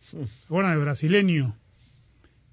¿Se 0.00 0.18
acuerdan 0.44 0.72
del 0.72 0.82
brasileño? 0.82 1.56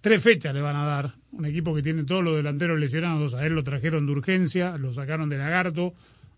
Tres 0.01 0.21
fechas 0.21 0.53
le 0.53 0.61
van 0.61 0.75
a 0.75 0.85
dar. 0.85 1.15
Un 1.31 1.45
equipo 1.45 1.75
que 1.75 1.81
tiene 1.81 2.03
todos 2.03 2.23
los 2.23 2.35
delanteros 2.35 2.79
lesionados. 2.79 3.33
A 3.33 3.45
él 3.45 3.53
lo 3.53 3.63
trajeron 3.63 4.05
de 4.05 4.11
urgencia, 4.13 4.77
lo 4.77 4.93
sacaron 4.93 5.29
de 5.29 5.37
Lagarto, 5.37 5.93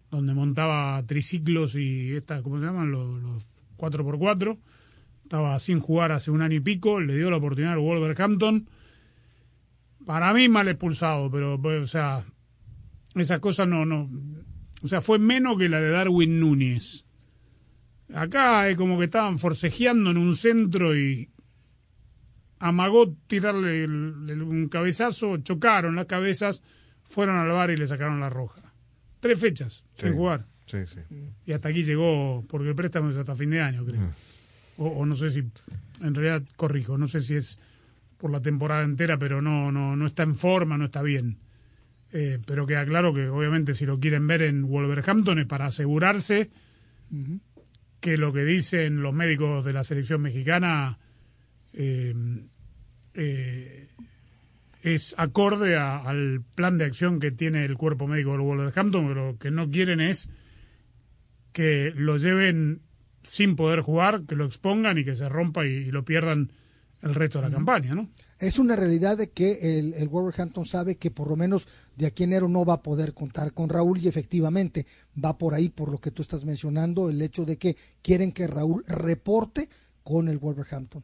donde 0.09 0.33
montaba 0.33 1.01
triciclos 1.05 1.75
y 1.75 2.15
estas, 2.15 2.41
¿cómo 2.41 2.59
se 2.59 2.65
llaman? 2.65 2.91
Los, 2.91 3.21
los 3.21 3.47
4x4. 3.77 4.57
Estaba 5.23 5.59
sin 5.59 5.79
jugar 5.79 6.11
hace 6.11 6.31
un 6.31 6.41
año 6.41 6.55
y 6.55 6.61
pico. 6.61 6.99
Le 6.99 7.15
dio 7.15 7.29
la 7.29 7.37
oportunidad 7.37 7.73
al 7.73 7.79
Wolverhampton. 7.79 8.67
Para 10.05 10.33
mí 10.33 10.49
mal 10.49 10.67
expulsado, 10.67 11.29
pero, 11.29 11.61
pues, 11.61 11.83
o 11.83 11.87
sea, 11.87 12.25
esas 13.21 13.39
cosas 13.39 13.67
no, 13.67 13.85
no. 13.85 14.09
O 14.81 14.87
sea, 14.87 15.01
fue 15.01 15.19
menos 15.19 15.57
que 15.57 15.69
la 15.69 15.79
de 15.81 15.89
Darwin 15.89 16.39
Núñez. 16.39 17.05
Acá 18.13 18.67
es 18.69 18.77
como 18.77 18.97
que 18.97 19.05
estaban 19.05 19.37
forcejeando 19.37 20.09
en 20.11 20.17
un 20.17 20.35
centro 20.35 20.97
y 20.97 21.29
amagó 22.59 23.15
tirarle 23.27 23.83
el- 23.83 24.29
el- 24.29 24.41
un 24.41 24.67
cabezazo, 24.67 25.37
chocaron 25.37 25.95
las 25.95 26.05
cabezas, 26.07 26.61
fueron 27.03 27.37
al 27.37 27.47
bar 27.49 27.71
y 27.71 27.77
le 27.77 27.87
sacaron 27.87 28.19
la 28.19 28.29
roja. 28.29 28.61
Tres 29.19 29.39
fechas 29.39 29.83
sin 29.97 30.09
Sí. 30.09 30.15
jugar. 30.15 30.45
Sí, 30.65 30.77
sí. 30.85 30.99
Y 31.45 31.51
hasta 31.51 31.69
aquí 31.69 31.83
llegó, 31.83 32.43
porque 32.47 32.69
el 32.69 32.75
préstamo 32.75 33.09
es 33.09 33.17
hasta 33.17 33.35
fin 33.35 33.49
de 33.49 33.61
año, 33.61 33.85
creo. 33.85 34.01
O, 34.77 34.87
o 34.87 35.05
no 35.05 35.15
sé 35.15 35.29
si, 35.29 35.39
en 36.01 36.15
realidad 36.15 36.43
corrijo, 36.55 36.97
no 36.97 37.07
sé 37.07 37.21
si 37.21 37.35
es 37.35 37.57
por 38.17 38.31
la 38.31 38.41
temporada 38.41 38.83
entera, 38.83 39.17
pero 39.17 39.41
no, 39.41 39.71
no, 39.71 39.95
no 39.95 40.07
está 40.07 40.23
en 40.23 40.35
forma, 40.35 40.77
no 40.77 40.85
está 40.85 41.01
bien. 41.01 41.37
Eh, 42.11 42.39
pero 42.45 42.65
queda 42.65 42.85
claro 42.85 43.13
que 43.13 43.27
obviamente 43.29 43.73
si 43.75 43.85
lo 43.85 43.99
quieren 43.99 44.25
ver 44.25 44.41
en 44.41 44.63
Wolverhampton 44.67 45.37
es 45.39 45.45
para 45.45 45.67
asegurarse 45.67 46.49
que 47.99 48.17
lo 48.17 48.33
que 48.33 48.45
dicen 48.45 49.01
los 49.03 49.13
médicos 49.13 49.63
de 49.65 49.73
la 49.73 49.83
selección 49.83 50.21
mexicana 50.21 50.97
eh, 51.73 52.15
eh, 53.13 53.87
es 54.81 55.13
acorde 55.17 55.75
a- 55.77 55.97
al 55.99 56.41
plan 56.55 56.77
de 56.77 56.85
acción 56.85 57.19
que 57.19 57.31
tiene 57.31 57.65
el 57.65 57.75
cuerpo 57.77 58.07
médico 58.07 58.31
del 58.31 58.41
Wolverhampton, 58.41 59.07
pero 59.07 59.31
lo 59.33 59.37
que 59.37 59.51
no 59.51 59.69
quieren 59.69 59.99
es 60.01 60.29
que 61.51 61.91
lo 61.95 62.17
lleven 62.17 62.81
sin 63.21 63.55
poder 63.55 63.81
jugar, 63.81 64.23
que 64.27 64.35
lo 64.35 64.45
expongan 64.45 64.97
y 64.97 65.03
que 65.03 65.15
se 65.15 65.27
rompa 65.29 65.65
y, 65.67 65.71
y 65.73 65.91
lo 65.91 66.05
pierdan 66.05 66.51
el 67.01 67.13
resto 67.15 67.39
de 67.39 67.45
la 67.49 67.51
campaña, 67.53 67.93
¿no? 67.95 68.09
Es 68.39 68.57
una 68.57 68.77
realidad 68.77 69.17
de 69.17 69.31
que 69.31 69.79
el, 69.79 69.93
el 69.95 70.07
Wolverhampton 70.07 70.65
sabe 70.65 70.97
que 70.97 71.11
por 71.11 71.27
lo 71.27 71.35
menos 71.35 71.67
de 71.97 72.07
aquí 72.07 72.23
a 72.23 72.25
enero 72.25 72.47
no 72.47 72.63
va 72.63 72.75
a 72.75 72.81
poder 72.81 73.13
contar 73.13 73.53
con 73.53 73.67
Raúl 73.67 73.99
y 73.99 74.07
efectivamente 74.07 74.85
va 75.23 75.37
por 75.37 75.53
ahí, 75.53 75.67
por 75.67 75.91
lo 75.91 75.99
que 75.99 76.11
tú 76.11 76.21
estás 76.21 76.45
mencionando, 76.45 77.09
el 77.09 77.21
hecho 77.21 77.43
de 77.43 77.57
que 77.57 77.75
quieren 78.01 78.31
que 78.31 78.47
Raúl 78.47 78.85
reporte 78.87 79.67
con 80.03 80.29
el 80.29 80.37
Wolverhampton. 80.37 81.03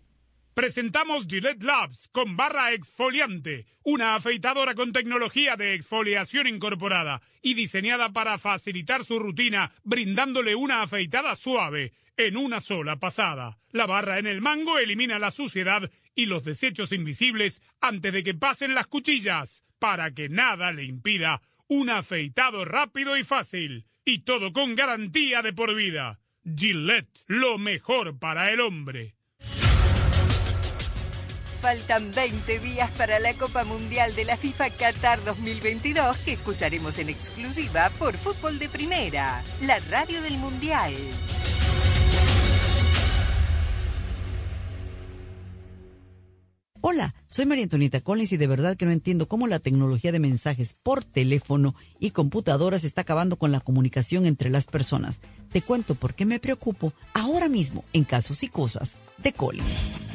Presentamos 0.56 1.28
Gillette 1.28 1.64
Labs 1.64 2.08
con 2.14 2.38
barra 2.38 2.72
exfoliante, 2.72 3.66
una 3.84 4.16
afeitadora 4.16 4.74
con 4.74 4.94
tecnología 4.94 5.58
de 5.58 5.74
exfoliación 5.74 6.48
incorporada 6.48 7.22
y 7.42 7.56
diseñada 7.56 8.14
para 8.14 8.38
facilitar 8.38 9.04
su 9.04 9.20
rutina, 9.20 9.74
brindándole 9.84 10.56
una 10.56 10.84
afeitada 10.84 11.36
suave 11.36 11.92
en 12.16 12.38
una 12.38 12.62
sola 12.62 12.96
pasada. 12.96 13.58
La 13.72 13.86
barra 13.86 14.18
en 14.18 14.28
el 14.28 14.40
mango 14.40 14.78
elimina 14.78 15.20
la 15.20 15.32
suciedad 15.32 15.92
y 16.16 16.26
los 16.26 16.44
desechos 16.44 16.92
invisibles 16.92 17.62
antes 17.82 18.14
de 18.14 18.24
que 18.24 18.34
pasen 18.34 18.74
las 18.74 18.88
cuchillas. 18.88 19.64
para 19.78 20.12
que 20.12 20.30
nada 20.30 20.72
le 20.72 20.86
impida 20.86 21.42
un 21.68 21.90
afeitado 21.90 22.66
rápido 22.66 23.18
y 23.18 23.24
fácil. 23.24 23.86
Y 24.06 24.20
todo 24.20 24.54
con 24.54 24.74
garantía 24.76 25.42
de 25.42 25.54
por 25.54 25.76
vida. 25.76 26.20
Gillette, 26.44 27.24
lo 27.28 27.58
mejor 27.58 28.18
para 28.18 28.52
el 28.52 28.62
hombre. 28.62 29.16
Faltan 31.62 32.12
20 32.12 32.60
días 32.60 32.92
para 32.92 33.18
la 33.20 33.34
Copa 33.34 33.64
Mundial 33.64 34.16
de 34.16 34.24
la 34.24 34.38
FIFA 34.38 34.70
Qatar 34.72 35.24
2022 35.24 36.18
que 36.20 36.34
escucharemos 36.34 37.00
en 37.00 37.10
exclusiva 37.10 37.90
por 37.98 38.18
Fútbol 38.18 38.60
de 38.60 38.70
Primera, 38.70 39.44
la 39.62 39.80
radio 39.80 40.22
del 40.22 40.38
Mundial. 40.38 40.94
Hola, 46.88 47.16
soy 47.28 47.48
María 47.48 47.64
Antonieta 47.64 48.00
Collins 48.00 48.34
y 48.34 48.38
de 48.38 48.46
verdad 48.46 48.78
que 48.78 48.86
no 48.86 48.92
entiendo 48.92 49.28
cómo 49.28 49.48
la 49.48 49.58
tecnología 49.58 50.12
de 50.12 50.20
mensajes 50.20 50.76
por 50.84 51.04
teléfono 51.04 51.74
y 52.00 52.12
computadoras 52.12 52.84
está 52.84 53.02
acabando 53.02 53.38
con 53.38 53.52
la 53.52 53.60
comunicación 53.60 54.28
entre 54.28 54.52
las 54.52 54.68
personas. 54.68 55.18
Te 55.52 55.64
cuento 55.64 55.96
por 55.96 56.14
qué 56.14 56.28
me 56.28 56.40
preocupo 56.40 56.94
ahora 57.16 57.50
mismo 57.50 57.84
en 57.92 58.04
casos 58.04 58.44
y 58.44 58.50
cosas 58.50 58.98
de 59.18 59.34
Collins. 59.34 60.15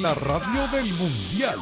La 0.00 0.14
radio 0.14 0.66
del 0.68 0.90
mundial. 0.94 1.58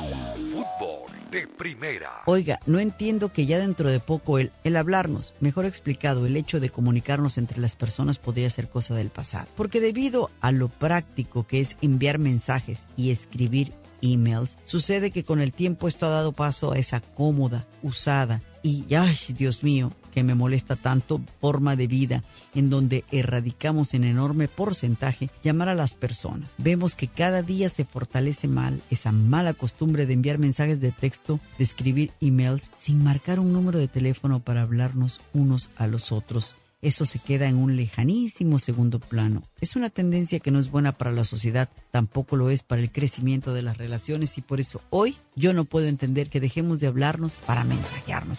Fútbol 0.52 1.10
de 1.32 1.48
primera. 1.48 2.22
Oiga, 2.26 2.60
no 2.64 2.78
entiendo 2.78 3.32
que 3.32 3.44
ya 3.44 3.58
dentro 3.58 3.88
de 3.88 3.98
poco 3.98 4.38
el, 4.38 4.52
el 4.62 4.76
hablarnos, 4.76 5.34
mejor 5.40 5.64
explicado, 5.64 6.26
el 6.26 6.36
hecho 6.36 6.60
de 6.60 6.70
comunicarnos 6.70 7.38
entre 7.38 7.60
las 7.60 7.74
personas 7.74 8.18
podría 8.18 8.48
ser 8.48 8.68
cosa 8.68 8.94
del 8.94 9.10
pasado. 9.10 9.48
Porque 9.56 9.80
debido 9.80 10.30
a 10.40 10.52
lo 10.52 10.68
práctico 10.68 11.44
que 11.44 11.60
es 11.60 11.76
enviar 11.82 12.18
mensajes 12.18 12.80
y 12.96 13.10
escribir 13.10 13.72
emails, 14.02 14.58
sucede 14.64 15.10
que 15.10 15.24
con 15.24 15.40
el 15.40 15.52
tiempo 15.52 15.88
esto 15.88 16.06
ha 16.06 16.10
dado 16.10 16.32
paso 16.32 16.72
a 16.72 16.78
esa 16.78 17.00
cómoda, 17.00 17.66
usada 17.82 18.42
y, 18.62 18.94
ay, 18.94 19.16
Dios 19.36 19.62
mío, 19.62 19.90
que 20.12 20.22
me 20.22 20.34
molesta 20.34 20.76
tanto 20.76 21.20
forma 21.40 21.76
de 21.76 21.86
vida 21.86 22.24
en 22.54 22.68
donde 22.68 23.04
erradicamos 23.10 23.94
en 23.94 24.04
enorme 24.04 24.48
porcentaje 24.48 25.30
llamar 25.42 25.68
a 25.68 25.74
las 25.74 25.94
personas. 25.94 26.50
Vemos 26.58 26.94
que 26.94 27.08
cada 27.08 27.42
día 27.42 27.68
se 27.68 27.84
fortalece 27.84 28.48
mal 28.48 28.80
esa 28.90 29.12
mala 29.12 29.54
costumbre 29.54 30.06
de 30.06 30.14
enviar 30.14 30.38
mensajes 30.38 30.80
de 30.80 30.92
texto, 30.92 31.40
de 31.58 31.64
escribir 31.64 32.10
emails 32.20 32.70
sin 32.76 33.02
marcar 33.02 33.40
un 33.40 33.52
número 33.52 33.78
de 33.78 33.88
teléfono 33.88 34.40
para 34.40 34.62
hablarnos 34.62 35.20
unos 35.32 35.70
a 35.76 35.86
los 35.86 36.12
otros. 36.12 36.56
Eso 36.82 37.04
se 37.04 37.18
queda 37.18 37.46
en 37.46 37.56
un 37.56 37.76
lejanísimo 37.76 38.58
segundo 38.58 39.00
plano. 39.00 39.42
Es 39.60 39.76
una 39.76 39.90
tendencia 39.90 40.40
que 40.40 40.50
no 40.50 40.58
es 40.58 40.70
buena 40.70 40.92
para 40.92 41.12
la 41.12 41.24
sociedad, 41.24 41.68
tampoco 41.90 42.36
lo 42.36 42.48
es 42.50 42.62
para 42.62 42.80
el 42.80 42.90
crecimiento 42.90 43.52
de 43.52 43.62
las 43.62 43.76
relaciones 43.76 44.38
y 44.38 44.40
por 44.40 44.60
eso 44.60 44.80
hoy 44.90 45.18
yo 45.36 45.52
no 45.52 45.64
puedo 45.64 45.88
entender 45.88 46.30
que 46.30 46.40
dejemos 46.40 46.80
de 46.80 46.86
hablarnos 46.86 47.34
para 47.46 47.64
mensajearnos. 47.64 48.38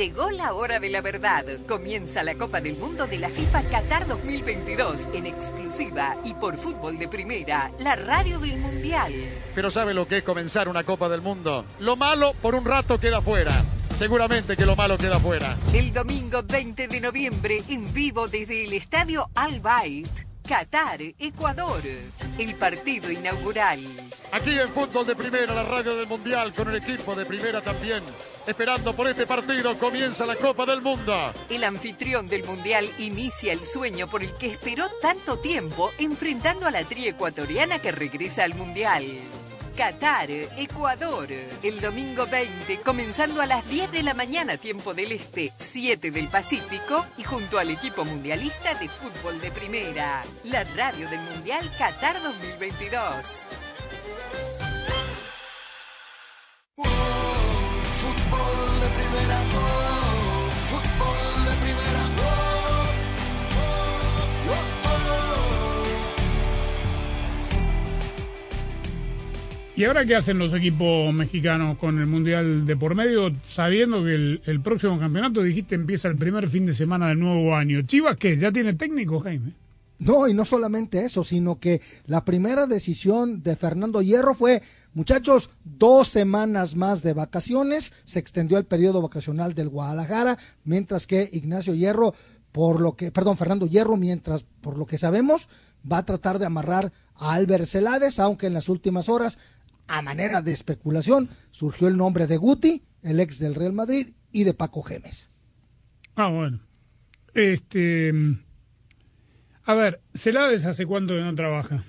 Llegó 0.00 0.30
la 0.30 0.54
hora 0.54 0.80
de 0.80 0.88
la 0.88 1.02
verdad. 1.02 1.44
Comienza 1.68 2.22
la 2.22 2.34
Copa 2.34 2.62
del 2.62 2.74
Mundo 2.78 3.06
de 3.06 3.18
la 3.18 3.28
FIFA 3.28 3.62
Qatar 3.64 4.08
2022 4.08 5.08
en 5.12 5.26
exclusiva 5.26 6.16
y 6.24 6.32
por 6.32 6.56
fútbol 6.56 6.98
de 6.98 7.06
primera, 7.06 7.70
la 7.80 7.96
radio 7.96 8.38
del 8.38 8.56
Mundial. 8.56 9.12
Pero 9.54 9.70
¿sabe 9.70 9.92
lo 9.92 10.08
que 10.08 10.16
es 10.16 10.24
comenzar 10.24 10.70
una 10.70 10.84
Copa 10.84 11.10
del 11.10 11.20
Mundo? 11.20 11.66
Lo 11.80 11.96
malo 11.96 12.32
por 12.40 12.54
un 12.54 12.64
rato 12.64 12.98
queda 12.98 13.20
fuera. 13.20 13.52
Seguramente 13.94 14.56
que 14.56 14.64
lo 14.64 14.74
malo 14.74 14.96
queda 14.96 15.18
fuera. 15.18 15.54
El 15.74 15.92
domingo 15.92 16.42
20 16.44 16.88
de 16.88 17.00
noviembre 17.02 17.62
en 17.68 17.92
vivo 17.92 18.26
desde 18.26 18.64
el 18.64 18.72
estadio 18.72 19.28
Al 19.34 19.60
Bayt, 19.60 20.08
Qatar, 20.48 21.02
Ecuador. 21.18 21.82
El 22.38 22.54
partido 22.54 23.10
inaugural. 23.10 23.80
Aquí 24.32 24.58
en 24.58 24.70
Fútbol 24.70 25.06
de 25.06 25.14
Primera, 25.14 25.52
la 25.52 25.64
radio 25.64 25.94
del 25.94 26.06
Mundial, 26.06 26.54
con 26.54 26.70
el 26.70 26.76
equipo 26.76 27.14
de 27.14 27.26
Primera 27.26 27.60
también. 27.60 28.02
Esperando 28.46 28.94
por 28.94 29.06
este 29.06 29.26
partido, 29.26 29.78
comienza 29.78 30.26
la 30.26 30.34
Copa 30.34 30.64
del 30.66 30.80
Mundo. 30.80 31.14
El 31.48 31.62
anfitrión 31.64 32.26
del 32.28 32.44
Mundial 32.44 32.90
inicia 32.98 33.52
el 33.52 33.64
sueño 33.64 34.08
por 34.08 34.22
el 34.22 34.34
que 34.36 34.46
esperó 34.46 34.88
tanto 35.00 35.38
tiempo, 35.38 35.90
enfrentando 35.98 36.66
a 36.66 36.70
la 36.70 36.84
tri 36.84 37.08
ecuatoriana 37.08 37.78
que 37.78 37.92
regresa 37.92 38.44
al 38.44 38.54
Mundial. 38.54 39.04
Qatar, 39.76 40.30
Ecuador, 40.30 41.28
el 41.62 41.80
domingo 41.80 42.26
20, 42.26 42.80
comenzando 42.80 43.40
a 43.40 43.46
las 43.46 43.66
10 43.68 43.92
de 43.92 44.02
la 44.02 44.14
mañana, 44.14 44.56
tiempo 44.56 44.92
del 44.94 45.12
Este, 45.12 45.52
7 45.58 46.10
del 46.10 46.28
Pacífico, 46.28 47.06
y 47.16 47.22
junto 47.22 47.58
al 47.58 47.70
equipo 47.70 48.04
mundialista 48.04 48.74
de 48.74 48.88
fútbol 48.88 49.40
de 49.40 49.50
primera, 49.50 50.22
la 50.44 50.64
radio 50.64 51.08
del 51.08 51.20
Mundial 51.20 51.70
Qatar 51.78 52.20
2022. 52.22 53.44
¿Y 69.80 69.84
ahora 69.86 70.04
qué 70.04 70.14
hacen 70.14 70.38
los 70.38 70.52
equipos 70.52 71.10
mexicanos 71.14 71.78
con 71.78 71.98
el 71.98 72.06
Mundial 72.06 72.66
de 72.66 72.76
por 72.76 72.94
medio, 72.94 73.32
sabiendo 73.46 74.04
que 74.04 74.38
el, 74.44 74.60
próximo 74.60 74.98
campeonato, 74.98 75.42
dijiste, 75.42 75.74
empieza 75.74 76.08
el 76.08 76.16
primer 76.16 76.50
fin 76.50 76.66
de 76.66 76.74
semana 76.74 77.08
del 77.08 77.18
nuevo 77.18 77.56
año? 77.56 77.80
¿Chivas 77.80 78.18
qué? 78.18 78.36
¿Ya 78.36 78.52
tiene 78.52 78.74
técnico, 78.74 79.20
Jaime? 79.20 79.54
No, 79.98 80.28
y 80.28 80.34
no 80.34 80.44
solamente 80.44 81.02
eso, 81.06 81.24
sino 81.24 81.58
que 81.58 81.80
la 82.04 82.26
primera 82.26 82.66
decisión 82.66 83.42
de 83.42 83.56
Fernando 83.56 84.02
Hierro 84.02 84.34
fue, 84.34 84.60
muchachos, 84.92 85.48
dos 85.64 86.08
semanas 86.08 86.76
más 86.76 87.02
de 87.02 87.14
vacaciones, 87.14 87.94
se 88.04 88.18
extendió 88.18 88.58
el 88.58 88.66
periodo 88.66 89.00
vacacional 89.00 89.54
del 89.54 89.70
Guadalajara, 89.70 90.36
mientras 90.62 91.06
que 91.06 91.30
Ignacio 91.32 91.74
Hierro, 91.74 92.12
por 92.52 92.82
lo 92.82 92.96
que, 92.96 93.12
perdón, 93.12 93.38
Fernando 93.38 93.66
Hierro, 93.66 93.96
mientras, 93.96 94.44
por 94.60 94.76
lo 94.76 94.84
que 94.84 94.98
sabemos, 94.98 95.48
va 95.90 95.96
a 95.96 96.04
tratar 96.04 96.38
de 96.38 96.44
amarrar 96.44 96.92
a 97.14 97.32
Albert 97.32 97.64
Celades, 97.64 98.18
aunque 98.18 98.46
en 98.46 98.54
las 98.54 98.68
últimas 98.68 99.08
horas, 99.08 99.38
a 99.90 100.02
manera 100.02 100.42
de 100.42 100.52
especulación, 100.52 101.28
surgió 101.50 101.88
el 101.88 101.96
nombre 101.96 102.26
de 102.26 102.36
Guti, 102.36 102.82
el 103.02 103.20
ex 103.20 103.38
del 103.38 103.54
Real 103.54 103.72
Madrid, 103.72 104.08
y 104.32 104.44
de 104.44 104.54
Paco 104.54 104.82
Gemes. 104.82 105.30
Ah, 106.16 106.28
bueno. 106.28 106.60
Este. 107.34 108.12
A 109.64 109.74
ver, 109.74 110.00
¿Celades 110.14 110.64
hace 110.66 110.86
cuánto 110.86 111.14
que 111.14 111.20
no 111.22 111.34
trabaja? 111.34 111.84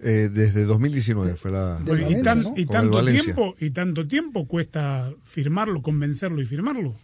Eh, 0.00 0.30
desde 0.32 0.64
2019 0.64 1.34
fue 1.36 1.50
la. 1.50 1.80
Y, 1.84 1.86
con- 2.14 2.22
tan- 2.22 2.42
con 2.44 2.58
y 2.58 2.66
tanto 2.66 2.96
Valencia. 2.98 3.24
tiempo 3.34 3.54
y 3.58 3.70
tanto 3.70 4.06
tiempo 4.06 4.46
cuesta 4.46 5.12
firmarlo, 5.22 5.82
convencerlo 5.82 6.40
y 6.40 6.46
firmarlo. 6.46 6.94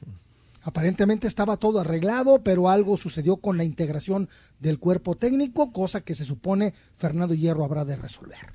Aparentemente 0.63 1.27
estaba 1.27 1.57
todo 1.59 1.81
arreglado, 1.81 2.43
pero 2.43 2.71
algo 2.71 2.97
sucedió 2.97 3.37
con 3.37 3.59
la 3.59 3.65
integración 3.65 4.29
del 4.61 4.79
cuerpo 4.79 5.17
técnico, 5.17 5.73
cosa 5.73 6.01
que 6.03 6.15
se 6.15 6.25
supone 6.25 6.73
Fernando 6.97 7.35
Hierro 7.35 7.65
habrá 7.65 7.85
de 7.85 7.97
resolver. 7.97 8.55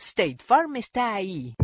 State 0.00 0.38
Farm 0.46 0.76
está 0.76 1.12
ahí. 1.14 1.56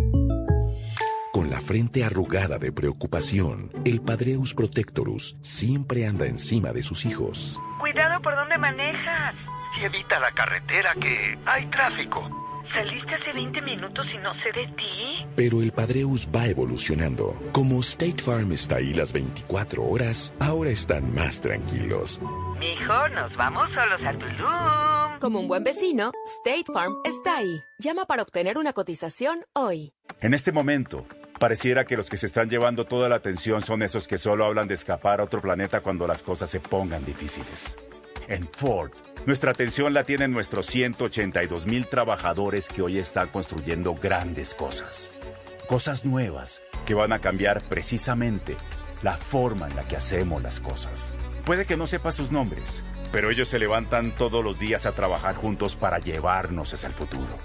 Con 1.33 1.51
la 1.51 1.61
frente 1.61 2.03
arrugada 2.03 2.59
de 2.59 2.73
preocupación, 2.73 3.71
el 3.85 4.01
Padreus 4.01 4.55
Protectorus 4.55 5.37
siempre 5.41 6.05
anda 6.05 6.27
encima 6.27 6.73
de 6.73 6.83
sus 6.83 7.07
hijos. 7.07 7.61
Cuidado 7.79 8.21
por 8.23 8.35
dónde 8.35 8.59
manejas. 8.59 9.37
Y 9.81 9.85
evita 9.85 10.19
la 10.19 10.33
carretera 10.33 10.95
que 10.97 11.39
hay 11.47 11.67
tráfico. 11.67 12.44
Saliste 12.67 13.15
hace 13.15 13.33
20 13.33 13.63
minutos 13.63 14.13
y 14.15 14.19
no 14.19 14.33
sé 14.35 14.51
de 14.53 14.67
ti. 14.69 15.27
Pero 15.37 15.63
el 15.63 15.73
Padreus 15.73 16.29
va 16.35 16.47
evolucionando. 16.47 17.35
Como 17.53 17.81
State 17.81 18.23
Farm 18.23 18.53
está 18.53 18.77
ahí 18.77 18.95
las 18.95 19.13
24 19.13 19.85
horas, 19.85 20.33
ahora 20.41 20.71
están 20.71 21.15
más 21.15 21.41
tranquilos. 21.41 22.21
Mijo, 22.59 23.09
nos 23.09 23.37
vamos 23.37 23.71
solos 23.71 24.03
a 24.05 24.13
Tulum. 24.13 25.21
Como 25.21 25.41
un 25.41 25.49
buen 25.49 25.65
vecino, 25.65 26.13
State 26.43 26.73
Farm 26.73 26.95
está 27.05 27.39
ahí. 27.39 27.63
Llama 27.79 28.07
para 28.07 28.23
obtener 28.23 28.59
una 28.59 28.73
cotización 28.73 29.45
hoy. 29.53 29.93
En 30.21 30.35
este 30.35 30.51
momento, 30.53 31.07
pareciera 31.39 31.85
que 31.85 31.97
los 31.97 32.09
que 32.09 32.17
se 32.17 32.27
están 32.27 32.49
llevando 32.49 32.87
toda 32.87 33.09
la 33.09 33.17
atención 33.17 33.61
son 33.61 33.83
esos 33.83 34.09
que 34.09 34.19
solo 34.19 34.45
hablan 34.45 34.69
de 34.69 34.75
escapar 34.75 35.21
a 35.21 35.25
otro 35.25 35.41
planeta 35.41 35.81
cuando 35.81 36.07
las 36.07 36.23
cosas 36.23 36.49
se 36.51 36.61
pongan 36.61 37.05
difíciles. 37.05 37.77
En 38.29 38.49
Ford, 38.49 38.91
nuestra 39.27 39.51
atención 39.51 39.93
la 39.93 40.05
tienen 40.05 40.33
nuestros 40.33 40.67
182 40.67 41.67
mil 41.67 41.87
trabajadores 41.89 42.69
que 42.69 42.83
hoy 42.83 42.99
están 42.99 43.29
construyendo 43.29 43.95
grandes 43.95 44.55
cosas. 44.55 45.11
Cosas 45.69 46.05
nuevas 46.05 46.63
que 46.87 46.95
van 46.95 47.13
a 47.13 47.21
cambiar 47.21 47.63
precisamente 47.69 48.57
la 49.03 49.17
forma 49.17 49.69
en 49.69 49.77
la 49.77 49.87
que 49.87 49.97
hacemos 49.97 50.43
las 50.43 50.61
cosas. 50.61 51.13
Puede 51.45 51.67
que 51.67 51.77
no 51.77 51.87
sepa 51.87 52.13
sus 52.13 52.33
nombres, 52.33 52.85
pero 53.13 53.31
ellos 53.31 53.49
se 53.49 53.59
levantan 53.59 54.15
todos 54.15 54.43
los 54.43 54.59
días 54.59 54.87
a 54.87 54.93
trabajar 54.93 55.35
juntos 55.35 55.77
para 55.77 55.99
llevarnos 55.99 56.73
hacia 56.73 56.89
el 56.89 56.95
futuro. 56.95 57.39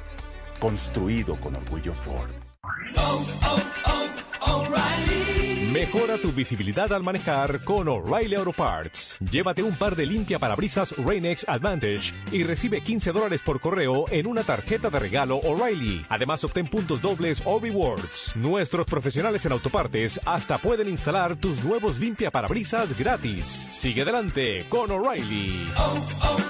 Construido 0.59 1.39
con 1.39 1.55
orgullo 1.55 1.93
Ford. 1.93 2.30
Mejora 5.74 6.17
tu 6.17 6.32
visibilidad 6.32 6.91
al 6.93 7.03
manejar 7.03 7.63
con 7.63 7.88
O'Reilly 7.88 8.36
Auto 8.36 8.53
Parts. 8.53 9.17
Llévate 9.30 9.61
un 9.61 9.78
par 9.78 9.95
de 9.95 10.07
limpia 10.07 10.39
parabrisas 10.39 10.95
Rain-X 10.97 11.45
Advantage 11.47 12.13
y 12.32 12.43
recibe 12.43 12.82
15 12.82 13.11
dólares 13.11 13.41
por 13.45 13.61
correo 13.61 14.05
en 14.09 14.26
una 14.26 14.43
tarjeta 14.43 14.89
de 14.89 14.97
regalo 14.97 15.38
O'Reilly. 15.38 16.03
Además, 16.09 16.43
obtén 16.43 16.67
puntos 16.67 17.01
dobles 17.01 17.43
o 17.45 17.59
rewards. 17.59 18.36
Nuestros 18.36 18.88
profesionales 18.88 19.45
en 19.45 19.51
autopartes 19.51 20.20
hasta 20.26 20.57
pueden 20.57 20.89
instalar 20.89 21.36
tus 21.36 21.63
nuevos 21.63 21.99
limpia 21.99 22.32
parabrisas 22.32 22.97
gratis. 22.97 23.45
Sigue 23.45 24.01
adelante 24.01 24.65
con 24.70 24.89
O'Reilly. 24.89 25.70
Auto 25.76 26.49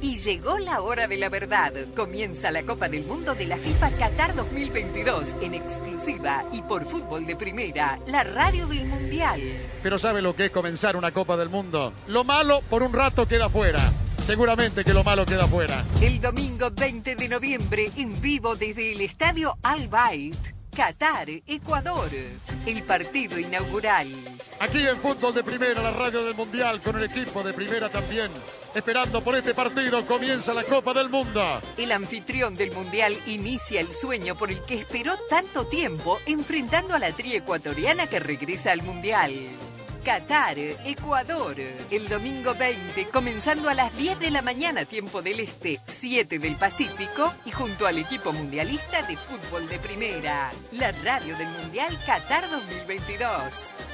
Y 0.00 0.18
llegó 0.18 0.58
la 0.58 0.82
hora 0.82 1.08
de 1.08 1.16
la 1.16 1.30
verdad. 1.30 1.72
Comienza 1.96 2.50
la 2.50 2.62
Copa 2.64 2.90
del 2.90 3.04
Mundo 3.04 3.34
de 3.34 3.46
la 3.46 3.56
FIFA 3.56 3.90
Qatar 3.92 4.34
2022 4.34 5.34
en 5.40 5.54
exclusiva 5.54 6.44
y 6.52 6.60
por 6.60 6.84
fútbol 6.84 7.24
de 7.24 7.36
primera, 7.36 7.98
la 8.06 8.22
radio 8.22 8.66
del 8.66 8.84
Mundial. 8.84 9.40
Pero 9.82 9.98
¿sabe 9.98 10.20
lo 10.20 10.36
que 10.36 10.46
es 10.46 10.50
comenzar 10.50 10.96
una 10.96 11.10
Copa 11.10 11.38
del 11.38 11.48
Mundo? 11.48 11.94
Lo 12.08 12.22
malo 12.22 12.60
por 12.68 12.82
un 12.82 12.92
rato 12.92 13.26
queda 13.26 13.48
fuera. 13.48 13.80
Seguramente 14.18 14.84
que 14.84 14.92
lo 14.92 15.04
malo 15.04 15.24
queda 15.24 15.46
fuera. 15.46 15.82
El 16.02 16.20
domingo 16.20 16.70
20 16.70 17.14
de 17.14 17.28
noviembre, 17.28 17.90
en 17.96 18.20
vivo 18.20 18.56
desde 18.56 18.92
el 18.92 19.00
estadio 19.00 19.56
Al 19.62 19.88
Bayt, 19.88 20.36
Qatar, 20.74 21.28
Ecuador. 21.46 22.10
El 22.66 22.82
partido 22.82 23.38
inaugural. 23.38 24.08
Aquí 24.60 24.86
en 24.86 24.96
Fútbol 24.98 25.34
de 25.34 25.42
Primera, 25.42 25.82
la 25.82 25.90
radio 25.90 26.24
del 26.24 26.34
Mundial, 26.34 26.80
con 26.80 26.96
el 26.96 27.04
equipo 27.04 27.42
de 27.42 27.52
Primera 27.52 27.88
también. 27.88 28.30
Esperando 28.74 29.22
por 29.22 29.34
este 29.34 29.52
partido, 29.52 30.06
comienza 30.06 30.54
la 30.54 30.64
Copa 30.64 30.94
del 30.94 31.08
Mundo. 31.08 31.60
El 31.76 31.92
anfitrión 31.92 32.56
del 32.56 32.70
Mundial 32.70 33.16
inicia 33.26 33.80
el 33.80 33.92
sueño 33.92 34.34
por 34.36 34.50
el 34.50 34.64
que 34.64 34.74
esperó 34.74 35.16
tanto 35.28 35.66
tiempo, 35.66 36.18
enfrentando 36.26 36.94
a 36.94 36.98
la 36.98 37.12
tri 37.12 37.34
ecuatoriana 37.36 38.06
que 38.06 38.20
regresa 38.20 38.72
al 38.72 38.82
Mundial. 38.82 39.32
Qatar, 40.04 40.58
Ecuador, 40.58 41.56
el 41.90 42.08
domingo 42.08 42.54
20, 42.54 43.06
comenzando 43.06 43.70
a 43.70 43.74
las 43.74 43.96
10 43.96 44.18
de 44.18 44.30
la 44.30 44.42
mañana, 44.42 44.84
tiempo 44.84 45.22
del 45.22 45.40
Este, 45.40 45.80
7 45.86 46.38
del 46.38 46.56
Pacífico, 46.56 47.32
y 47.46 47.50
junto 47.50 47.86
al 47.86 47.98
equipo 47.98 48.32
mundialista 48.32 49.02
de 49.02 49.16
fútbol 49.16 49.66
de 49.66 49.78
primera, 49.78 50.52
la 50.72 50.92
radio 50.92 51.36
del 51.38 51.48
Mundial 51.48 51.98
Qatar 52.06 52.50
2022. 52.50 53.93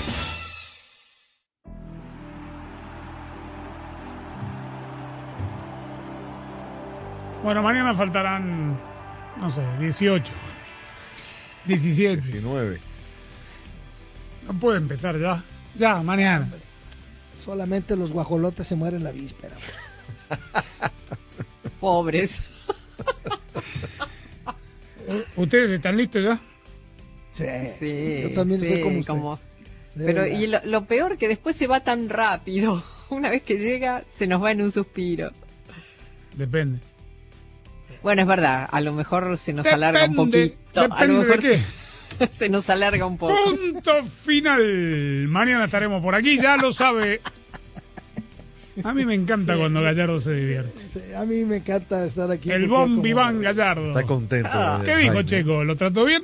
Bueno, 7.43 7.63
mañana 7.63 7.93
faltarán, 7.95 8.79
no 9.37 9.49
sé, 9.51 9.61
18, 9.79 10.31
17. 11.65 12.21
19. 12.21 12.79
No 14.47 14.53
puede 14.59 14.77
empezar 14.77 15.17
ya. 15.19 15.43
Ya, 15.75 16.03
mañana. 16.03 16.47
Solamente 17.39 17.95
los 17.95 18.13
guajolotes 18.13 18.67
se 18.67 18.75
mueren 18.75 19.03
la 19.03 19.11
víspera. 19.11 19.55
Pobres. 21.79 22.43
¿Ustedes 25.35 25.71
están 25.71 25.97
listos 25.97 26.23
ya? 26.23 26.39
Sí, 27.31 27.45
Sí, 27.79 28.19
yo 28.23 28.31
también 28.35 28.61
soy 28.61 28.81
como 28.81 28.99
usted. 28.99 29.13
como- 29.13 29.39
Sí, 29.93 30.03
Pero 30.05 30.25
ya. 30.25 30.33
y 30.33 30.47
lo, 30.47 30.61
lo 30.63 30.85
peor 30.85 31.17
que 31.17 31.27
después 31.27 31.55
se 31.57 31.67
va 31.67 31.81
tan 31.81 32.07
rápido. 32.07 32.81
Una 33.09 33.29
vez 33.29 33.41
que 33.43 33.57
llega, 33.57 34.03
se 34.07 34.25
nos 34.27 34.41
va 34.41 34.51
en 34.51 34.61
un 34.61 34.71
suspiro. 34.71 35.31
Depende. 36.37 36.79
Bueno, 38.03 38.21
es 38.23 38.27
verdad, 38.27 38.67
a 38.71 38.81
lo 38.81 38.93
mejor 38.93 39.37
se 39.37 39.53
nos 39.53 39.65
alarga 39.65 40.05
un 40.05 40.11
Depende, 40.29 40.55
poquito. 40.73 40.79
a 40.81 40.83
lo 40.83 40.89
depende 40.95 41.13
de 41.13 41.19
mejor 41.23 41.39
qué. 41.41 41.59
Se, 42.31 42.49
nos 42.49 42.69
alarga 42.69 43.05
un 43.05 43.17
poco. 43.17 43.33
Punto 43.45 44.03
final. 44.03 45.27
Mañana 45.27 45.65
estaremos 45.65 46.03
por 46.03 46.13
aquí, 46.13 46.37
ya 46.37 46.57
lo 46.57 46.71
sabe. 46.71 47.19
A 48.83 48.93
mí 48.93 49.05
me 49.05 49.15
encanta 49.15 49.57
cuando 49.57 49.81
Gallardo 49.81 50.19
se 50.19 50.33
divierte. 50.33 50.79
Sí, 50.87 50.99
a 51.15 51.23
mí 51.25 51.43
me 51.45 51.57
encanta 51.57 52.05
estar 52.05 52.29
aquí. 52.31 52.51
El 52.51 52.67
Bon 52.67 52.89
como- 52.89 53.01
Viván 53.01 53.41
Gallardo. 53.41 53.87
Está 53.89 54.03
contento. 54.03 54.49
Ah, 54.51 54.79
eh, 54.81 54.85
¿Qué 54.85 54.95
dijo 54.97 55.13
Jaime. 55.13 55.25
Checo? 55.25 55.63
¿Lo 55.63 55.75
trató 55.75 56.05
bien? 56.05 56.23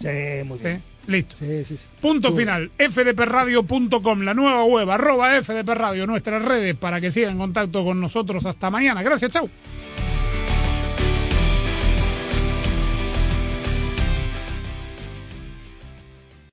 Sí, 0.00 0.08
muy 0.46 0.58
bien. 0.58 0.82
Listo. 1.06 1.36
Sí, 1.38 1.64
sí, 1.64 1.76
sí. 1.76 1.84
Punto 2.00 2.32
final. 2.32 2.70
fdpradio.com, 2.78 4.20
la 4.22 4.34
nueva 4.34 4.64
web, 4.64 4.90
arroba 4.90 5.40
fdpradio, 5.42 6.06
nuestras 6.06 6.42
redes 6.42 6.74
para 6.76 7.00
que 7.00 7.10
sigan 7.10 7.32
en 7.32 7.38
contacto 7.38 7.84
con 7.84 8.00
nosotros 8.00 8.44
hasta 8.46 8.70
mañana. 8.70 9.02
Gracias, 9.02 9.32
chau. 9.32 9.48